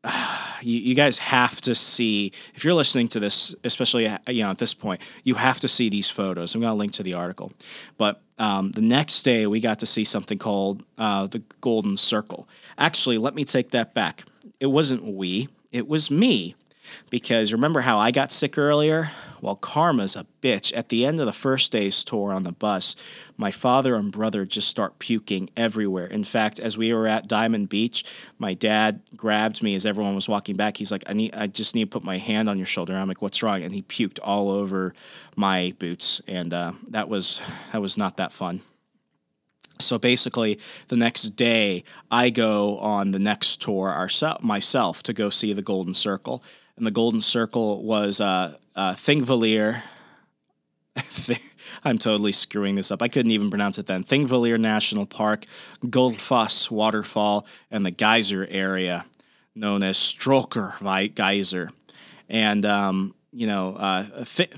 you, 0.61 0.77
you 0.79 0.95
guys 0.95 1.17
have 1.19 1.61
to 1.61 1.73
see 1.73 2.31
if 2.53 2.63
you're 2.63 2.73
listening 2.73 3.07
to 3.09 3.19
this, 3.19 3.55
especially 3.63 4.03
you 4.27 4.43
know 4.43 4.51
at 4.51 4.57
this 4.57 4.73
point, 4.73 5.01
you 5.23 5.35
have 5.35 5.59
to 5.61 5.67
see 5.67 5.89
these 5.89 6.09
photos. 6.09 6.53
I'm 6.53 6.61
going 6.61 6.71
to 6.71 6.75
link 6.75 6.93
to 6.93 7.03
the 7.03 7.13
article, 7.13 7.53
but 7.97 8.21
um, 8.37 8.71
the 8.71 8.81
next 8.81 9.23
day 9.23 9.47
we 9.47 9.59
got 9.59 9.79
to 9.79 9.85
see 9.85 10.03
something 10.03 10.37
called 10.37 10.83
uh, 10.97 11.27
the 11.27 11.39
Golden 11.61 11.97
Circle. 11.97 12.47
Actually, 12.77 13.17
let 13.17 13.35
me 13.35 13.43
take 13.43 13.69
that 13.69 13.93
back. 13.93 14.23
It 14.59 14.67
wasn't 14.67 15.03
we, 15.03 15.49
it 15.71 15.87
was 15.87 16.09
me, 16.09 16.55
because 17.09 17.53
remember 17.53 17.81
how 17.81 17.97
I 17.97 18.11
got 18.11 18.31
sick 18.31 18.57
earlier? 18.57 19.11
Well, 19.43 19.57
karma's 19.57 20.15
a 20.15 20.25
bitch. 20.41 20.71
At 20.73 20.87
the 20.87 21.05
end 21.05 21.19
of 21.19 21.25
the 21.25 21.33
first 21.33 21.73
day's 21.73 22.05
tour 22.05 22.31
on 22.31 22.43
the 22.43 22.53
bus, 22.53 22.95
my 23.35 23.51
father 23.51 23.95
and 23.95 24.09
brother 24.09 24.45
just 24.45 24.69
start 24.69 24.99
puking 24.99 25.49
everywhere. 25.57 26.05
In 26.05 26.23
fact, 26.23 26.61
as 26.61 26.77
we 26.77 26.93
were 26.93 27.07
at 27.07 27.27
Diamond 27.27 27.67
Beach, 27.67 28.05
my 28.39 28.53
dad 28.53 29.01
grabbed 29.17 29.61
me 29.61 29.75
as 29.75 29.85
everyone 29.85 30.15
was 30.15 30.29
walking 30.29 30.55
back. 30.55 30.77
He's 30.77 30.93
like, 30.93 31.03
"I 31.07 31.13
need, 31.13 31.35
I 31.35 31.47
just 31.47 31.75
need 31.75 31.91
to 31.91 31.99
put 31.99 32.05
my 32.05 32.19
hand 32.19 32.47
on 32.47 32.57
your 32.57 32.65
shoulder." 32.65 32.95
I'm 32.95 33.09
like, 33.09 33.21
"What's 33.21 33.43
wrong?" 33.43 33.61
And 33.61 33.75
he 33.75 33.81
puked 33.81 34.17
all 34.23 34.49
over 34.49 34.93
my 35.35 35.73
boots, 35.77 36.21
and 36.25 36.53
uh, 36.53 36.71
that 36.87 37.09
was 37.09 37.41
that 37.73 37.81
was 37.81 37.97
not 37.97 38.15
that 38.15 38.31
fun. 38.31 38.61
So 39.77 39.99
basically, 39.99 40.57
the 40.87 40.95
next 40.95 41.35
day, 41.35 41.83
I 42.09 42.29
go 42.29 42.77
on 42.77 43.11
the 43.11 43.19
next 43.19 43.61
tour 43.61 43.89
ourself, 43.89 44.41
myself 44.41 45.03
to 45.03 45.11
go 45.11 45.29
see 45.29 45.51
the 45.51 45.61
Golden 45.61 45.93
Circle. 45.93 46.41
And 46.77 46.87
the 46.87 46.91
Golden 46.91 47.21
Circle 47.21 47.83
was 47.83 48.19
uh, 48.19 48.55
uh, 48.75 48.93
Thingvellir. 48.93 49.81
I'm 51.85 51.97
totally 51.97 52.31
screwing 52.31 52.75
this 52.75 52.91
up. 52.91 53.01
I 53.01 53.07
couldn't 53.07 53.31
even 53.31 53.49
pronounce 53.49 53.77
it 53.77 53.87
then. 53.87 54.03
Thingvellir 54.03 54.59
National 54.59 55.05
Park, 55.05 55.45
Gullfoss 55.85 56.71
Waterfall, 56.71 57.45
and 57.71 57.85
the 57.85 57.91
geyser 57.91 58.47
area 58.49 59.05
known 59.55 59.83
as 59.83 59.97
Strokkur 59.97 60.81
Geyser. 61.15 61.71
And, 62.29 62.65
um, 62.65 63.15
you 63.31 63.47
know, 63.47 63.75
uh, 63.75 64.23
Th- 64.23 64.51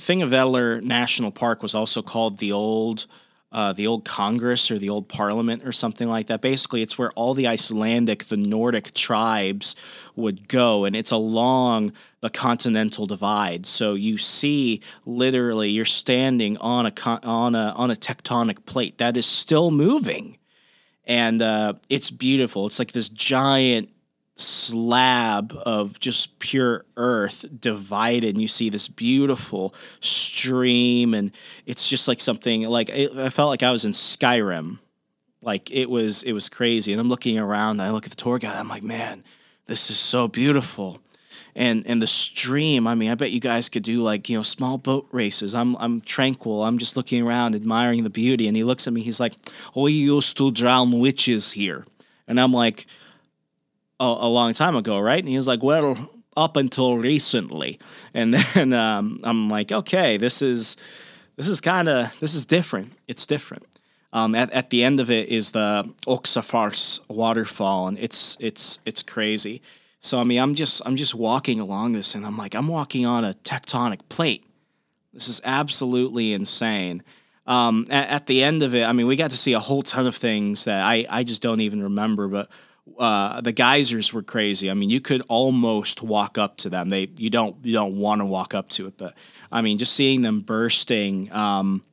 National 0.81 1.31
Park 1.31 1.63
was 1.63 1.75
also 1.75 2.01
called 2.01 2.37
the 2.37 2.51
old 2.51 3.07
uh, 3.55 3.71
the 3.71 3.87
old 3.87 4.03
Congress 4.03 4.69
or 4.69 4.77
the 4.77 4.89
old 4.89 5.07
Parliament 5.07 5.63
or 5.63 5.71
something 5.71 6.09
like 6.09 6.27
that. 6.27 6.41
Basically, 6.41 6.81
it's 6.81 6.97
where 6.97 7.11
all 7.13 7.33
the 7.33 7.47
Icelandic, 7.47 8.25
the 8.25 8.35
Nordic 8.35 8.93
tribes 8.93 9.77
would 10.13 10.49
go, 10.49 10.83
and 10.85 10.93
it's 10.93 11.11
along 11.11 11.93
the 12.19 12.29
continental 12.29 13.05
divide. 13.05 13.65
So 13.65 13.93
you 13.93 14.17
see, 14.17 14.81
literally, 15.05 15.69
you're 15.69 15.85
standing 15.85 16.57
on 16.57 16.85
a 16.85 16.93
on 17.23 17.55
a 17.55 17.73
on 17.77 17.89
a 17.91 17.95
tectonic 17.95 18.65
plate 18.65 18.97
that 18.97 19.15
is 19.15 19.25
still 19.25 19.71
moving. 19.71 20.37
and 21.07 21.41
uh, 21.41 21.73
it's 21.89 22.11
beautiful. 22.11 22.65
It's 22.67 22.79
like 22.79 22.91
this 22.91 23.09
giant 23.09 23.89
slab 24.35 25.57
of 25.65 25.99
just 25.99 26.39
pure 26.39 26.85
earth 26.97 27.45
divided 27.57 28.35
and 28.35 28.41
you 28.41 28.49
see 28.49 28.69
this 28.69 28.89
beautiful 28.89 29.73
stream 30.01 31.13
and 31.13 31.31
it's 31.65 31.89
just 31.89 32.07
like 32.07 32.19
something 32.19 32.67
like 32.67 32.89
it, 32.89 33.15
i 33.15 33.29
felt 33.29 33.49
like 33.49 33.63
i 33.63 33.71
was 33.71 33.85
in 33.85 33.91
skyrim. 33.91 34.79
Like 35.41 35.71
it 35.71 35.89
was 35.89 36.23
it 36.23 36.33
was 36.33 36.49
crazy. 36.49 36.91
And 36.91 36.99
i'm 36.99 37.07
looking 37.07 37.39
around 37.39 37.79
and 37.79 37.83
i 37.83 37.91
look 37.91 38.05
at 38.05 38.09
the 38.09 38.17
tour 38.17 38.37
guide 38.39 38.57
i'm 38.57 38.67
like 38.67 38.83
man 38.83 39.23
this 39.67 39.89
is 39.89 39.97
so 39.97 40.27
beautiful. 40.27 40.99
And 41.55 41.87
and 41.87 42.01
the 42.01 42.07
stream 42.07 42.87
i 42.87 42.95
mean 42.95 43.11
i 43.11 43.15
bet 43.15 43.31
you 43.31 43.39
guys 43.39 43.69
could 43.69 43.83
do 43.83 44.01
like 44.01 44.27
you 44.27 44.37
know 44.37 44.43
small 44.43 44.77
boat 44.77 45.07
races. 45.13 45.55
I'm 45.55 45.77
i'm 45.77 46.01
tranquil. 46.01 46.65
I'm 46.65 46.77
just 46.77 46.97
looking 46.97 47.25
around 47.25 47.55
admiring 47.55 48.03
the 48.03 48.09
beauty. 48.09 48.47
And 48.47 48.57
he 48.57 48.65
looks 48.65 48.85
at 48.85 48.91
me 48.91 49.01
he's 49.01 49.21
like 49.21 49.33
we 49.73 49.93
used 49.93 50.35
to 50.37 50.51
drown 50.51 50.99
witches 50.99 51.53
here. 51.53 51.85
And 52.27 52.37
i'm 52.37 52.51
like 52.51 52.85
a, 53.99 54.03
a 54.03 54.27
long 54.27 54.53
time 54.53 54.75
ago 54.75 54.99
right 54.99 55.19
and 55.19 55.29
he 55.29 55.35
was 55.35 55.47
like 55.47 55.63
well 55.63 56.09
up 56.37 56.57
until 56.57 56.97
recently 56.97 57.79
and 58.13 58.33
then 58.53 58.73
um, 58.73 59.19
i'm 59.23 59.49
like 59.49 59.71
okay 59.71 60.17
this 60.17 60.41
is 60.41 60.77
this 61.35 61.47
is 61.47 61.61
kind 61.61 61.87
of 61.87 62.11
this 62.19 62.33
is 62.33 62.45
different 62.45 62.93
it's 63.07 63.25
different 63.25 63.65
um, 64.15 64.33
at, 64.33 64.49
at 64.51 64.69
the 64.69 64.81
end 64.81 65.01
of 65.01 65.11
it 65.11 65.27
is 65.27 65.51
the 65.51 65.93
Öxarárfoss 66.07 67.01
waterfall, 67.09 67.89
and 67.89 67.99
it's 67.99 68.37
it's 68.39 68.79
it's 68.85 69.03
crazy. 69.03 69.61
So 69.99 70.19
I 70.19 70.23
mean, 70.23 70.39
I'm 70.39 70.55
just 70.55 70.81
I'm 70.85 70.95
just 70.95 71.13
walking 71.13 71.59
along 71.59 71.91
this, 71.91 72.15
and 72.15 72.25
I'm 72.25 72.37
like, 72.37 72.55
I'm 72.55 72.69
walking 72.69 73.05
on 73.05 73.25
a 73.25 73.33
tectonic 73.33 73.99
plate. 74.07 74.45
This 75.11 75.27
is 75.27 75.41
absolutely 75.43 76.31
insane. 76.31 77.03
Um, 77.45 77.85
at, 77.89 78.09
at, 78.09 78.27
the 78.27 78.41
end 78.41 78.63
of 78.63 78.73
it, 78.73 78.85
I 78.85 78.93
mean, 78.93 79.05
we 79.05 79.17
got 79.17 79.31
to 79.31 79.37
see 79.37 79.51
a 79.51 79.59
whole 79.59 79.83
ton 79.83 80.07
of 80.07 80.15
things 80.15 80.63
that 80.63 80.81
I 80.81 81.05
I 81.09 81.23
just 81.25 81.41
don't 81.41 81.61
even 81.61 81.83
remember, 81.83 82.27
but. 82.29 82.49
Uh, 82.97 83.41
the 83.41 83.51
geysers 83.51 84.13
were 84.13 84.21
crazy. 84.21 84.69
I 84.69 84.73
mean, 84.73 84.89
you 84.89 85.01
could 85.01 85.23
almost 85.27 86.03
walk 86.03 86.37
up 86.37 86.57
to 86.57 86.69
them. 86.69 86.89
They 86.89 87.09
you 87.17 87.29
don't 87.29 87.55
you 87.63 87.73
don't 87.73 87.97
want 87.97 88.21
to 88.21 88.25
walk 88.25 88.53
up 88.53 88.69
to 88.69 88.87
it, 88.87 88.97
but 88.97 89.15
I 89.51 89.61
mean, 89.61 89.77
just 89.77 89.93
seeing 89.93 90.21
them 90.21 90.39
bursting. 90.39 91.31
Um, 91.31 91.83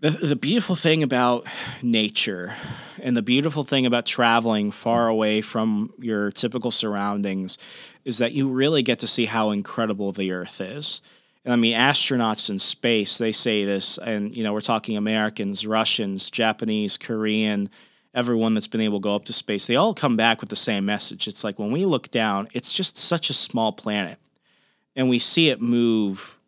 the, 0.00 0.10
the 0.10 0.36
beautiful 0.36 0.76
thing 0.76 1.02
about 1.02 1.46
nature 1.82 2.54
and 3.00 3.16
the 3.16 3.22
beautiful 3.22 3.64
thing 3.64 3.86
about 3.86 4.04
traveling 4.04 4.70
far 4.70 5.08
away 5.08 5.40
from 5.40 5.92
your 5.98 6.30
typical 6.30 6.70
surroundings 6.70 7.58
is 8.04 8.18
that 8.18 8.32
you 8.32 8.48
really 8.48 8.82
get 8.82 8.98
to 9.00 9.06
see 9.06 9.24
how 9.24 9.50
incredible 9.50 10.12
the 10.12 10.32
earth 10.32 10.60
is. 10.60 11.00
And 11.44 11.52
I 11.52 11.56
mean, 11.56 11.76
astronauts 11.76 12.50
in 12.50 12.58
space, 12.58 13.18
they 13.18 13.32
say 13.32 13.64
this, 13.64 13.98
and 13.98 14.36
you 14.36 14.42
know, 14.42 14.52
we're 14.52 14.60
talking 14.60 14.96
Americans, 14.96 15.66
Russians, 15.66 16.30
Japanese, 16.30 16.96
Korean, 16.96 17.70
everyone 18.16 18.54
that's 18.54 18.66
been 18.66 18.80
able 18.80 18.98
to 18.98 19.02
go 19.02 19.14
up 19.14 19.26
to 19.26 19.32
space, 19.32 19.66
they 19.66 19.76
all 19.76 19.94
come 19.94 20.16
back 20.16 20.40
with 20.40 20.48
the 20.48 20.56
same 20.56 20.86
message. 20.86 21.28
It's 21.28 21.44
like 21.44 21.58
when 21.58 21.70
we 21.70 21.84
look 21.84 22.10
down, 22.10 22.48
it's 22.54 22.72
just 22.72 22.96
such 22.96 23.28
a 23.30 23.34
small 23.34 23.72
planet. 23.72 24.18
And 24.96 25.10
we 25.10 25.18
see 25.18 25.50
it 25.50 25.60
move 25.60 26.40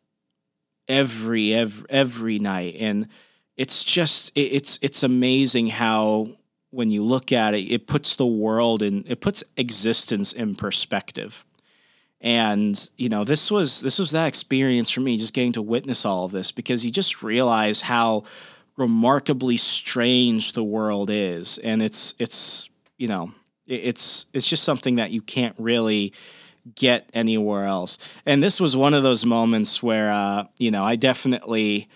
every 0.89 1.53
every 1.53 1.87
every 1.91 2.39
night. 2.39 2.77
And 2.81 3.09
it's 3.57 3.85
just 3.85 4.33
it, 4.35 4.53
it's 4.53 4.79
it's 4.81 5.03
amazing 5.03 5.69
how 5.69 6.29
when 6.71 6.91
you 6.91 7.03
look 7.05 7.31
at 7.33 7.55
it, 7.55 7.71
it 7.71 7.87
puts 7.87 8.14
the 8.16 8.27
world 8.27 8.83
in 8.83 9.05
it 9.07 9.21
puts 9.21 9.45
existence 9.59 10.33
in 10.33 10.55
perspective. 10.55 11.45
And 12.23 12.91
you 12.97 13.11
know, 13.11 13.25
this 13.25 13.51
was 13.51 13.83
this 13.83 13.99
was 13.99 14.12
that 14.12 14.27
experience 14.27 14.91
for 14.91 15.01
me, 15.01 15.19
just 15.19 15.35
getting 15.35 15.53
to 15.53 15.62
witness 15.62 16.07
all 16.07 16.25
of 16.25 16.33
this 16.33 16.51
because 16.51 16.85
you 16.85 16.91
just 16.91 17.23
realize 17.23 17.83
how 17.83 18.25
remarkably 18.79 19.59
strange 19.59 20.53
the 20.53 20.64
world 20.64 21.11
is, 21.11 21.59
and 21.59 21.83
it's 21.83 22.14
it's 22.18 22.70
you 22.97 23.09
know 23.09 23.33
it's 23.66 24.26
it's 24.33 24.49
just 24.49 24.64
something 24.64 24.97
that 24.97 25.11
you 25.11 25.20
can't 25.20 25.55
really 25.59 26.14
get 26.74 27.11
anywhere 27.12 27.64
else. 27.64 27.99
And 28.24 28.43
this 28.43 28.61
was 28.61 28.76
one 28.76 28.95
of 28.95 29.03
those 29.03 29.26
moments 29.26 29.83
where 29.83 30.11
uh, 30.11 30.45
you 30.57 30.70
know 30.70 30.85
I 30.85 30.97
definitely 30.97 31.89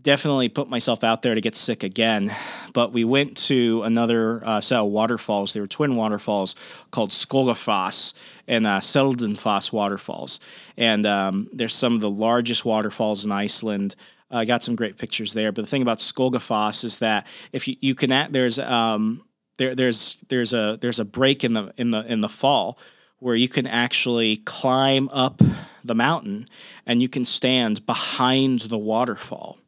definitely 0.00 0.48
put 0.48 0.68
myself 0.68 1.02
out 1.04 1.22
there 1.22 1.34
to 1.34 1.40
get 1.40 1.56
sick 1.56 1.82
again. 1.82 2.34
But 2.72 2.92
we 2.92 3.04
went 3.04 3.36
to 3.48 3.82
another 3.82 4.42
uh, 4.44 4.60
set 4.60 4.78
of 4.78 4.88
waterfalls. 4.88 5.52
They 5.52 5.60
were 5.60 5.66
twin 5.66 5.96
waterfalls 5.96 6.54
called 6.90 7.10
Skogafoss 7.10 8.14
and 8.46 8.66
uh, 8.66 8.78
Seljalandsfoss 8.80 9.72
waterfalls. 9.72 10.40
And 10.76 11.04
um, 11.04 11.48
there's 11.52 11.74
some 11.74 11.94
of 11.94 12.00
the 12.00 12.10
largest 12.10 12.64
waterfalls 12.64 13.24
in 13.24 13.32
Iceland. 13.32 13.96
I 14.30 14.42
uh, 14.42 14.44
got 14.44 14.62
some 14.62 14.76
great 14.76 14.98
pictures 14.98 15.32
there. 15.32 15.52
But 15.52 15.62
the 15.62 15.68
thing 15.68 15.82
about 15.82 15.98
Skogafoss 15.98 16.84
is 16.84 16.98
that 16.98 17.26
if 17.52 17.66
you, 17.66 17.76
you 17.80 17.94
can, 17.94 18.30
there's 18.30 18.58
um, 18.58 19.24
there, 19.56 19.74
there's 19.74 20.22
there's 20.28 20.52
a 20.52 20.78
there's 20.80 20.98
a 20.98 21.04
break 21.04 21.44
in 21.44 21.54
the 21.54 21.72
in 21.76 21.90
the 21.90 22.04
in 22.10 22.20
the 22.20 22.28
fall 22.28 22.78
where 23.20 23.34
you 23.34 23.48
can 23.48 23.66
actually 23.66 24.36
climb 24.38 25.08
up 25.08 25.40
the 25.84 25.94
mountain 25.94 26.46
and 26.86 27.02
you 27.02 27.08
can 27.08 27.24
stand 27.24 27.84
behind 27.84 28.60
the 28.60 28.78
waterfall 28.78 29.58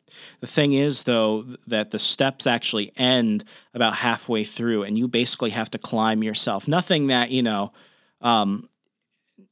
the 0.41 0.47
thing 0.47 0.73
is, 0.73 1.05
though, 1.05 1.45
that 1.67 1.91
the 1.91 1.99
steps 1.99 2.47
actually 2.47 2.93
end 2.97 3.45
about 3.75 3.95
halfway 3.95 4.45
through, 4.45 4.85
and 4.85 4.97
you 4.99 5.07
basically 5.07 5.51
have 5.51 5.71
to 5.73 5.79
climb 5.79 6.25
yourself. 6.25 6.67
Nothing 6.67 7.09
that 7.09 7.31
you 7.31 7.43
know. 7.43 7.73
Um, 8.23 8.69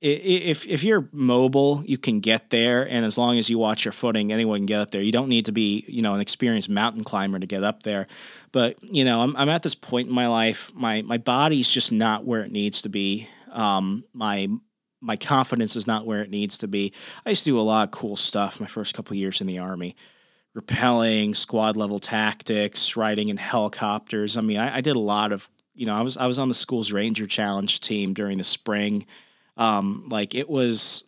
if 0.01 0.67
if 0.67 0.85
you're 0.85 1.09
mobile, 1.13 1.83
you 1.85 1.99
can 1.99 2.21
get 2.21 2.51
there, 2.51 2.89
and 2.89 3.05
as 3.05 3.19
long 3.19 3.37
as 3.37 3.51
you 3.51 3.59
watch 3.59 3.85
your 3.85 3.93
footing, 3.93 4.33
anyone 4.33 4.61
can 4.61 4.67
get 4.67 4.81
up 4.81 4.91
there. 4.93 5.03
You 5.03 5.11
don't 5.11 5.29
need 5.29 5.47
to 5.47 5.53
be, 5.53 5.85
you 5.89 6.03
know, 6.03 6.15
an 6.15 6.21
experienced 6.21 6.69
mountain 6.69 7.03
climber 7.03 7.39
to 7.39 7.47
get 7.47 7.65
up 7.65 7.83
there. 7.83 8.07
But 8.53 8.77
you 8.83 9.05
know, 9.05 9.23
I'm 9.23 9.37
I'm 9.37 9.49
at 9.49 9.63
this 9.63 9.75
point 9.75 10.09
in 10.09 10.15
my 10.15 10.29
life. 10.29 10.71
My 10.75 11.03
my 11.03 11.19
body's 11.19 11.71
just 11.71 11.91
not 11.91 12.25
where 12.25 12.43
it 12.43 12.53
needs 12.53 12.83
to 12.83 12.89
be. 12.89 13.29
Um, 13.51 14.05
my 14.13 14.49
my 15.01 15.17
confidence 15.17 15.75
is 15.75 15.87
not 15.87 16.07
where 16.07 16.23
it 16.23 16.31
needs 16.31 16.59
to 16.59 16.69
be. 16.69 16.93
I 17.27 17.31
used 17.31 17.45
to 17.45 17.51
do 17.51 17.61
a 17.61 17.63
lot 17.63 17.89
of 17.89 17.91
cool 17.91 18.17
stuff 18.17 18.61
my 18.61 18.67
first 18.67 18.95
couple 18.95 19.17
years 19.17 19.41
in 19.41 19.47
the 19.47 19.59
army 19.59 19.97
repelling, 20.55 21.35
squad 21.35 21.77
level 21.77 22.01
tactics, 22.01 22.97
riding 22.97 23.29
in 23.29 23.37
helicopters. 23.37 24.37
I 24.37 24.41
mean, 24.41 24.59
I, 24.59 24.79
I, 24.79 24.81
did 24.81 24.97
a 24.97 24.99
lot 24.99 25.31
of, 25.31 25.49
you 25.75 25.87
know, 25.87 25.95
I 25.95 26.01
was 26.01 26.17
I 26.17 26.27
was 26.27 26.37
on 26.37 26.49
the 26.49 26.55
school's 26.55 26.91
Ranger 26.91 27.29
Challenge 27.29 27.81
team 27.81 28.13
during 28.13 28.39
the 28.39 28.45
spring. 28.45 29.07
Um, 29.59 30.07
like 30.09 30.35
it 30.35 30.49
was 30.49 31.05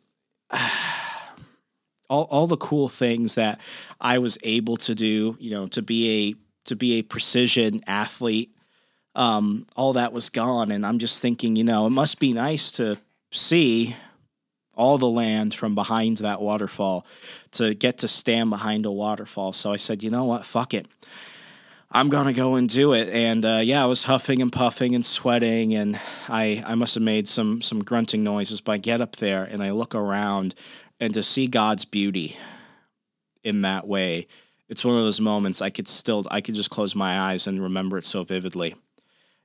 all 2.11 2.24
all 2.24 2.46
the 2.46 2.59
cool 2.59 2.88
things 2.88 3.36
that 3.36 3.61
I 4.01 4.18
was 4.18 4.36
able 4.42 4.76
to 4.78 4.94
do. 4.94 5.36
You 5.40 5.51
know, 5.51 5.66
to 5.68 5.80
be 5.80 6.11
a 6.28 6.34
to 6.66 6.76
be 6.76 6.98
a 6.98 7.03
precision 7.03 7.82
athlete. 7.86 8.55
Um, 9.16 9.66
all 9.74 9.94
that 9.94 10.12
was 10.12 10.30
gone, 10.30 10.70
and 10.70 10.86
I'm 10.86 10.98
just 10.98 11.20
thinking, 11.20 11.57
you 11.57 11.64
know, 11.64 11.86
it 11.86 11.90
must 11.90 12.20
be 12.20 12.32
nice 12.32 12.70
to 12.72 12.98
see 13.32 13.96
all 14.76 14.98
the 14.98 15.09
land 15.09 15.55
from 15.55 15.74
behind 15.74 16.18
that 16.18 16.40
waterfall 16.40 17.05
to 17.53 17.74
get 17.74 17.98
to 17.98 18.09
stand 18.09 18.51
behind 18.51 18.86
a 18.86 18.90
waterfall. 18.90 19.53
So 19.53 19.72
I 19.72 19.76
said, 19.76 20.03
you 20.03 20.11
know 20.11 20.24
what? 20.24 20.44
Fuck 20.44 20.74
it. 20.74 20.86
I'm 21.93 22.09
gonna 22.09 22.32
go 22.32 22.55
and 22.55 22.68
do 22.68 22.93
it. 22.93 23.09
And 23.09 23.45
uh, 23.45 23.61
yeah, 23.62 23.82
I 23.82 23.86
was 23.86 24.05
huffing 24.05 24.41
and 24.41 24.53
puffing 24.53 24.95
and 24.95 25.05
sweating, 25.05 25.74
and 25.74 25.99
I 26.28 26.62
I 26.66 26.74
must 26.76 26.95
have 26.95 27.03
made 27.03 27.28
some 27.28 27.62
some 27.62 27.82
grunting 27.82 28.22
noises. 28.22 28.61
But 28.61 28.72
I 28.72 28.78
get 28.78 29.01
up 29.01 29.16
there 29.16 29.45
and 29.45 29.62
I 29.62 29.70
look 29.70 29.95
around, 29.95 30.55
and 31.01 31.12
to 31.14 31.22
see 31.22 31.49
God's 31.49 31.84
beauty 31.84 32.36
in 33.43 33.62
that 33.62 33.88
way, 33.88 34.26
it's 34.68 34.84
one 34.84 34.97
of 34.97 35.03
those 35.03 35.20
moments 35.20 35.61
I 35.61 35.70
could 35.70 35.88
still 35.88 36.26
I 36.30 36.41
could 36.41 36.55
just 36.55 36.70
close 36.70 36.95
my 36.95 37.18
eyes 37.18 37.47
and 37.47 37.61
remember 37.61 37.99
it 37.99 38.07
so 38.07 38.22
vividly. 38.22 38.76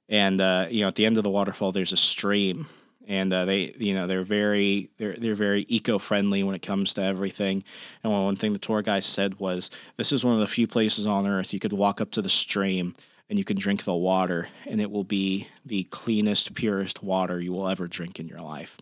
And 0.07 0.39
uh, 0.39 0.67
you 0.69 0.81
know, 0.81 0.87
at 0.87 0.95
the 0.95 1.05
end 1.07 1.17
of 1.17 1.23
the 1.23 1.31
waterfall, 1.31 1.71
there's 1.71 1.93
a 1.93 1.97
stream 1.97 2.67
and 3.07 3.31
uh, 3.31 3.45
they 3.45 3.75
you 3.77 3.93
know 3.93 4.07
they're 4.07 4.23
very 4.23 4.89
they're 4.97 5.15
they're 5.15 5.35
very 5.35 5.65
eco-friendly 5.67 6.43
when 6.43 6.55
it 6.55 6.61
comes 6.61 6.93
to 6.95 7.01
everything. 7.01 7.63
And 8.03 8.11
one, 8.11 8.23
one 8.23 8.35
thing 8.35 8.53
the 8.53 8.59
tour 8.59 8.81
guy 8.81 8.99
said 8.99 9.39
was 9.39 9.69
this 9.97 10.11
is 10.11 10.25
one 10.25 10.33
of 10.33 10.39
the 10.39 10.47
few 10.47 10.67
places 10.67 11.05
on 11.05 11.27
earth 11.27 11.53
you 11.53 11.59
could 11.59 11.73
walk 11.73 12.01
up 12.01 12.11
to 12.11 12.21
the 12.21 12.29
stream 12.29 12.95
and 13.29 13.39
you 13.39 13.45
can 13.45 13.57
drink 13.57 13.83
the 13.83 13.95
water 13.95 14.47
and 14.67 14.79
it 14.79 14.91
will 14.91 15.03
be 15.03 15.47
the 15.65 15.83
cleanest 15.85 16.53
purest 16.53 17.03
water 17.03 17.39
you 17.39 17.51
will 17.53 17.67
ever 17.67 17.87
drink 17.87 18.19
in 18.19 18.27
your 18.27 18.39
life. 18.39 18.77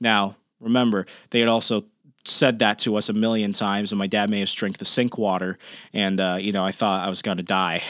Now 0.00 0.36
remember 0.60 1.06
they 1.30 1.40
had 1.40 1.48
also 1.48 1.84
said 2.26 2.58
that 2.60 2.78
to 2.78 2.96
us 2.96 3.10
a 3.10 3.12
million 3.12 3.52
times 3.52 3.92
and 3.92 3.98
my 3.98 4.06
dad 4.06 4.30
may 4.30 4.40
have 4.40 4.50
drank 4.50 4.78
the 4.78 4.84
sink 4.84 5.18
water 5.18 5.58
and 5.92 6.18
uh, 6.18 6.38
you 6.40 6.52
know 6.52 6.64
i 6.64 6.72
thought 6.72 7.04
i 7.04 7.08
was 7.08 7.22
going 7.22 7.36
to 7.38 7.42
die. 7.42 7.82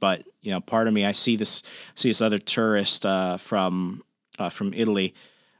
But 0.00 0.24
you 0.42 0.50
know 0.50 0.60
part 0.60 0.88
of 0.88 0.94
me 0.94 1.04
i 1.04 1.12
see 1.12 1.36
this 1.36 1.62
see 1.94 2.08
this 2.08 2.20
other 2.20 2.38
tourist 2.38 3.06
uh, 3.06 3.36
from 3.36 4.02
uh, 4.38 4.48
from 4.48 4.72
Italy. 4.74 5.14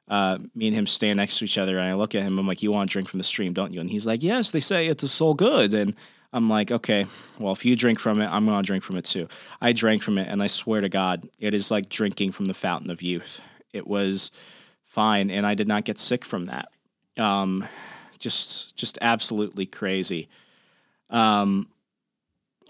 Uh, 0.09 0.39
me 0.55 0.69
and 0.69 0.77
him 0.77 0.87
stand 0.87 1.17
next 1.17 1.39
to 1.39 1.45
each 1.45 1.59
other, 1.59 1.79
and 1.79 1.89
I 1.89 1.95
look 1.95 2.15
at 2.15 2.23
him. 2.23 2.39
I'm 2.39 2.47
like, 2.47 2.63
"You 2.63 2.71
want 2.71 2.89
to 2.89 2.93
drink 2.93 3.09
from 3.09 3.19
the 3.19 3.25
stream, 3.25 3.53
don't 3.53 3.73
you?" 3.73 3.81
And 3.81 3.91
he's 3.91 4.07
like, 4.07 4.23
"Yes." 4.23 4.53
They 4.53 4.61
say 4.61 4.87
it's 4.87 5.11
so 5.11 5.35
good, 5.35 5.75
and 5.75 5.97
I'm 6.33 6.49
like, 6.49 6.71
"Okay, 6.71 7.07
well, 7.39 7.53
if 7.53 7.65
you 7.65 7.75
drink 7.75 7.99
from 7.99 8.21
it, 8.21 8.27
I'm 8.27 8.47
gonna 8.47 8.63
drink 8.63 8.85
from 8.85 8.97
it 8.97 9.05
too." 9.05 9.29
I 9.61 9.73
drank 9.73 10.03
from 10.03 10.19
it, 10.19 10.29
and 10.29 10.43
I 10.43 10.47
swear 10.47 10.81
to 10.81 10.89
God, 10.89 11.29
it 11.41 11.55
is 11.55 11.71
like 11.71 11.89
drinking 11.89 12.33
from 12.33 12.45
the 12.45 12.55
fountain 12.55 12.91
of 12.91 13.03
youth. 13.03 13.41
It 13.73 13.87
was 13.87 14.31
fine, 14.85 15.31
and 15.31 15.45
I 15.45 15.55
did 15.55 15.67
not 15.67 15.85
get 15.85 15.99
sick 15.99 16.25
from 16.25 16.45
that. 16.47 16.69
Um, 17.19 17.65
just, 18.19 18.77
just 18.77 18.99
absolutely 19.03 19.67
crazy. 19.67 20.29
Um, 21.11 21.69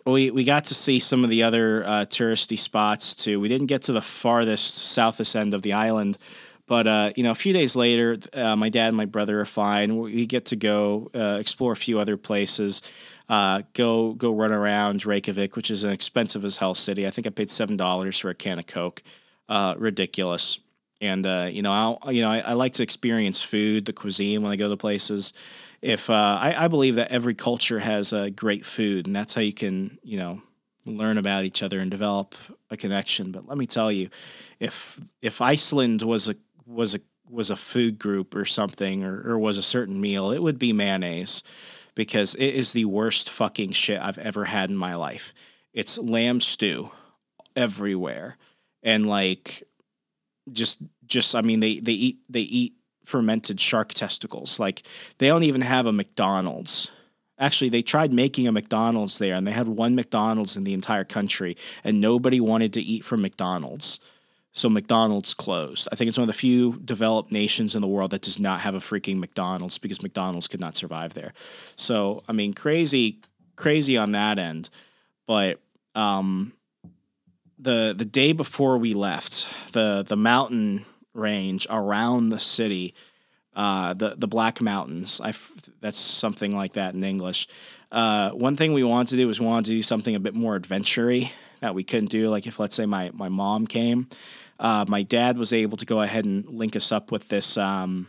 we 0.06 0.30
we 0.30 0.44
got 0.44 0.64
to 0.64 0.74
see 0.74 0.98
some 0.98 1.24
of 1.24 1.30
the 1.30 1.42
other 1.42 1.84
uh, 1.84 1.90
touristy 2.06 2.58
spots 2.58 3.14
too. 3.14 3.40
We 3.40 3.48
didn't 3.48 3.66
get 3.66 3.82
to 3.82 3.92
the 3.92 4.00
farthest 4.00 4.76
southest 4.76 5.34
end 5.34 5.52
of 5.52 5.62
the 5.62 5.72
island, 5.72 6.16
but 6.66 6.86
uh, 6.86 7.12
you 7.16 7.22
know, 7.22 7.32
a 7.32 7.34
few 7.34 7.52
days 7.52 7.74
later, 7.76 8.18
uh, 8.32 8.56
my 8.56 8.68
dad 8.68 8.88
and 8.88 8.96
my 8.96 9.04
brother 9.04 9.40
are 9.40 9.46
fine. 9.46 9.98
We 9.98 10.26
get 10.26 10.46
to 10.46 10.56
go 10.56 11.10
uh, 11.14 11.38
explore 11.40 11.72
a 11.72 11.76
few 11.76 11.98
other 11.98 12.16
places. 12.16 12.82
Uh, 13.28 13.62
go 13.74 14.12
go 14.14 14.32
run 14.32 14.52
around 14.52 15.04
Reykjavik, 15.04 15.56
which 15.56 15.70
is 15.70 15.82
an 15.82 15.90
expensive 15.90 16.44
as 16.44 16.58
hell 16.58 16.74
city. 16.74 17.06
I 17.06 17.10
think 17.10 17.26
I 17.26 17.30
paid 17.30 17.50
seven 17.50 17.76
dollars 17.76 18.18
for 18.18 18.30
a 18.30 18.34
can 18.34 18.58
of 18.58 18.66
Coke. 18.66 19.02
Uh, 19.48 19.74
ridiculous. 19.76 20.60
And 21.02 21.26
you 21.54 21.60
know, 21.60 21.72
I'll, 21.72 22.12
you 22.12 22.22
know, 22.22 22.30
I, 22.30 22.38
I 22.38 22.52
like 22.54 22.72
to 22.74 22.82
experience 22.82 23.42
food, 23.42 23.84
the 23.84 23.92
cuisine 23.92 24.42
when 24.42 24.50
I 24.50 24.56
go 24.56 24.68
to 24.70 24.76
places 24.78 25.34
if 25.86 26.10
uh, 26.10 26.38
I, 26.40 26.64
I, 26.64 26.68
believe 26.68 26.96
that 26.96 27.12
every 27.12 27.36
culture 27.36 27.78
has 27.78 28.12
uh, 28.12 28.28
great 28.34 28.66
food, 28.66 29.06
and 29.06 29.14
that's 29.14 29.34
how 29.34 29.40
you 29.40 29.52
can 29.52 29.98
you 30.02 30.18
know 30.18 30.42
learn 30.84 31.16
about 31.16 31.44
each 31.44 31.62
other 31.62 31.78
and 31.78 31.88
develop 31.88 32.34
a 32.70 32.76
connection. 32.76 33.30
But 33.30 33.46
let 33.46 33.56
me 33.56 33.66
tell 33.66 33.92
you, 33.92 34.08
if 34.58 35.00
if 35.22 35.40
Iceland 35.40 36.02
was 36.02 36.28
a 36.28 36.34
was 36.66 36.96
a 36.96 37.00
was 37.30 37.50
a 37.50 37.56
food 37.56 38.00
group 38.00 38.34
or 38.34 38.44
something, 38.44 39.04
or, 39.04 39.22
or 39.30 39.38
was 39.38 39.58
a 39.58 39.62
certain 39.62 40.00
meal, 40.00 40.32
it 40.32 40.42
would 40.42 40.58
be 40.58 40.72
mayonnaise, 40.72 41.44
because 41.94 42.34
it 42.34 42.54
is 42.54 42.72
the 42.72 42.86
worst 42.86 43.30
fucking 43.30 43.70
shit 43.70 44.00
I've 44.00 44.18
ever 44.18 44.46
had 44.46 44.70
in 44.70 44.76
my 44.76 44.96
life. 44.96 45.32
It's 45.72 45.98
lamb 45.98 46.40
stew 46.40 46.90
everywhere, 47.54 48.38
and 48.82 49.06
like 49.06 49.62
just 50.50 50.82
just 51.06 51.36
I 51.36 51.42
mean 51.42 51.60
they 51.60 51.78
they 51.78 51.92
eat 51.92 52.18
they 52.28 52.40
eat 52.40 52.72
fermented 53.06 53.60
shark 53.60 53.94
testicles. 53.94 54.60
Like 54.60 54.82
they 55.18 55.28
don't 55.28 55.44
even 55.44 55.62
have 55.62 55.86
a 55.86 55.92
McDonald's. 55.92 56.90
Actually, 57.38 57.68
they 57.68 57.82
tried 57.82 58.12
making 58.12 58.48
a 58.48 58.52
McDonald's 58.52 59.18
there, 59.18 59.34
and 59.34 59.46
they 59.46 59.52
had 59.52 59.68
one 59.68 59.94
McDonald's 59.94 60.56
in 60.56 60.64
the 60.64 60.74
entire 60.74 61.04
country, 61.04 61.56
and 61.84 62.00
nobody 62.00 62.40
wanted 62.40 62.72
to 62.72 62.80
eat 62.80 63.04
from 63.04 63.22
McDonald's. 63.22 64.00
So 64.52 64.70
McDonald's 64.70 65.34
closed. 65.34 65.86
I 65.92 65.96
think 65.96 66.08
it's 66.08 66.16
one 66.16 66.22
of 66.22 66.28
the 66.28 66.32
few 66.32 66.80
developed 66.82 67.30
nations 67.30 67.74
in 67.74 67.82
the 67.82 67.86
world 67.88 68.10
that 68.12 68.22
does 68.22 68.38
not 68.38 68.60
have 68.60 68.74
a 68.74 68.78
freaking 68.78 69.18
McDonald's 69.18 69.76
because 69.76 70.02
McDonald's 70.02 70.48
could 70.48 70.60
not 70.60 70.76
survive 70.76 71.12
there. 71.12 71.34
So 71.76 72.22
I 72.28 72.32
mean, 72.32 72.54
crazy, 72.54 73.20
crazy 73.54 73.98
on 73.98 74.12
that 74.12 74.38
end. 74.38 74.70
But 75.26 75.60
um, 75.94 76.54
the 77.58 77.94
the 77.96 78.06
day 78.06 78.32
before 78.32 78.78
we 78.78 78.94
left, 78.94 79.46
the 79.72 80.02
the 80.02 80.16
mountain 80.16 80.86
range 81.16 81.66
around 81.70 82.28
the 82.28 82.38
city, 82.38 82.94
uh, 83.54 83.94
the 83.94 84.14
the 84.16 84.28
Black 84.28 84.60
Mountains. 84.60 85.20
I 85.22 85.32
that's 85.80 85.98
something 85.98 86.54
like 86.54 86.74
that 86.74 86.94
in 86.94 87.02
English. 87.02 87.48
Uh, 87.90 88.30
one 88.30 88.56
thing 88.56 88.72
we 88.72 88.84
wanted 88.84 89.10
to 89.10 89.16
do 89.16 89.26
was 89.26 89.40
we 89.40 89.46
wanted 89.46 89.66
to 89.66 89.72
do 89.72 89.82
something 89.82 90.14
a 90.14 90.20
bit 90.20 90.34
more 90.34 90.56
adventury 90.56 91.32
that 91.60 91.74
we 91.74 91.84
couldn't 91.84 92.10
do. 92.10 92.28
Like 92.28 92.46
if 92.46 92.58
let's 92.58 92.74
say 92.74 92.86
my 92.86 93.10
my 93.14 93.28
mom 93.28 93.66
came, 93.66 94.08
uh, 94.58 94.84
my 94.88 95.02
dad 95.02 95.38
was 95.38 95.52
able 95.52 95.76
to 95.78 95.86
go 95.86 96.02
ahead 96.02 96.24
and 96.24 96.46
link 96.48 96.76
us 96.76 96.92
up 96.92 97.10
with 97.12 97.28
this. 97.28 97.56
Um, 97.56 98.08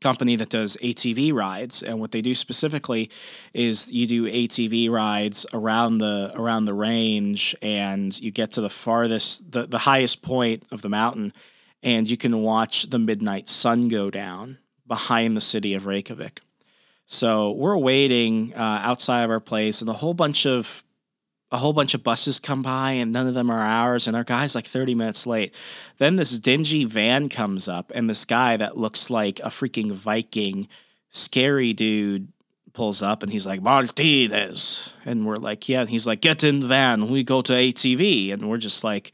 company 0.00 0.36
that 0.36 0.50
does 0.50 0.76
ATV 0.82 1.32
rides 1.32 1.82
and 1.82 1.98
what 1.98 2.10
they 2.10 2.20
do 2.20 2.34
specifically 2.34 3.10
is 3.54 3.90
you 3.90 4.06
do 4.06 4.24
ATV 4.24 4.90
rides 4.90 5.46
around 5.52 5.98
the 5.98 6.32
around 6.34 6.66
the 6.66 6.74
range 6.74 7.56
and 7.62 8.18
you 8.20 8.30
get 8.30 8.52
to 8.52 8.60
the 8.60 8.70
farthest 8.70 9.50
the, 9.50 9.66
the 9.66 9.78
highest 9.78 10.22
point 10.22 10.62
of 10.70 10.82
the 10.82 10.88
mountain 10.88 11.32
and 11.82 12.10
you 12.10 12.16
can 12.16 12.42
watch 12.42 12.90
the 12.90 12.98
midnight 12.98 13.48
sun 13.48 13.88
go 13.88 14.10
down 14.10 14.58
behind 14.86 15.36
the 15.36 15.40
city 15.40 15.74
of 15.74 15.86
Reykjavik. 15.86 16.40
So 17.06 17.52
we're 17.52 17.76
waiting 17.76 18.52
uh, 18.54 18.80
outside 18.82 19.22
of 19.22 19.30
our 19.30 19.40
place, 19.40 19.80
and 19.80 19.88
a 19.88 19.94
whole 19.94 20.14
bunch 20.14 20.46
of 20.46 20.82
a 21.52 21.58
whole 21.58 21.72
bunch 21.72 21.94
of 21.94 22.02
buses 22.02 22.40
come 22.40 22.62
by, 22.62 22.92
and 22.92 23.12
none 23.12 23.28
of 23.28 23.34
them 23.34 23.50
are 23.50 23.62
ours, 23.62 24.08
and 24.08 24.16
our 24.16 24.24
guy's 24.24 24.56
like 24.56 24.66
30 24.66 24.96
minutes 24.96 25.26
late. 25.26 25.54
Then 25.98 26.16
this 26.16 26.36
dingy 26.38 26.84
van 26.84 27.28
comes 27.28 27.68
up, 27.68 27.92
and 27.94 28.10
this 28.10 28.24
guy 28.24 28.56
that 28.56 28.76
looks 28.76 29.10
like 29.10 29.38
a 29.40 29.44
freaking 29.44 29.92
Viking, 29.92 30.66
scary 31.10 31.72
dude, 31.72 32.32
pulls 32.72 33.00
up, 33.00 33.22
and 33.22 33.30
he's 33.30 33.46
like 33.46 33.62
Martinez, 33.62 34.92
and 35.04 35.24
we're 35.24 35.36
like, 35.36 35.68
yeah. 35.68 35.80
And 35.80 35.88
he's 35.88 36.06
like, 36.06 36.20
get 36.20 36.42
in 36.42 36.60
the 36.60 36.66
van, 36.66 37.08
we 37.08 37.22
go 37.22 37.42
to 37.42 37.52
ATV, 37.52 38.32
and 38.32 38.48
we're 38.50 38.58
just 38.58 38.82
like, 38.82 39.12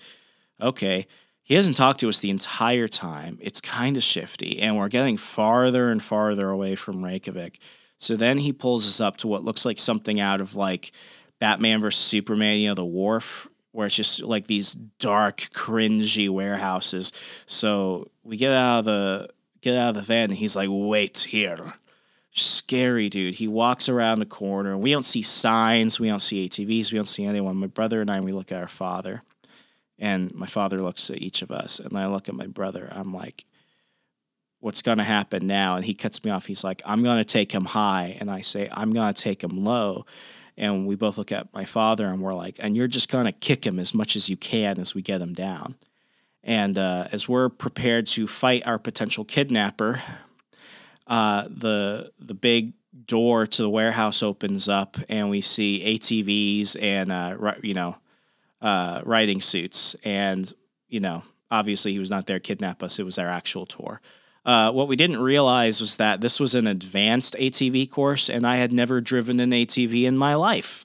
okay. 0.60 1.06
He 1.42 1.54
hasn't 1.54 1.76
talked 1.76 2.00
to 2.00 2.08
us 2.08 2.20
the 2.20 2.30
entire 2.30 2.88
time. 2.88 3.38
It's 3.40 3.60
kind 3.60 3.96
of 3.96 4.02
shifty, 4.02 4.60
and 4.60 4.76
we're 4.76 4.88
getting 4.88 5.16
farther 5.16 5.90
and 5.90 6.02
farther 6.02 6.48
away 6.48 6.76
from 6.76 7.04
Reykjavik. 7.04 7.58
So 7.98 8.16
then 8.16 8.38
he 8.38 8.52
pulls 8.52 8.86
us 8.86 9.00
up 9.00 9.16
to 9.18 9.28
what 9.28 9.44
looks 9.44 9.64
like 9.64 9.78
something 9.78 10.20
out 10.20 10.40
of 10.40 10.54
like 10.54 10.92
Batman 11.40 11.80
versus 11.80 12.04
Superman, 12.04 12.58
you 12.58 12.68
know, 12.68 12.74
the 12.74 12.84
wharf, 12.84 13.48
where 13.72 13.86
it's 13.86 13.96
just 13.96 14.22
like 14.22 14.46
these 14.46 14.74
dark, 14.98 15.38
cringy 15.52 16.28
warehouses. 16.28 17.12
So 17.46 18.10
we 18.22 18.36
get 18.36 18.52
out 18.52 18.80
of 18.80 18.84
the 18.84 19.28
get 19.60 19.76
out 19.76 19.90
of 19.90 19.94
the 19.96 20.02
van, 20.02 20.30
and 20.30 20.38
he's 20.38 20.56
like, 20.56 20.68
"Wait 20.70 21.18
here." 21.18 21.74
Scary 22.34 23.10
dude. 23.10 23.34
He 23.34 23.46
walks 23.46 23.88
around 23.90 24.20
the 24.20 24.26
corner. 24.26 24.76
We 24.78 24.90
don't 24.90 25.04
see 25.04 25.20
signs. 25.20 26.00
We 26.00 26.08
don't 26.08 26.22
see 26.22 26.48
ATVs. 26.48 26.90
We 26.90 26.96
don't 26.96 27.06
see 27.06 27.26
anyone. 27.26 27.56
My 27.56 27.66
brother 27.66 28.00
and 28.00 28.10
I, 28.10 28.20
we 28.20 28.32
look 28.32 28.50
at 28.50 28.60
our 28.60 28.68
father. 28.68 29.22
And 29.98 30.34
my 30.34 30.46
father 30.46 30.82
looks 30.82 31.10
at 31.10 31.18
each 31.18 31.42
of 31.42 31.50
us, 31.50 31.78
and 31.78 31.96
I 31.96 32.06
look 32.06 32.28
at 32.28 32.34
my 32.34 32.46
brother. 32.46 32.88
I'm 32.90 33.14
like, 33.14 33.44
what's 34.62 34.82
going 34.82 34.98
to 34.98 35.04
happen 35.04 35.46
now? 35.46 35.76
And 35.76 35.84
he 35.84 35.92
cuts 35.92 36.24
me 36.24 36.30
off. 36.30 36.46
He's 36.46 36.64
like, 36.64 36.82
I'm 36.84 37.02
going 37.02 37.18
to 37.18 37.24
take 37.24 37.52
him 37.52 37.64
high. 37.64 38.16
And 38.20 38.30
I 38.30 38.40
say, 38.40 38.68
I'm 38.72 38.92
going 38.92 39.12
to 39.12 39.22
take 39.22 39.42
him 39.42 39.64
low. 39.64 40.06
And 40.56 40.86
we 40.86 40.94
both 40.94 41.18
look 41.18 41.32
at 41.32 41.52
my 41.52 41.64
father 41.64 42.06
and 42.06 42.20
we're 42.20 42.34
like, 42.34 42.56
and 42.60 42.76
you're 42.76 42.86
just 42.86 43.10
going 43.10 43.26
to 43.26 43.32
kick 43.32 43.66
him 43.66 43.80
as 43.80 43.92
much 43.92 44.14
as 44.14 44.28
you 44.28 44.36
can 44.36 44.78
as 44.78 44.94
we 44.94 45.02
get 45.02 45.20
him 45.20 45.32
down. 45.32 45.74
And 46.44 46.78
uh, 46.78 47.08
as 47.10 47.28
we're 47.28 47.48
prepared 47.48 48.06
to 48.08 48.28
fight 48.28 48.66
our 48.66 48.78
potential 48.78 49.24
kidnapper, 49.24 50.02
uh, 51.06 51.48
the 51.48 52.12
the 52.18 52.34
big 52.34 52.72
door 53.06 53.46
to 53.46 53.62
the 53.62 53.70
warehouse 53.70 54.22
opens 54.22 54.68
up, 54.68 54.96
and 55.08 55.30
we 55.30 55.40
see 55.40 55.98
ATVs 55.98 56.76
and 56.80 57.12
uh, 57.12 57.54
you 57.62 57.74
know 57.74 57.96
uh, 58.62 59.02
riding 59.04 59.42
suits, 59.42 59.94
and 60.04 60.52
you 60.88 61.00
know, 61.00 61.22
obviously 61.50 61.92
he 61.92 61.98
was 61.98 62.10
not 62.10 62.26
there 62.26 62.38
to 62.38 62.40
kidnap 62.40 62.82
us. 62.82 62.98
It 62.98 63.04
was 63.04 63.18
our 63.18 63.28
actual 63.28 63.66
tour. 63.66 64.00
Uh, 64.44 64.72
what 64.72 64.88
we 64.88 64.96
didn't 64.96 65.20
realize 65.20 65.80
was 65.80 65.96
that 65.96 66.20
this 66.20 66.40
was 66.40 66.54
an 66.54 66.66
advanced 66.66 67.36
ATV 67.38 67.90
course, 67.90 68.30
and 68.30 68.46
I 68.46 68.56
had 68.56 68.72
never 68.72 69.00
driven 69.00 69.38
an 69.40 69.50
ATV 69.50 70.04
in 70.04 70.16
my 70.16 70.34
life. 70.34 70.84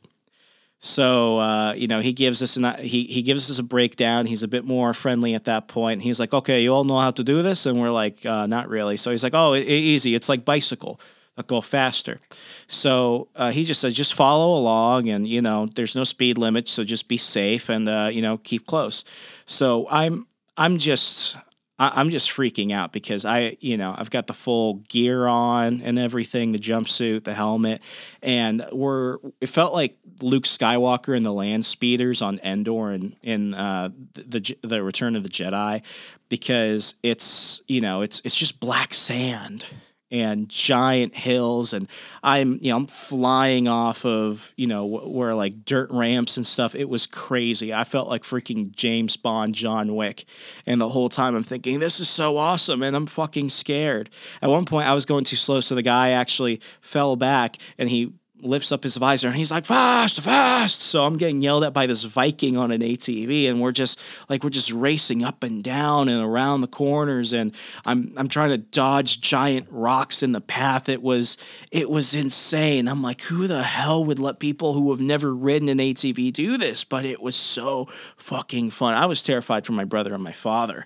So 0.80 1.40
uh, 1.40 1.74
you 1.74 1.88
know, 1.88 2.02
he 2.02 2.14
gives 2.14 2.44
us 2.44 2.58
an 2.58 2.76
he 2.80 3.06
he 3.06 3.24
gives 3.24 3.50
us 3.50 3.58
a 3.58 3.64
breakdown. 3.64 4.28
He's 4.28 4.44
a 4.44 4.48
bit 4.48 4.64
more 4.64 4.94
friendly 4.94 5.34
at 5.34 5.46
that 5.46 5.68
point. 5.68 6.02
He's 6.02 6.20
like, 6.20 6.34
"Okay, 6.34 6.62
you 6.62 6.74
all 6.74 6.84
know 6.84 7.00
how 7.00 7.12
to 7.12 7.24
do 7.24 7.42
this," 7.42 7.66
and 7.66 7.80
we're 7.80 7.90
like, 7.90 8.24
uh, 8.26 8.46
"Not 8.46 8.70
really." 8.70 8.98
So 8.98 9.10
he's 9.10 9.24
like, 9.24 9.34
"Oh, 9.34 9.54
it, 9.54 9.62
it, 9.62 9.70
easy. 9.70 10.14
It's 10.14 10.30
like 10.30 10.46
bicycle." 10.46 11.00
Go 11.46 11.62
faster. 11.62 12.20
So 12.68 13.28
uh, 13.36 13.52
he 13.52 13.64
just 13.64 13.82
says, 13.82 13.94
just 13.94 14.14
follow 14.14 14.58
along, 14.58 15.10
and 15.10 15.28
you 15.28 15.42
know, 15.42 15.68
there's 15.76 15.96
no 15.96 16.04
speed 16.04 16.38
limit, 16.38 16.68
so 16.68 16.84
just 16.84 17.08
be 17.08 17.18
safe 17.18 17.70
and 17.70 17.88
uh, 17.88 18.10
you 18.12 18.22
know, 18.22 18.38
keep 18.38 18.66
close. 18.66 19.04
So 19.46 19.88
I'm 19.90 20.28
I'm 20.58 20.78
just 20.78 21.38
I'm 21.80 22.10
just 22.10 22.32
freaking 22.32 22.72
out 22.74 22.92
because 22.92 23.24
I, 23.24 23.56
you 23.60 23.78
know, 23.78 23.94
I've 23.96 24.10
got 24.10 24.26
the 24.26 24.34
full 24.34 24.76
gear 24.88 25.28
on 25.28 25.80
and 25.82 26.00
everything, 26.00 26.52
the 26.52 26.60
jumpsuit, 26.60 27.24
the 27.24 27.36
helmet, 27.36 27.82
and 28.24 28.66
we're. 28.72 29.18
It 29.40 29.50
felt 29.50 29.74
like 29.74 29.96
Luke 30.24 30.46
Skywalker 30.46 31.16
and 31.16 31.24
the 31.24 31.32
Land 31.32 31.66
Speeders 31.66 32.24
on 32.24 32.40
Endor 32.44 32.90
and 32.92 33.16
in 33.22 33.54
uh, 33.54 33.90
the 34.14 34.58
the 34.64 34.82
Return 34.82 35.16
of 35.16 35.22
the 35.22 35.30
Jedi, 35.30 35.84
because 36.30 36.96
it's 37.04 37.62
you 37.68 37.80
know 37.80 38.02
it's 38.02 38.22
it's 38.26 38.36
just 38.36 38.60
black 38.60 38.92
sand 38.96 39.66
and 40.10 40.48
giant 40.48 41.14
hills 41.16 41.74
and 41.74 41.88
i'm 42.24 42.60
you 42.62 42.72
know 42.72 42.78
i'm 42.78 42.86
flying 42.86 43.68
off 43.68 44.06
of 44.06 44.54
you 44.56 44.66
know 44.66 44.86
where 44.86 45.34
like 45.36 45.66
dirt 45.66 45.90
ramps 45.92 46.38
and 46.38 46.48
stuff. 46.48 46.76
It 46.76 46.90
was 46.90 47.06
crazy. 47.06 47.74
I 47.74 47.84
felt 47.84 48.08
like 48.08 48.24
freaking 48.24 48.72
james 48.72 49.18
bond 49.18 49.56
john 49.56 49.96
wick. 49.96 50.26
And 50.66 50.80
the 50.80 50.90
whole 50.90 51.10
time 51.10 51.36
i'm 51.36 51.44
thinking 51.44 51.80
this 51.80 52.00
is 52.00 52.10
so 52.10 52.38
awesome 52.38 52.82
and 52.84 52.96
i'm 52.96 53.06
fucking 53.06 53.50
scared. 53.50 54.10
At 54.42 54.50
one 54.50 54.66
point 54.66 54.88
i 54.88 54.94
was 54.94 55.06
going 55.06 55.24
too 55.24 55.36
slow 55.36 55.60
so 55.60 55.76
the 55.76 55.82
guy 55.82 56.12
actually 56.12 56.62
fell 56.82 57.16
back 57.16 57.58
and 57.78 57.90
he 57.90 58.14
lifts 58.42 58.72
up 58.72 58.84
his 58.84 58.98
visor 58.98 59.28
and 59.28 59.38
he's 59.38 59.52
like 59.52 59.66
fast 59.66 60.22
fast. 60.22 60.82
So 60.82 61.06
i'm 61.06 61.18
getting 61.18 61.42
yelled 61.42 61.64
at 61.64 61.74
by 61.74 61.88
this 61.88 62.04
viking 62.04 62.58
on 62.58 62.72
an 62.72 62.82
atv 62.82 63.50
and 63.50 63.62
we're 63.62 63.72
just 63.72 64.02
like 64.30 64.44
we're 64.44 64.50
just 64.50 64.72
racing 64.72 65.24
up 65.24 65.44
and 65.44 65.64
down 65.64 66.10
and 66.10 66.24
around 66.24 66.62
the 66.62 66.68
corners 66.68 67.34
and 67.34 67.54
i'm 67.86 68.14
i'm 68.18 68.28
trying 68.28 68.50
to 68.50 68.58
dodge 68.58 69.22
giant 69.22 69.68
rocks 69.72 70.22
in 70.24 70.32
the 70.32 70.42
path. 70.42 70.90
It 70.90 71.02
was 71.02 71.38
it 71.72 71.90
was 71.90 72.14
insane. 72.14 72.88
I'm 72.88 73.02
like 73.02 73.22
who 73.22 73.48
the 73.48 73.64
hell 73.64 74.04
would 74.06 74.20
let 74.20 74.40
people 74.40 74.74
who 74.74 74.92
have 74.92 75.02
never 75.02 75.34
ridden 75.34 75.70
an 75.70 75.80
atv 75.80 76.34
do 76.34 76.58
this? 76.58 76.84
But 76.84 77.06
it 77.06 77.22
was 77.22 77.36
so 77.36 77.86
fucking 78.18 78.70
fun. 78.70 78.96
I 78.96 79.06
was 79.06 79.24
terrified 79.24 79.66
for 79.66 79.74
my 79.74 79.86
brother 79.86 80.14
and 80.14 80.24
my 80.24 80.32
father. 80.32 80.86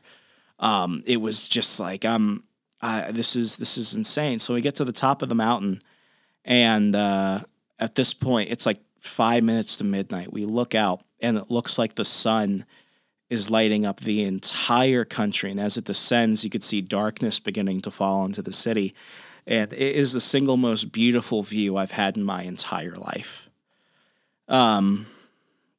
Um, 0.59 1.03
it 1.05 1.17
was 1.17 1.47
just 1.47 1.79
like 1.79 2.05
i'm 2.05 2.43
I, 2.81 3.11
this 3.11 3.35
is 3.35 3.57
this 3.57 3.77
is 3.77 3.93
insane. 3.93 4.39
So 4.39 4.53
we 4.53 4.61
get 4.61 4.75
to 4.75 4.85
the 4.85 4.91
top 4.91 5.21
of 5.21 5.29
the 5.29 5.35
mountain 5.35 5.81
and 6.45 6.95
uh, 6.95 7.39
at 7.79 7.95
this 7.95 8.13
point, 8.13 8.51
it's 8.51 8.65
like 8.65 8.79
five 8.99 9.43
minutes 9.43 9.77
to 9.77 9.83
midnight. 9.83 10.31
We 10.31 10.45
look 10.45 10.75
out, 10.75 11.01
and 11.19 11.37
it 11.37 11.49
looks 11.49 11.77
like 11.77 11.95
the 11.95 12.05
sun 12.05 12.65
is 13.31 13.49
lighting 13.49 13.85
up 13.85 14.01
the 14.01 14.23
entire 14.23 15.05
country. 15.05 15.49
And 15.51 15.59
as 15.59 15.77
it 15.77 15.85
descends, 15.85 16.43
you 16.43 16.49
could 16.49 16.63
see 16.63 16.81
darkness 16.81 17.39
beginning 17.39 17.79
to 17.81 17.91
fall 17.91 18.25
into 18.25 18.41
the 18.41 18.51
city. 18.51 18.93
And 19.47 19.71
it 19.71 19.95
is 19.95 20.11
the 20.11 20.19
single 20.19 20.57
most 20.57 20.91
beautiful 20.91 21.41
view 21.41 21.77
I've 21.77 21.91
had 21.91 22.17
in 22.17 22.23
my 22.23 22.43
entire 22.43 22.95
life. 22.95 23.49
Um, 24.49 25.07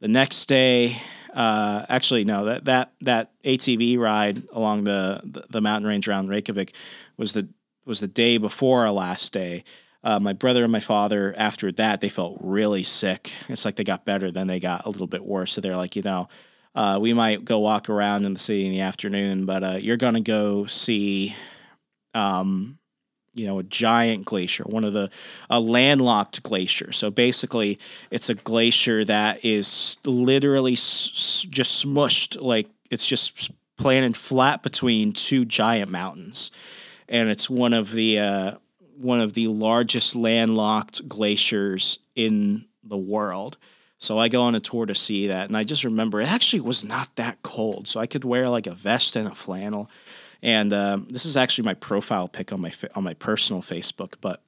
the 0.01 0.09
next 0.09 0.47
day, 0.47 0.97
uh, 1.35 1.85
actually, 1.91 2.25
no, 2.25 2.47
that, 2.47 2.65
that, 2.65 2.93
that 3.03 3.31
ATV 3.45 3.99
ride 3.99 4.43
along 4.53 4.85
the, 4.85 5.21
the, 5.23 5.45
the 5.51 5.61
mountain 5.61 5.87
range 5.87 6.09
around 6.09 6.31
Reykjavik 6.31 6.73
was 7.19 7.35
the, 7.35 7.49
was 7.85 8.01
the 8.01 8.09
day 8.09 8.39
before 8.39 8.87
our 8.87 8.93
last 8.93 9.33
day. 9.35 9.63
Uh, 10.05 10.19
my 10.19 10.33
brother 10.33 10.65
and 10.65 10.73
my 10.73 10.81
father, 10.81 11.35
after 11.37 11.71
that, 11.73 12.01
they 12.01 12.09
felt 12.09 12.37
really 12.41 12.83
sick. 12.83 13.33
It's 13.49 13.65
like 13.65 13.77
they 13.77 13.85
got 13.85 14.05
better, 14.05 14.31
then 14.31 14.49
they 14.49 14.59
got 14.59 14.85
a 14.85 14.91
little 14.91 15.07
bit 15.07 15.25
worse. 15.25 15.53
So 15.53 15.61
they're 15.61 15.77
like, 15.77 15.95
you 15.95 16.03
know, 16.03 16.29
uh, 16.75 16.99
we 17.01 17.13
might 17.13 17.45
go 17.45 17.59
walk 17.59 17.89
around 17.89 18.25
in 18.25 18.33
the 18.33 18.39
city 18.39 18.67
in 18.67 18.73
the 18.73 18.81
afternoon, 18.81 19.47
but 19.47 19.63
uh, 19.63 19.77
you're 19.81 19.97
going 19.97 20.15
to 20.15 20.21
go 20.21 20.67
see, 20.67 21.37
um, 22.15 22.79
you 23.35 23.47
know, 23.47 23.59
a 23.59 23.63
giant 23.63 24.25
glacier, 24.25 24.65
one 24.65 24.85
of 24.85 24.93
the 24.93 25.11
a 25.49 25.61
landlocked 25.61 26.43
glacier. 26.43 26.93
So 26.93 27.11
basically, 27.11 27.79
it's 28.11 28.29
a 28.29 28.35
glacier 28.35 29.05
that 29.05 29.45
is 29.45 29.97
literally 30.05 30.73
s- 30.73 31.47
just 31.49 31.85
smushed, 31.85 32.41
like 32.41 32.69
it's 32.91 33.07
just 33.07 33.51
planted 33.79 34.17
flat 34.17 34.63
between 34.63 35.13
two 35.13 35.45
giant 35.45 35.91
mountains, 35.91 36.51
and 37.09 37.29
it's 37.29 37.49
one 37.49 37.73
of 37.73 37.93
the 37.93 38.19
uh, 38.19 38.53
one 38.97 39.21
of 39.21 39.33
the 39.33 39.49
largest 39.49 40.15
landlocked 40.15 41.09
glaciers 41.09 41.99
in 42.15 42.67
the 42.85 42.97
world. 42.97 43.57
So 43.99 44.19
I 44.19 44.29
go 44.29 44.43
on 44.43 44.57
a 44.57 44.61
tour 44.61 44.87
to 44.87 44.95
see 44.95 45.29
that, 45.29 45.47
and 45.47 45.57
I 45.57 45.63
just 45.63 45.85
remember 45.85 46.21
it 46.21 46.31
actually 46.31 46.61
was 46.61 46.85
not 46.85 47.15
that 47.17 47.43
cold, 47.43 47.87
so 47.87 48.01
I 48.01 48.07
could 48.07 48.25
wear 48.25 48.49
like 48.49 48.67
a 48.67 48.73
vest 48.73 49.15
and 49.15 49.29
a 49.29 49.35
flannel. 49.35 49.89
And 50.43 50.73
um, 50.73 51.07
this 51.09 51.25
is 51.25 51.37
actually 51.37 51.67
my 51.67 51.75
profile 51.75 52.27
pic 52.27 52.53
on 52.53 52.61
my 52.61 52.73
on 52.97 53.05
my 53.05 53.15
personal 53.15 53.63
Facebook, 53.63 54.15
but 54.21 54.43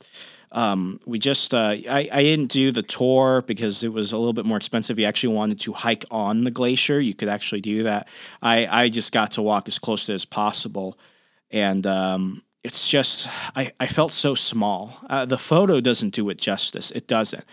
um, 0.51 0.99
we 1.07 1.20
just 1.20 1.55
uh, 1.55 1.76
I, 1.88 2.09
I 2.11 2.22
didn't 2.22 2.51
do 2.51 2.72
the 2.72 2.82
tour 2.82 3.42
because 3.47 3.84
it 3.84 3.92
was 3.92 4.11
a 4.11 4.18
little 4.18 4.32
bit 4.32 4.45
more 4.45 4.57
expensive. 4.57 4.99
You 4.99 5.07
actually 5.07 5.34
wanted 5.34 5.61
to 5.61 5.72
hike 5.72 6.05
on 6.11 6.42
the 6.42 6.51
glacier, 6.51 7.01
you 7.01 7.14
could 7.14 7.28
actually 7.28 7.61
do 7.61 7.84
that. 7.84 8.09
I 8.42 8.66
I 8.66 8.88
just 8.88 9.12
got 9.12 9.32
to 9.32 9.42
walk 9.42 9.68
as 9.68 9.78
close 9.78 10.07
to 10.07 10.14
as 10.14 10.24
possible, 10.24 10.99
and 11.53 11.86
um, 11.86 12.42
it's 12.65 12.89
just 12.89 13.29
I 13.55 13.71
I 13.79 13.87
felt 13.87 14.12
so 14.12 14.35
small. 14.35 14.99
Uh, 15.09 15.27
the 15.27 15.39
photo 15.39 15.81
doesn't 15.81 16.15
do 16.15 16.31
it 16.31 16.39
justice. 16.39 16.91
It 16.91 17.07
doesn't. 17.07 17.45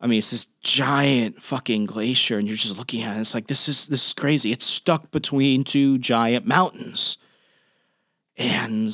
I 0.00 0.06
mean, 0.06 0.18
it's 0.18 0.30
this 0.30 0.46
giant 0.60 1.42
fucking 1.42 1.86
glacier, 1.86 2.38
and 2.38 2.46
you're 2.46 2.56
just 2.56 2.78
looking 2.78 3.02
at 3.02 3.16
it. 3.16 3.20
It's 3.20 3.34
like 3.34 3.48
this 3.48 3.68
is 3.68 3.86
this 3.86 4.06
is 4.06 4.12
crazy. 4.12 4.52
It's 4.52 4.66
stuck 4.66 5.10
between 5.10 5.64
two 5.64 5.98
giant 5.98 6.46
mountains, 6.46 7.18
and 8.36 8.88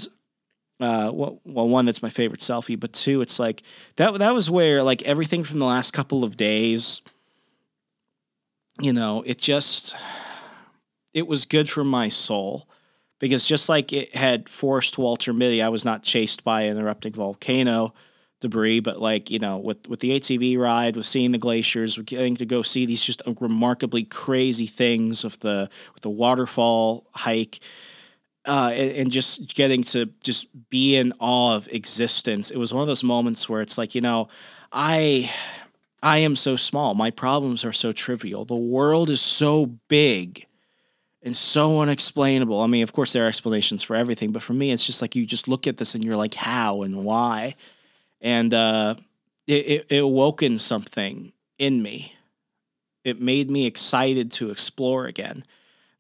uh, 0.81 1.11
well, 1.13 1.41
well, 1.45 1.69
one 1.69 1.87
that's 1.87 2.03
my 2.03 2.09
favorite 2.09 2.41
selfie, 2.41 2.79
but 2.79 2.93
two, 2.93 3.21
it's 3.21 3.39
like 3.39 3.63
that. 3.97 4.17
That 4.19 4.33
was 4.33 4.49
where 4.49 4.83
like 4.83 5.03
everything 5.03 5.43
from 5.43 5.59
the 5.59 5.67
last 5.67 5.91
couple 5.91 6.23
of 6.23 6.37
days, 6.37 7.03
you 8.81 8.93
know, 8.93 9.23
it 9.27 9.39
just 9.39 9.95
it 11.13 11.27
was 11.27 11.45
good 11.45 11.69
for 11.69 11.85
my 11.85 12.09
soul 12.09 12.69
because 13.25 13.49
just 13.49 13.71
like 13.71 13.91
it 13.91 14.15
had 14.15 14.51
forced 14.51 14.99
Walter 14.99 15.33
Mitty, 15.33 15.63
I 15.63 15.71
was 15.71 15.83
not 15.83 16.03
chased 16.03 16.45
by 16.45 16.61
an 16.65 16.77
erupting 16.77 17.15
volcano 17.15 17.95
debris, 18.39 18.81
but 18.81 19.01
like 19.01 19.31
you 19.31 19.39
know, 19.39 19.57
with 19.57 19.89
with 19.89 20.01
the 20.01 20.11
ATV 20.11 20.59
ride, 20.59 20.95
with 20.95 21.07
seeing 21.07 21.33
the 21.33 21.39
glaciers, 21.39 21.97
with 21.97 22.05
getting 22.05 22.37
to 22.37 22.45
go 22.45 22.61
see 22.61 22.85
these 22.85 23.03
just 23.03 23.23
remarkably 23.41 24.05
crazy 24.05 24.67
things 24.67 25.25
of 25.25 25.41
the 25.41 25.71
with 25.95 26.03
the 26.03 26.11
waterfall 26.11 27.07
hike, 27.15 27.61
uh, 28.45 28.73
and, 28.75 28.91
and, 28.91 29.11
just 29.11 29.55
getting 29.55 29.83
to 29.83 30.05
just 30.23 30.47
be 30.69 30.95
in 30.95 31.15
awe 31.19 31.57
of 31.57 31.67
existence. 31.69 32.51
It 32.51 32.59
was 32.59 32.75
one 32.75 32.83
of 32.83 32.89
those 32.89 33.03
moments 33.03 33.49
where 33.49 33.63
it's 33.63 33.79
like 33.79 33.95
you 33.95 34.03
know, 34.03 34.29
I. 34.71 35.31
I 36.03 36.19
am 36.19 36.37
so 36.37 36.57
small. 36.57 36.93
My 36.93 37.11
problems 37.11 37.65
are 37.65 37.73
so 37.73 37.91
trivial. 37.91 38.45
The 38.45 38.55
world 38.55 39.09
is 39.09 39.23
so 39.23 39.65
big 39.89 40.45
and 41.25 41.37
so 41.37 41.81
unexplainable. 41.81 42.61
I 42.61 42.69
mean, 42.69 42.83
of 42.85 42.93
course, 42.93 43.13
there 43.13 43.25
are 43.25 43.29
explanations 43.29 43.83
for 43.83 43.97
everything, 43.97 44.31
but 44.31 44.43
for 44.43 44.53
me, 44.53 44.71
it's 44.71 44.87
just 44.87 45.03
like 45.03 45.17
you 45.17 45.27
just 45.27 45.49
look 45.49 45.67
at 45.67 45.79
this 45.79 45.95
and 45.97 46.05
you're 46.05 46.17
like, 46.17 46.35
how 46.35 46.83
and 46.83 47.05
why? 47.05 47.55
and 48.25 48.55
uh, 48.55 48.95
it, 49.47 49.67
it, 49.67 49.87
it 49.91 50.03
awoken 50.03 50.59
something 50.59 51.33
in 51.59 51.81
me. 51.83 52.15
It 53.05 53.21
made 53.21 53.51
me 53.51 53.67
excited 53.67 54.33
to 54.33 54.51
explore 54.51 55.05
again. 55.05 55.45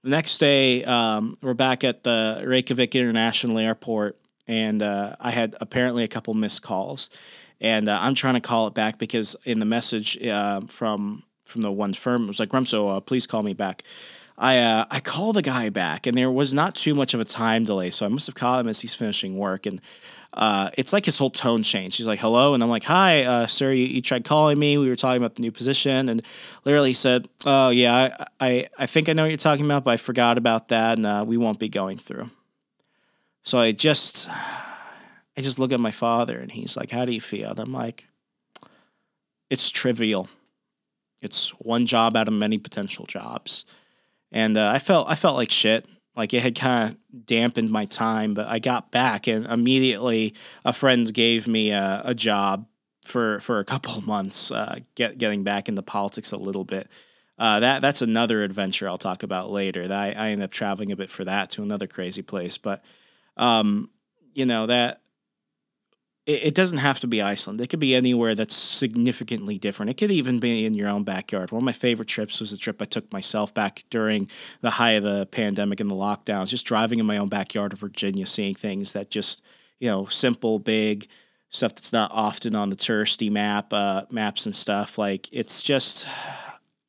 The 0.03 0.11
next 0.11 0.39
day, 0.39 0.83
um, 0.85 1.37
we're 1.43 1.55
back 1.55 1.85
at 1.85 2.03
the 2.03 2.43
Reykjavik 2.45 2.95
International 2.95 3.59
Airport, 3.59 4.19
and 4.49 4.83
uh, 4.83 5.17
I 5.21 5.31
had 5.31 5.55
apparently 5.61 6.03
a 6.03 6.09
couple 6.09 6.33
missed 6.33 6.63
calls, 6.63 7.11
and 7.61 7.89
uh, 7.89 7.99
I'm 8.01 8.15
trying 8.15 8.35
to 8.35 8.41
call 8.41 8.67
it 8.67 8.75
back 8.75 8.99
because 8.99 9.37
in 9.45 9.59
the 9.59 9.67
message 9.67 10.21
uh, 10.27 10.63
from 10.63 11.23
from 11.45 11.61
the 11.61 11.71
one 11.71 11.93
firm 11.93 12.25
it 12.25 12.29
was 12.29 12.41
like 12.41 12.49
Remso, 12.49 12.97
uh, 12.97 13.01
please 13.01 13.27
call 13.27 13.43
me 13.43 13.53
back. 13.53 13.83
I 14.37 14.59
uh, 14.59 14.85
I 14.91 15.01
call 15.01 15.33
the 15.33 15.43
guy 15.43 15.69
back, 15.69 16.07
and 16.07 16.19
there 16.19 16.31
was 16.31 16.53
not 16.53 16.75
too 16.75 16.95
much 16.95 17.15
of 17.15 17.21
a 17.21 17.25
time 17.25 17.65
delay, 17.65 17.91
so 17.91 18.05
I 18.05 18.09
must 18.09 18.27
have 18.27 18.35
called 18.35 18.61
him 18.61 18.69
as 18.69 18.81
he's 18.81 18.95
finishing 18.95 19.37
work, 19.39 19.65
and 19.65 19.81
uh, 20.33 20.71
it's 20.77 20.93
like 20.93 21.05
his 21.05 21.19
whole 21.19 21.31
tone 21.31 21.63
changed. 21.63 21.97
He's 21.97 22.07
like, 22.07 22.19
"Hello," 22.19 22.55
and 22.55 22.63
I'm 22.63 22.69
like, 22.69 22.85
"Hi, 22.85 23.23
uh, 23.23 23.47
sir. 23.47 23.73
You, 23.73 23.87
you, 23.87 24.03
tried 24.03 24.25
calling 24.25 24.59
me. 24.59 24.77
We 24.77 24.89
were 24.89 24.97
talking 24.97 25.23
about 25.23 25.37
the 25.37 25.43
new 25.43 25.53
position." 25.53 26.09
And 26.09 26.23
literally 26.65 26.91
he 26.91 26.95
said, 26.95 27.29
"Oh 27.47 27.69
yeah, 27.69 28.27
I, 28.41 28.47
I, 28.49 28.69
I 28.81 28.87
think 28.87 29.09
I 29.09 29.13
know 29.13 29.23
what 29.23 29.31
you're 29.31 29.37
talking 29.37 29.65
about, 29.65 29.85
but 29.85 29.93
I 29.93 29.97
forgot 29.97 30.37
about 30.37 30.69
that, 30.69 30.99
and 30.99 31.07
uh, 31.07 31.25
we 31.27 31.37
won't 31.37 31.61
be 31.61 31.69
going 31.69 31.99
through." 31.99 32.31
So 33.45 33.59
I 33.61 33.71
just, 33.71 34.29
I 34.29 35.41
just 35.43 35.61
look 35.61 35.71
at 35.71 35.79
my 35.79 35.93
father, 35.93 36.41
and 36.41 36.51
he's 36.51 36.77
like, 36.77 36.91
"How 36.91 37.05
do 37.05 37.13
you 37.13 37.21
feel?" 37.21 37.51
And 37.51 37.61
I'm 37.61 37.73
like, 37.73 38.09
"It's 39.49 39.71
trivial. 39.71 40.29
It's 41.23 41.51
one 41.51 41.87
job 41.87 42.17
out 42.17 42.27
of 42.27 42.35
many 42.35 42.59
potential 42.59 43.07
jobs." 43.07 43.65
And 44.35 44.59
uh, 44.59 44.69
I 44.69 44.81
felt, 44.81 45.09
I 45.09 45.15
felt 45.15 45.37
like 45.37 45.51
shit. 45.51 45.87
Like 46.17 46.35
it 46.35 46.43
had 46.43 46.55
kind 46.55 46.91
of 46.91 47.27
dampened 47.27 47.71
my 47.71 47.87
time, 47.87 48.35
but 48.35 48.47
I 48.47 48.59
got 48.59 48.91
back 48.91 49.27
and 49.27 49.47
immediately 49.47 50.35
a 50.65 50.73
friend 50.73 51.13
gave 51.13 51.49
me 51.49 51.71
a, 51.71 52.03
a 52.05 52.15
job 52.15 52.67
for 53.05 53.41
for 53.41 53.59
a 53.59 53.65
couple 53.65 53.97
of 53.97 54.07
months, 54.07 54.51
uh, 54.51 54.79
get, 54.95 55.19
getting 55.19 55.43
back 55.45 55.69
into 55.69 55.83
politics 55.83 56.33
a 56.33 56.37
little 56.37 56.65
bit. 56.65 56.89
Uh, 57.39 57.61
that 57.61 57.83
that's 57.83 58.01
another 58.01 58.43
adventure 58.45 58.89
I'll 58.89 58.99
talk 58.99 59.23
about 59.23 59.51
later. 59.51 59.89
That 59.89 60.17
I, 60.17 60.27
I 60.27 60.29
ended 60.31 60.45
up 60.45 60.51
traveling 60.53 60.93
a 60.93 60.97
bit 60.97 61.11
for 61.11 61.25
that 61.25 61.51
to 61.51 61.63
another 61.63 61.87
crazy 61.87 62.23
place, 62.23 62.59
but 62.59 62.85
um, 63.37 63.91
you 64.35 64.47
know 64.47 64.67
that 64.67 65.01
it, 66.27 66.45
it, 66.45 66.55
doesn't 66.55 66.79
have 66.79 67.01
to 67.01 67.07
be 67.07 67.21
Iceland. 67.21 67.61
It 67.61 67.69
could 67.69 67.81
be 67.81 67.95
anywhere 67.95 68.35
that's 68.35 68.55
significantly 68.55 69.59
different. 69.59 69.91
It 69.91 69.99
could 69.99 70.11
even 70.11 70.39
be 70.39 70.65
in 70.65 70.75
your 70.75 70.89
own 70.89 71.05
backyard. 71.05 71.53
One 71.53 71.63
of 71.63 71.67
my 71.67 71.73
favorite 71.73 72.09
trips 72.09 72.41
was 72.41 72.53
a 72.53 72.59
trip 72.59 72.81
I 72.81 72.87
took 72.87 73.13
myself 73.13 73.53
back 73.53 73.85
during 73.91 74.29
the 74.61 74.71
height 74.71 74.93
of 74.93 75.03
the 75.03 75.27
pandemic 75.27 75.81
and 75.81 75.91
the 75.91 75.95
lockdowns, 75.95 76.49
just 76.49 76.67
driving 76.67 76.99
in 76.99 77.07
my 77.07 77.19
own 77.19 77.29
backyard 77.29 77.73
of 77.73 77.81
Virginia, 77.81 78.27
seeing 78.27 78.55
things 78.55 78.95
that 78.95 79.11
just, 79.11 79.43
you 79.81 79.91
know, 79.91 80.07
simple, 80.07 80.59
big 80.59 81.09
stuff 81.51 81.75
that's 81.75 81.93
not 81.93 82.11
often 82.13 82.57
on 82.57 82.69
the 82.69 82.77
touristy 82.77 83.31
map, 83.31 83.73
uh, 83.73 84.05
maps 84.11 84.47
and 84.47 84.57
stuff. 84.57 84.97
Like 84.97 85.29
it's 85.31 85.63
just, 85.63 86.07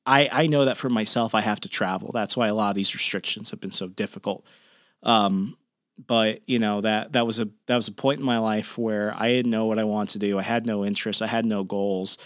I, 0.06 0.30
I 0.32 0.48
know 0.48 0.66
that 0.66 0.78
for 0.78 0.90
myself, 0.90 1.36
I 1.36 1.42
have 1.42 1.60
to 1.62 1.70
travel. 1.70 2.12
That's 2.14 2.38
why 2.38 2.48
a 2.48 2.56
lot 2.56 2.70
of 2.70 2.76
these 2.76 2.94
restrictions 2.94 3.52
have 3.52 3.60
been 3.60 3.72
so 3.72 3.88
difficult. 3.88 4.46
Um, 5.04 5.58
but 5.98 6.48
you 6.48 6.60
know 6.60 6.82
that 6.82 7.14
that 7.14 7.26
was 7.26 7.40
a 7.40 7.48
that 7.68 7.76
was 7.76 7.88
a 7.88 7.92
point 7.94 8.20
in 8.20 8.26
my 8.26 8.38
life 8.38 8.78
where 8.78 9.14
I 9.18 9.30
didn't 9.30 9.52
know 9.52 9.66
what 9.66 9.80
I 9.80 9.84
wanted 9.84 10.20
to 10.20 10.28
do. 10.28 10.38
I 10.38 10.44
had 10.44 10.66
no 10.66 10.86
interest. 10.86 11.22
I 11.22 11.28
had 11.28 11.46
no 11.46 11.64
goals, 11.64 12.18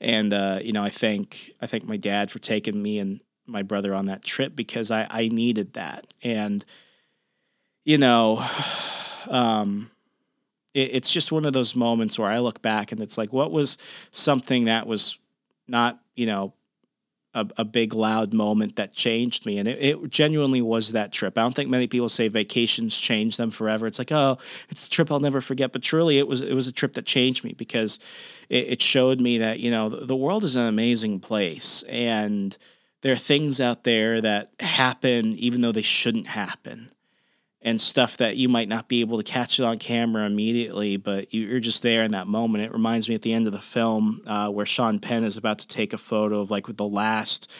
and 0.00 0.32
uh, 0.32 0.60
you 0.62 0.72
know 0.72 0.82
I 0.82 0.90
thank 0.90 1.50
I 1.60 1.66
thank 1.66 1.84
my 1.84 1.96
dad 1.96 2.30
for 2.30 2.38
taking 2.38 2.80
me 2.80 2.98
and 2.98 3.22
my 3.46 3.62
brother 3.62 3.94
on 3.94 4.06
that 4.06 4.22
trip 4.22 4.54
because 4.54 4.90
I 4.90 5.06
I 5.10 5.28
needed 5.28 5.74
that. 5.74 6.06
And 6.22 6.64
you 7.84 7.98
know, 7.98 8.44
um, 9.28 9.90
it, 10.74 10.90
it's 10.94 11.12
just 11.12 11.32
one 11.32 11.46
of 11.46 11.52
those 11.52 11.74
moments 11.74 12.18
where 12.18 12.30
I 12.30 12.38
look 12.38 12.62
back 12.62 12.92
and 12.92 13.02
it's 13.02 13.18
like, 13.18 13.32
what 13.32 13.50
was 13.50 13.78
something 14.12 14.66
that 14.66 14.86
was 14.86 15.18
not 15.66 15.98
you 16.14 16.26
know 16.26 16.52
a, 17.36 17.46
a 17.58 17.64
big 17.64 17.94
loud 17.94 18.32
moment 18.32 18.76
that 18.76 18.94
changed 18.94 19.44
me 19.46 19.58
and 19.58 19.68
it, 19.68 19.78
it, 19.80 20.10
genuinely 20.10 20.62
was 20.62 20.92
that 20.92 21.12
trip. 21.12 21.36
I 21.36 21.42
don't 21.42 21.54
think 21.54 21.68
many 21.68 21.86
people 21.86 22.08
say 22.08 22.28
vacations 22.28 22.98
change 22.98 23.36
them 23.36 23.50
forever. 23.50 23.86
It's 23.86 23.98
like 23.98 24.12
oh 24.12 24.38
it's 24.68 24.86
a 24.86 24.90
trip 24.90 25.10
i'll 25.10 25.20
never 25.20 25.40
forget 25.40 25.72
but 25.72 25.82
truly 25.82 26.18
it 26.18 26.26
was 26.26 26.40
it 26.40 26.54
was 26.54 26.66
a 26.66 26.72
trip 26.72 26.94
that 26.94 27.06
changed 27.06 27.44
me 27.44 27.52
because 27.52 27.98
it, 28.48 28.68
it 28.68 28.82
showed 28.82 29.20
me 29.20 29.38
that 29.38 29.60
you 29.60 29.70
know 29.70 29.88
the, 29.88 30.06
the 30.06 30.16
world 30.16 30.44
is 30.44 30.56
an 30.56 30.66
amazing 30.66 31.20
place 31.20 31.84
and 31.88 32.56
there 33.02 33.12
are 33.12 33.16
things 33.16 33.60
out 33.60 33.84
there 33.84 34.20
that 34.20 34.50
happen 34.60 35.34
even 35.34 35.60
though 35.60 35.72
they 35.72 35.82
shouldn't 35.82 36.28
happen 36.28 36.88
and 37.66 37.80
stuff 37.80 38.18
that 38.18 38.36
you 38.36 38.48
might 38.48 38.68
not 38.68 38.86
be 38.86 39.00
able 39.00 39.16
to 39.16 39.24
catch 39.24 39.58
it 39.58 39.64
on 39.64 39.76
camera 39.76 40.24
immediately, 40.24 40.96
but 40.96 41.34
you're 41.34 41.58
just 41.58 41.82
there 41.82 42.04
in 42.04 42.12
that 42.12 42.28
moment. 42.28 42.62
It 42.62 42.72
reminds 42.72 43.08
me 43.08 43.16
at 43.16 43.22
the 43.22 43.32
end 43.32 43.48
of 43.48 43.52
the 43.52 43.60
film 43.60 44.22
uh, 44.24 44.48
where 44.50 44.64
Sean 44.64 45.00
Penn 45.00 45.24
is 45.24 45.36
about 45.36 45.58
to 45.58 45.66
take 45.66 45.92
a 45.92 45.98
photo 45.98 46.38
of 46.38 46.48
like 46.48 46.68
with 46.68 46.76
the 46.76 46.86
last 46.86 47.50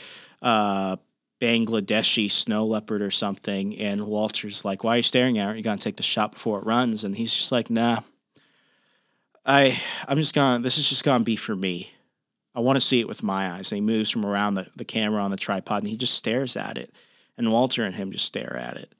uh, 0.41 0.95
Bangladeshi 1.41 2.31
snow 2.31 2.65
leopard 2.65 3.03
or 3.03 3.11
something, 3.11 3.77
and 3.79 4.07
Walter's 4.07 4.65
like, 4.65 4.85
"Why 4.85 4.95
are 4.95 4.97
you 4.99 5.03
staring 5.03 5.39
at 5.39 5.49
it? 5.49 5.53
Are 5.53 5.57
you 5.57 5.65
gonna 5.65 5.77
take 5.77 5.97
the 5.97 6.05
shot 6.05 6.31
before 6.33 6.61
it 6.61 6.67
runs?" 6.67 7.03
And 7.03 7.17
he's 7.17 7.35
just 7.35 7.51
like, 7.51 7.69
"Nah, 7.69 8.03
I 9.45 9.77
I'm 10.07 10.19
just 10.19 10.37
gonna. 10.37 10.63
This 10.63 10.79
is 10.79 10.89
just 10.89 11.03
gonna 11.03 11.25
be 11.25 11.35
for 11.35 11.57
me. 11.57 11.91
I 12.55 12.61
want 12.61 12.77
to 12.77 12.81
see 12.81 13.01
it 13.01 13.09
with 13.09 13.25
my 13.25 13.51
eyes." 13.51 13.73
And 13.73 13.79
he 13.79 13.81
moves 13.81 14.11
from 14.11 14.25
around 14.25 14.55
the 14.55 14.69
the 14.77 14.85
camera 14.85 15.21
on 15.21 15.33
the 15.33 15.37
tripod, 15.37 15.83
and 15.83 15.91
he 15.91 15.97
just 15.97 16.15
stares 16.15 16.57
at 16.57 16.79
it, 16.79 16.95
and 17.37 17.51
Walter 17.51 17.83
and 17.83 17.97
him 17.97 18.13
just 18.13 18.25
stare 18.25 18.57
at 18.57 18.77
it. 18.77 18.93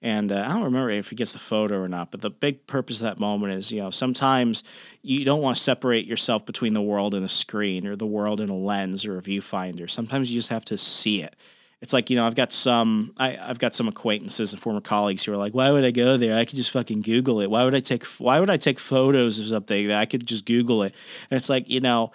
And 0.00 0.30
uh, 0.30 0.44
I 0.46 0.52
don't 0.52 0.64
remember 0.64 0.90
if 0.90 1.10
he 1.10 1.16
gets 1.16 1.32
the 1.32 1.40
photo 1.40 1.80
or 1.80 1.88
not, 1.88 2.12
but 2.12 2.20
the 2.20 2.30
big 2.30 2.66
purpose 2.68 2.98
of 2.98 3.02
that 3.02 3.18
moment 3.18 3.54
is, 3.54 3.72
you 3.72 3.80
know, 3.80 3.90
sometimes 3.90 4.62
you 5.02 5.24
don't 5.24 5.42
want 5.42 5.56
to 5.56 5.62
separate 5.62 6.06
yourself 6.06 6.46
between 6.46 6.72
the 6.72 6.82
world 6.82 7.14
and 7.14 7.24
a 7.24 7.28
screen 7.28 7.84
or 7.84 7.96
the 7.96 8.06
world 8.06 8.40
in 8.40 8.48
a 8.48 8.56
lens 8.56 9.04
or 9.04 9.18
a 9.18 9.22
viewfinder. 9.22 9.90
Sometimes 9.90 10.30
you 10.30 10.38
just 10.38 10.50
have 10.50 10.64
to 10.66 10.78
see 10.78 11.22
it 11.22 11.34
it's 11.80 11.92
like 11.92 12.10
you 12.10 12.16
know 12.16 12.26
I've 12.26 12.34
got 12.34 12.52
some 12.52 13.12
I, 13.16 13.38
I've 13.40 13.58
got 13.58 13.74
some 13.74 13.88
acquaintances 13.88 14.52
and 14.52 14.60
former 14.60 14.80
colleagues 14.80 15.24
who 15.24 15.32
are 15.32 15.36
like, 15.36 15.52
why 15.52 15.70
would 15.70 15.84
I 15.84 15.90
go 15.90 16.16
there? 16.16 16.36
I 16.36 16.44
could 16.44 16.56
just 16.56 16.70
fucking 16.70 17.02
Google 17.02 17.40
it. 17.40 17.50
Why 17.50 17.64
would 17.64 17.74
I 17.74 17.80
take 17.80 18.04
Why 18.04 18.40
would 18.40 18.50
I 18.50 18.56
take 18.56 18.78
photos 18.78 19.38
of 19.38 19.46
something 19.46 19.88
that 19.88 19.98
I 19.98 20.06
could 20.06 20.26
just 20.26 20.44
Google 20.44 20.82
it? 20.82 20.94
And 21.30 21.38
it's 21.38 21.48
like 21.48 21.68
you 21.68 21.80
know, 21.80 22.12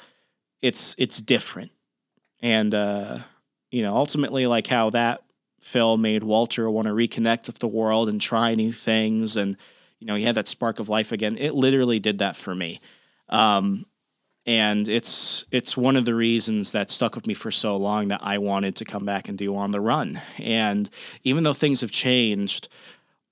it's 0.61 0.95
it's 0.97 1.21
different, 1.21 1.71
and 2.41 2.75
uh, 2.75 3.19
you 3.71 3.84
know 3.84 3.95
ultimately 3.95 4.47
like 4.47 4.67
how 4.67 4.89
that 4.89 5.23
film 5.64 6.01
made 6.01 6.24
Walter 6.24 6.70
want 6.70 6.88
to 6.88 6.93
reconnect 6.93 7.47
with 7.47 7.59
the 7.59 7.68
world 7.68 8.09
and 8.09 8.20
try 8.20 8.55
new 8.55 8.72
things, 8.72 9.38
and 9.38 9.57
you 9.99 10.07
know 10.07 10.16
he 10.16 10.24
had 10.24 10.36
that 10.36 10.47
spark 10.47 10.80
of 10.80 10.89
life 10.89 11.11
again. 11.11 11.38
It 11.38 11.53
literally 11.53 11.99
did 11.99 12.20
that 12.20 12.36
for 12.36 12.53
me. 12.53 12.80
Um, 13.30 13.86
and 14.45 14.89
it's 14.89 15.45
it's 15.51 15.78
one 15.78 15.95
of 15.95 16.05
the 16.05 16.14
reasons 16.14 16.74
that 16.74 16.89
stuck 16.89 17.16
with 17.16 17.26
me 17.26 17.34
for 17.34 17.49
so 17.49 17.78
long 17.78 18.09
that 18.09 18.20
I 18.22 18.38
wanted 18.38 18.76
to 18.78 18.86
come 18.86 19.05
back 19.05 19.30
and 19.30 19.38
do 19.38 19.55
on 19.55 19.72
the 19.72 19.80
run. 19.80 20.22
And 20.38 20.89
even 21.24 21.43
though 21.43 21.53
things 21.53 21.82
have 21.82 21.91
changed, 21.91 22.68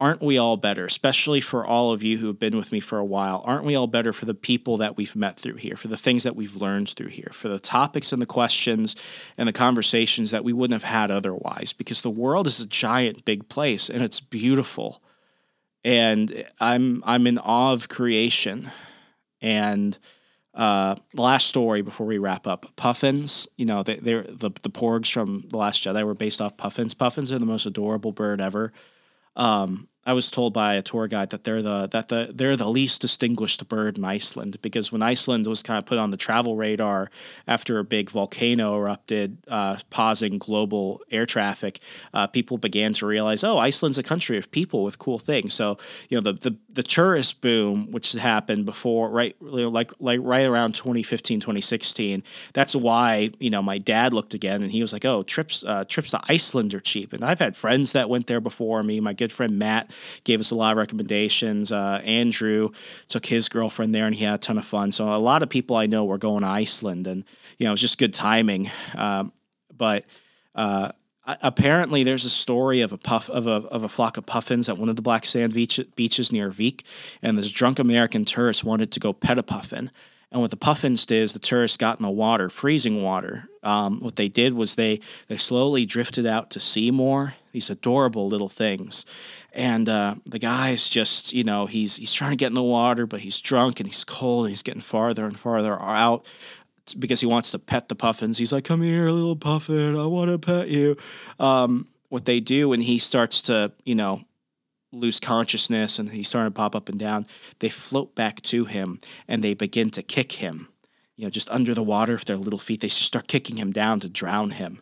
aren't 0.02 0.22
we 0.22 0.38
all 0.38 0.58
better? 0.58 0.84
Especially 0.84 1.40
for 1.40 1.64
all 1.64 1.92
of 1.92 2.02
you 2.02 2.18
who 2.18 2.26
have 2.26 2.40
been 2.40 2.58
with 2.58 2.72
me 2.72 2.80
for 2.80 2.98
a 2.98 3.06
while, 3.06 3.44
aren't 3.46 3.64
we 3.64 3.76
all 3.76 3.86
better 3.86 4.12
for 4.12 4.26
the 4.26 4.34
people 4.34 4.78
that 4.78 4.98
we've 4.98 5.16
met 5.16 5.40
through 5.40 5.56
here, 5.56 5.78
for 5.78 5.88
the 5.90 5.96
things 5.96 6.24
that 6.24 6.36
we've 6.36 6.56
learned 6.56 6.90
through 6.90 7.10
here, 7.10 7.30
for 7.32 7.48
the 7.48 7.60
topics 7.60 8.12
and 8.12 8.20
the 8.20 8.26
questions 8.26 8.96
and 9.38 9.48
the 9.48 9.54
conversations 9.54 10.32
that 10.32 10.44
we 10.44 10.52
wouldn't 10.52 10.82
have 10.82 10.92
had 10.92 11.12
otherwise? 11.12 11.72
Because 11.72 12.02
the 12.02 12.10
world 12.10 12.48
is 12.48 12.60
a 12.60 12.68
giant, 12.68 13.24
big 13.26 13.48
place 13.48 13.90
and 13.90 14.04
it's 14.04 14.20
beautiful. 14.20 15.04
And 15.84 16.46
I'm 16.60 17.04
I'm 17.06 17.28
in 17.28 17.38
awe 17.38 17.72
of 17.72 17.88
creation. 17.88 18.72
And 19.40 19.98
uh, 20.54 20.96
last 21.14 21.48
story 21.48 21.82
before 21.82 22.08
we 22.08 22.18
wrap 22.18 22.46
up. 22.48 22.66
Puffins, 22.76 23.48
you 23.56 23.66
know, 23.66 23.84
they, 23.84 23.98
they're 23.98 24.24
the 24.24 24.50
the 24.64 24.70
porgs 24.70 25.12
from 25.12 25.46
the 25.50 25.58
Last 25.58 25.84
Jedi 25.84 26.04
were 26.04 26.14
based 26.14 26.42
off 26.42 26.58
puffins. 26.58 26.94
Puffins 26.94 27.32
are 27.32 27.40
the 27.40 27.46
most 27.46 27.66
adorable 27.66 28.12
bird 28.12 28.42
ever. 28.42 28.74
Um, 29.36 29.88
I 30.04 30.14
was 30.14 30.32
told 30.32 30.52
by 30.52 30.74
a 30.74 30.82
tour 30.82 31.08
guide 31.08 31.30
that 31.30 31.44
they're 31.44 31.62
the 31.62 31.88
that 31.92 32.08
the 32.08 32.32
they're 32.34 32.56
the 32.56 32.68
least 32.68 33.02
distinguished 33.02 33.68
bird 33.68 34.00
in 34.00 34.04
Iceland 34.04 34.58
because 34.64 34.92
when 34.92 35.04
Iceland 35.04 35.46
was 35.46 35.62
kind 35.62 35.78
of 35.78 35.86
put 35.86 36.00
on 36.00 36.10
the 36.10 36.18
travel 36.18 36.56
radar 36.56 37.12
after 37.48 37.78
a 37.78 37.84
big 37.84 38.10
volcano 38.10 38.76
erupted, 38.78 39.38
uh, 39.48 39.78
pausing 39.92 40.40
global 40.40 41.02
air 41.12 41.28
traffic, 41.28 41.80
uh, 42.16 42.26
people 42.26 42.58
began 42.58 42.94
to 42.94 43.06
realize, 43.06 43.44
oh, 43.44 43.60
Iceland's 43.60 44.00
a 44.00 44.04
country 44.04 44.38
of 44.38 44.50
people 44.50 44.84
with 44.84 44.98
cool 44.98 45.20
things. 45.20 45.54
So 45.54 45.78
you 46.10 46.18
know 46.18 46.22
the 46.22 46.34
the, 46.34 46.58
the 46.70 46.84
tourist 46.84 47.42
boom, 47.42 47.92
which 47.92 48.12
happened 48.14 48.66
before 48.66 49.12
right 49.12 49.36
like 49.40 49.92
like 50.00 50.20
right 50.24 50.48
around 50.48 50.74
2015 50.74 51.42
2016. 51.42 52.24
That's 52.54 52.76
why 52.76 53.30
you 53.40 53.52
know 53.52 53.62
my 53.62 53.78
dad 53.78 54.16
looked 54.16 54.34
again 54.34 54.64
and 54.64 54.72
he 54.72 54.82
was 54.82 54.94
like, 54.94 55.06
oh, 55.06 55.22
trips 55.22 55.64
uh, 55.64 55.86
trips 55.88 56.10
to 56.10 56.20
Iceland 56.28 56.74
are 56.74 56.80
cheap, 56.80 57.14
and 57.14 57.24
I've 57.24 57.40
had 57.40 57.56
friends 57.56 57.92
that 57.92 58.10
went 58.10 58.26
there 58.26 58.42
before 58.42 58.82
me. 58.82 59.00
My 59.00 59.14
good 59.14 59.32
friend 59.32 59.60
Matt 59.60 59.91
gave 60.24 60.40
us 60.40 60.52
a 60.52 60.56
lot 60.56 60.72
of 60.72 60.78
recommendations. 60.78 61.72
Uh, 61.72 62.02
Andrew 62.04 62.70
took 63.08 63.26
his 63.26 63.50
girlfriend 63.50 63.94
there 63.94 64.06
and 64.06 64.16
he 64.16 64.24
had 64.24 64.36
a 64.36 64.38
ton 64.38 64.58
of 64.58 64.66
fun. 64.66 64.92
So 64.92 65.14
a 65.14 65.18
lot 65.18 65.44
of 65.44 65.50
people 65.50 65.76
I 65.76 65.86
know 65.86 66.06
were 66.06 66.18
going 66.18 66.42
to 66.42 66.50
Iceland 66.50 67.08
and, 67.08 67.24
you 67.58 67.66
know, 67.66 67.72
it 67.72 67.74
was 67.74 67.82
just 67.82 67.98
good 67.98 68.14
timing. 68.14 68.70
Um, 68.96 69.32
but, 69.76 70.06
uh, 70.56 70.92
apparently 71.26 72.04
there's 72.04 72.26
a 72.26 72.30
story 72.30 72.82
of 72.82 72.92
a 72.92 72.98
puff 72.98 73.30
of 73.30 73.48
a, 73.48 73.68
of 73.70 73.84
a 73.84 73.90
flock 73.90 74.18
of 74.18 74.26
puffins 74.26 74.68
at 74.68 74.78
one 74.78 74.90
of 74.90 74.96
the 74.96 75.02
black 75.02 75.26
sand 75.26 75.54
beach, 75.54 75.80
beaches 75.96 76.32
near 76.32 76.50
Vik, 76.50 76.84
and 77.22 77.38
this 77.38 77.50
drunk 77.50 77.80
American 77.80 78.26
tourist 78.26 78.64
wanted 78.64 78.92
to 78.92 79.00
go 79.00 79.14
pet 79.14 79.38
a 79.38 79.44
puffin. 79.44 79.92
And 80.32 80.40
what 80.40 80.50
the 80.50 80.58
puffins 80.58 81.06
did 81.06 81.24
is 81.24 81.34
the 81.34 81.40
tourists 81.40 81.78
got 81.78 82.00
in 82.00 82.06
the 82.06 82.12
water, 82.12 82.50
freezing 82.50 83.04
water. 83.04 83.50
Um, 83.64 84.00
what 84.00 84.16
they 84.16 84.30
did 84.30 84.54
was 84.54 84.76
they 84.76 85.02
they 85.28 85.38
slowly 85.38 85.86
drifted 85.86 86.26
out 86.26 86.50
to 86.52 86.60
see 86.60 86.90
more. 86.90 87.36
These 87.52 87.70
adorable 87.70 88.30
little 88.30 88.48
things, 88.48 89.06
and 89.54 89.90
uh, 89.90 90.16
the 90.26 90.40
guy's 90.40 90.90
just 90.90 91.34
you 91.34 91.44
know 91.44 91.66
he's 91.66 91.98
he's 91.98 92.14
trying 92.14 92.32
to 92.32 92.38
get 92.38 92.48
in 92.48 92.54
the 92.54 92.64
water, 92.64 93.06
but 93.06 93.22
he's 93.22 93.40
drunk 93.40 93.80
and 93.80 93.88
he's 93.88 94.04
cold 94.04 94.46
and 94.46 94.52
he's 94.52 94.64
getting 94.64 94.82
farther 94.82 95.26
and 95.26 95.38
farther 95.38 95.82
out 95.82 96.26
because 96.98 97.20
he 97.20 97.28
wants 97.28 97.52
to 97.52 97.60
pet 97.60 97.90
the 97.90 97.96
puffins. 97.96 98.38
He's 98.38 98.54
like, 98.54 98.64
"Come 98.64 98.82
here, 98.82 99.10
little 99.10 99.36
puffin, 99.36 99.96
I 99.96 100.06
want 100.06 100.32
to 100.32 100.40
pet 100.40 100.70
you." 100.70 100.98
Um, 101.40 101.88
what 102.10 102.26
they 102.26 102.40
do 102.40 102.70
when 102.70 102.82
he 102.82 102.98
starts 102.98 103.42
to 103.44 103.72
you 103.84 103.96
know 103.96 104.22
lose 104.92 105.20
consciousness 105.20 106.00
and 106.00 106.10
he's 106.10 106.28
starting 106.28 106.52
to 106.52 106.58
pop 106.58 106.76
up 106.76 106.90
and 106.90 107.00
down, 107.00 107.26
they 107.60 107.70
float 107.70 108.14
back 108.14 108.42
to 108.42 108.66
him 108.66 109.00
and 109.28 109.44
they 109.44 109.54
begin 109.54 109.90
to 109.90 110.04
kick 110.04 110.34
him. 110.34 110.68
You 111.16 111.26
know, 111.26 111.30
just 111.30 111.50
under 111.50 111.74
the 111.74 111.84
water 111.84 112.14
with 112.14 112.26
their 112.26 112.38
little 112.38 112.60
feet, 112.60 112.82
they 112.82 112.90
start 112.90 113.28
kicking 113.28 113.58
him 113.58 113.72
down 113.72 114.00
to 114.02 114.10
drown 114.10 114.52
him. 114.52 114.82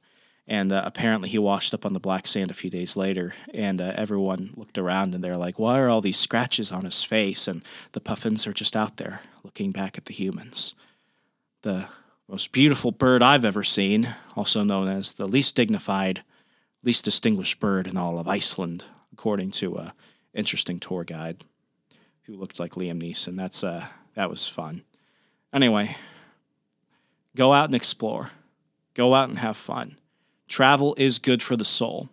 And 0.50 0.72
uh, 0.72 0.82
apparently, 0.84 1.30
he 1.30 1.38
washed 1.38 1.76
up 1.76 1.86
on 1.86 1.94
the 1.94 2.00
black 2.00 2.26
sand 2.26 2.50
a 2.50 2.56
few 2.56 2.72
days 2.72 2.98
later. 2.98 3.36
And 3.54 3.80
uh, 3.80 3.94
everyone 3.94 4.50
looked 4.56 4.80
around 4.80 5.14
and 5.14 5.24
they're 5.24 5.38
like, 5.38 5.60
Why 5.60 5.80
are 5.80 5.90
all 5.90 6.02
these 6.02 6.18
scratches 6.18 6.72
on 6.72 6.86
his 6.86 7.04
face? 7.04 7.48
And 7.48 7.64
the 7.92 8.02
puffins 8.02 8.48
are 8.48 8.54
just 8.54 8.76
out 8.76 8.98
there 8.98 9.22
looking 9.44 9.72
back 9.72 9.96
at 9.96 10.06
the 10.06 10.14
humans. 10.14 10.74
The 11.62 11.88
most 12.28 12.52
beautiful 12.52 12.92
bird 12.92 13.22
I've 13.22 13.46
ever 13.46 13.64
seen, 13.64 14.16
also 14.36 14.64
known 14.64 14.88
as 14.88 15.14
the 15.14 15.28
least 15.28 15.56
dignified, 15.56 16.24
least 16.84 17.06
distinguished 17.06 17.60
bird 17.60 17.86
in 17.86 17.96
all 17.96 18.18
of 18.18 18.28
Iceland, 18.28 18.86
according 19.14 19.52
to 19.52 19.78
a 19.78 19.94
interesting 20.34 20.80
tour 20.80 21.04
guide 21.04 21.44
who 22.24 22.36
looked 22.36 22.60
like 22.60 22.72
Liam 22.72 23.04
Neeson. 23.04 23.38
That's 23.38 23.64
uh, 23.64 23.86
that 24.16 24.32
was 24.32 24.48
fun. 24.48 24.82
Anyway, 25.54 25.96
go 27.36 27.54
out 27.54 27.66
and 27.66 27.76
explore. 27.76 28.32
Go 28.96 29.14
out 29.14 29.30
and 29.30 29.38
have 29.38 29.56
fun. 29.56 29.99
Travel 30.50 30.96
is 30.98 31.20
good 31.20 31.42
for 31.42 31.56
the 31.56 31.64
soul. 31.64 32.10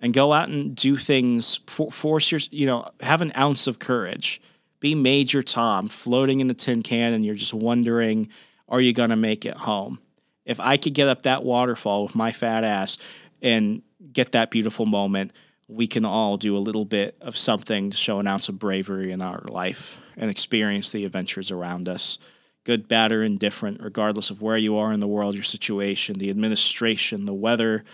And 0.00 0.14
go 0.14 0.32
out 0.32 0.48
and 0.48 0.74
do 0.74 0.96
things. 0.96 1.60
For, 1.66 1.90
force 1.90 2.30
your, 2.30 2.40
you 2.50 2.66
know, 2.66 2.88
have 3.00 3.20
an 3.20 3.32
ounce 3.36 3.66
of 3.66 3.78
courage. 3.78 4.40
Be 4.80 4.94
Major 4.94 5.42
Tom, 5.42 5.88
floating 5.88 6.40
in 6.40 6.46
the 6.48 6.54
tin 6.54 6.82
can, 6.82 7.12
and 7.12 7.24
you're 7.24 7.34
just 7.34 7.54
wondering, 7.54 8.28
are 8.68 8.80
you 8.80 8.92
gonna 8.92 9.16
make 9.16 9.44
it 9.44 9.58
home? 9.58 9.98
If 10.44 10.60
I 10.60 10.76
could 10.76 10.94
get 10.94 11.08
up 11.08 11.22
that 11.22 11.42
waterfall 11.42 12.02
with 12.02 12.14
my 12.14 12.32
fat 12.32 12.64
ass 12.64 12.98
and 13.40 13.82
get 14.12 14.32
that 14.32 14.50
beautiful 14.50 14.84
moment, 14.84 15.32
we 15.68 15.86
can 15.86 16.04
all 16.04 16.36
do 16.36 16.56
a 16.56 16.58
little 16.58 16.84
bit 16.84 17.16
of 17.20 17.36
something 17.36 17.90
to 17.90 17.96
show 17.96 18.18
an 18.18 18.26
ounce 18.26 18.50
of 18.50 18.58
bravery 18.58 19.10
in 19.10 19.22
our 19.22 19.42
life 19.48 19.96
and 20.16 20.30
experience 20.30 20.92
the 20.92 21.06
adventures 21.06 21.50
around 21.50 21.88
us. 21.88 22.18
Good, 22.64 22.88
bad, 22.88 23.12
or 23.12 23.22
indifferent, 23.22 23.80
regardless 23.82 24.30
of 24.30 24.40
where 24.40 24.56
you 24.56 24.76
are 24.78 24.92
in 24.92 25.00
the 25.00 25.08
world, 25.08 25.34
your 25.34 25.44
situation, 25.44 26.18
the 26.18 26.30
administration, 26.30 27.26
the 27.26 27.34
weather, 27.34 27.84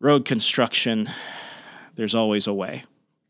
road 0.00 0.26
construction, 0.26 1.08
there's 1.94 2.14
always 2.14 2.46
a 2.46 2.52
way. 2.52 2.84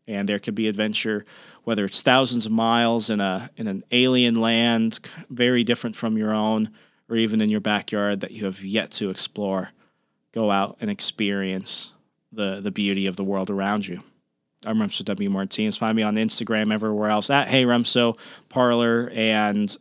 And 0.07 0.29
there 0.29 0.41
could 0.41 0.55
be 0.55 0.69
adventure, 0.69 1.25
whether 1.63 1.85
it's 1.85 2.03
thousands 2.03 2.47
of 2.47 2.53
miles 2.53 3.09
in 3.09 3.21
a 3.21 3.49
in 3.57 3.69
an 3.69 3.85
alien 3.91 4.35
land, 4.35 4.99
very 5.31 5.65
different 5.65 5.97
from 5.97 6.19
your 6.19 6.35
own, 6.35 6.71
or 7.09 7.17
even 7.17 7.41
in 7.41 7.49
your 7.49 7.61
backyard 7.61 8.21
that 8.21 8.33
you 8.33 8.45
have 8.45 8.63
yet 8.63 8.91
to 8.93 9.11
explore. 9.11 9.71
Go 10.33 10.51
out 10.51 10.77
and 10.81 10.91
experience 10.91 11.93
the 12.33 12.61
the 12.61 12.71
beauty 12.73 13.07
of 13.07 13.17
the 13.17 13.25
world 13.25 13.51
around 13.51 13.87
you. 13.87 14.03
I'm 14.67 14.79
Remso 14.79 15.05
W. 15.05 15.31
Martinez. 15.31 15.77
Find 15.77 15.97
me 15.97 16.03
on 16.03 16.17
Instagram, 16.17 16.73
everywhere 16.73 17.11
else 17.11 17.31
at 17.31 17.49
Hey 17.49 17.65
Remso, 17.65 18.19
Parler, 18.49 19.11
and 19.15 19.77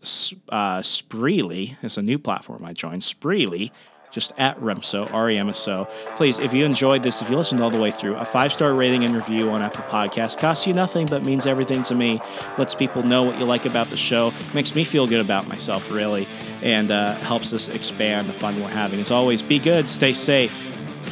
uh, 0.49 0.79
Spreely. 0.79 1.75
It's 1.81 1.97
a 1.97 2.01
new 2.01 2.19
platform 2.19 2.65
I 2.65 2.73
joined. 2.73 3.01
Spreely, 3.01 3.71
just 4.11 4.31
at 4.37 4.59
Remso, 4.59 5.11
R 5.11 5.29
E 5.29 5.37
M 5.37 5.49
S 5.49 5.67
O. 5.67 5.85
Please, 6.15 6.39
if 6.39 6.53
you 6.53 6.65
enjoyed 6.65 7.03
this, 7.03 7.21
if 7.21 7.29
you 7.29 7.35
listened 7.35 7.61
all 7.61 7.69
the 7.69 7.79
way 7.79 7.91
through, 7.91 8.15
a 8.15 8.25
five 8.25 8.53
star 8.53 8.73
rating 8.73 9.03
and 9.03 9.15
review 9.15 9.49
on 9.49 9.61
Apple 9.61 9.83
Podcasts 9.85 10.37
costs 10.37 10.67
you 10.67 10.73
nothing, 10.73 11.07
but 11.07 11.23
means 11.23 11.47
everything 11.47 11.83
to 11.83 11.95
me. 11.95 12.19
Lets 12.57 12.75
people 12.75 13.03
know 13.03 13.23
what 13.23 13.39
you 13.39 13.45
like 13.45 13.65
about 13.65 13.89
the 13.89 13.97
show. 13.97 14.31
Makes 14.53 14.75
me 14.75 14.83
feel 14.83 15.07
good 15.07 15.21
about 15.21 15.47
myself, 15.47 15.91
really, 15.91 16.27
and 16.61 16.91
uh, 16.91 17.15
helps 17.15 17.53
us 17.53 17.67
expand 17.67 18.29
the 18.29 18.33
fun 18.33 18.61
we're 18.61 18.69
having. 18.69 18.99
As 18.99 19.11
always, 19.11 19.41
be 19.41 19.59
good, 19.59 19.89
stay 19.89 20.13
safe, 20.13 20.71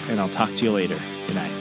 and 0.09 0.19
I'll 0.19 0.29
talk 0.29 0.53
to 0.53 0.63
you 0.63 0.71
later. 0.71 0.99
Good 1.27 1.35
night. 1.35 1.60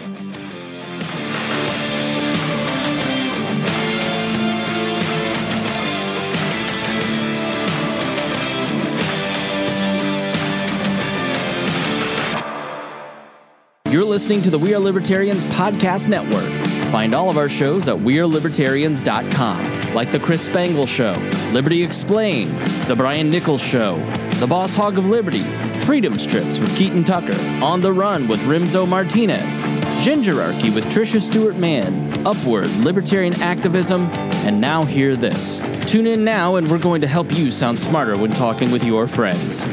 You're 13.91 14.05
listening 14.05 14.41
to 14.43 14.51
the 14.51 14.59
We 14.59 14.73
Are 14.73 14.79
Libertarians 14.79 15.43
Podcast 15.45 16.07
Network. 16.07 16.49
Find 16.93 17.13
all 17.13 17.29
of 17.29 17.37
our 17.37 17.49
shows 17.49 17.89
at 17.89 17.97
WeareLibertarians.com, 17.97 19.95
like 19.95 20.13
The 20.13 20.21
Chris 20.21 20.47
Spangle 20.47 20.87
Show, 20.87 21.15
Liberty 21.51 21.83
Explained, 21.83 22.53
The 22.87 22.95
Brian 22.95 23.31
Nichols 23.31 23.61
Show, 23.61 23.97
The 24.37 24.47
Boss 24.47 24.75
Hog 24.75 24.97
of 24.97 25.07
Liberty, 25.07 25.43
Freedom 25.83 26.17
Strips 26.21 26.61
with 26.61 26.77
Keaton 26.77 27.03
Tucker, 27.03 27.37
On 27.65 27.81
the 27.81 27.93
Run 27.93 28.29
with 28.29 28.39
Remso 28.43 28.87
Martinez, 28.87 29.65
Gingerarchy 30.05 30.73
with 30.73 30.85
Tricia 30.85 31.21
Stewart 31.21 31.57
Mann, 31.57 32.25
Upward, 32.25 32.71
Libertarian 32.85 33.35
Activism, 33.43 34.03
and 34.45 34.61
now 34.61 34.85
hear 34.85 35.17
this. 35.17 35.61
Tune 35.91 36.07
in 36.07 36.23
now 36.23 36.55
and 36.55 36.69
we're 36.69 36.79
going 36.79 37.01
to 37.01 37.09
help 37.09 37.37
you 37.37 37.51
sound 37.51 37.81
smarter 37.81 38.17
when 38.21 38.31
talking 38.31 38.71
with 38.71 38.85
your 38.85 39.09
friends. 39.09 39.65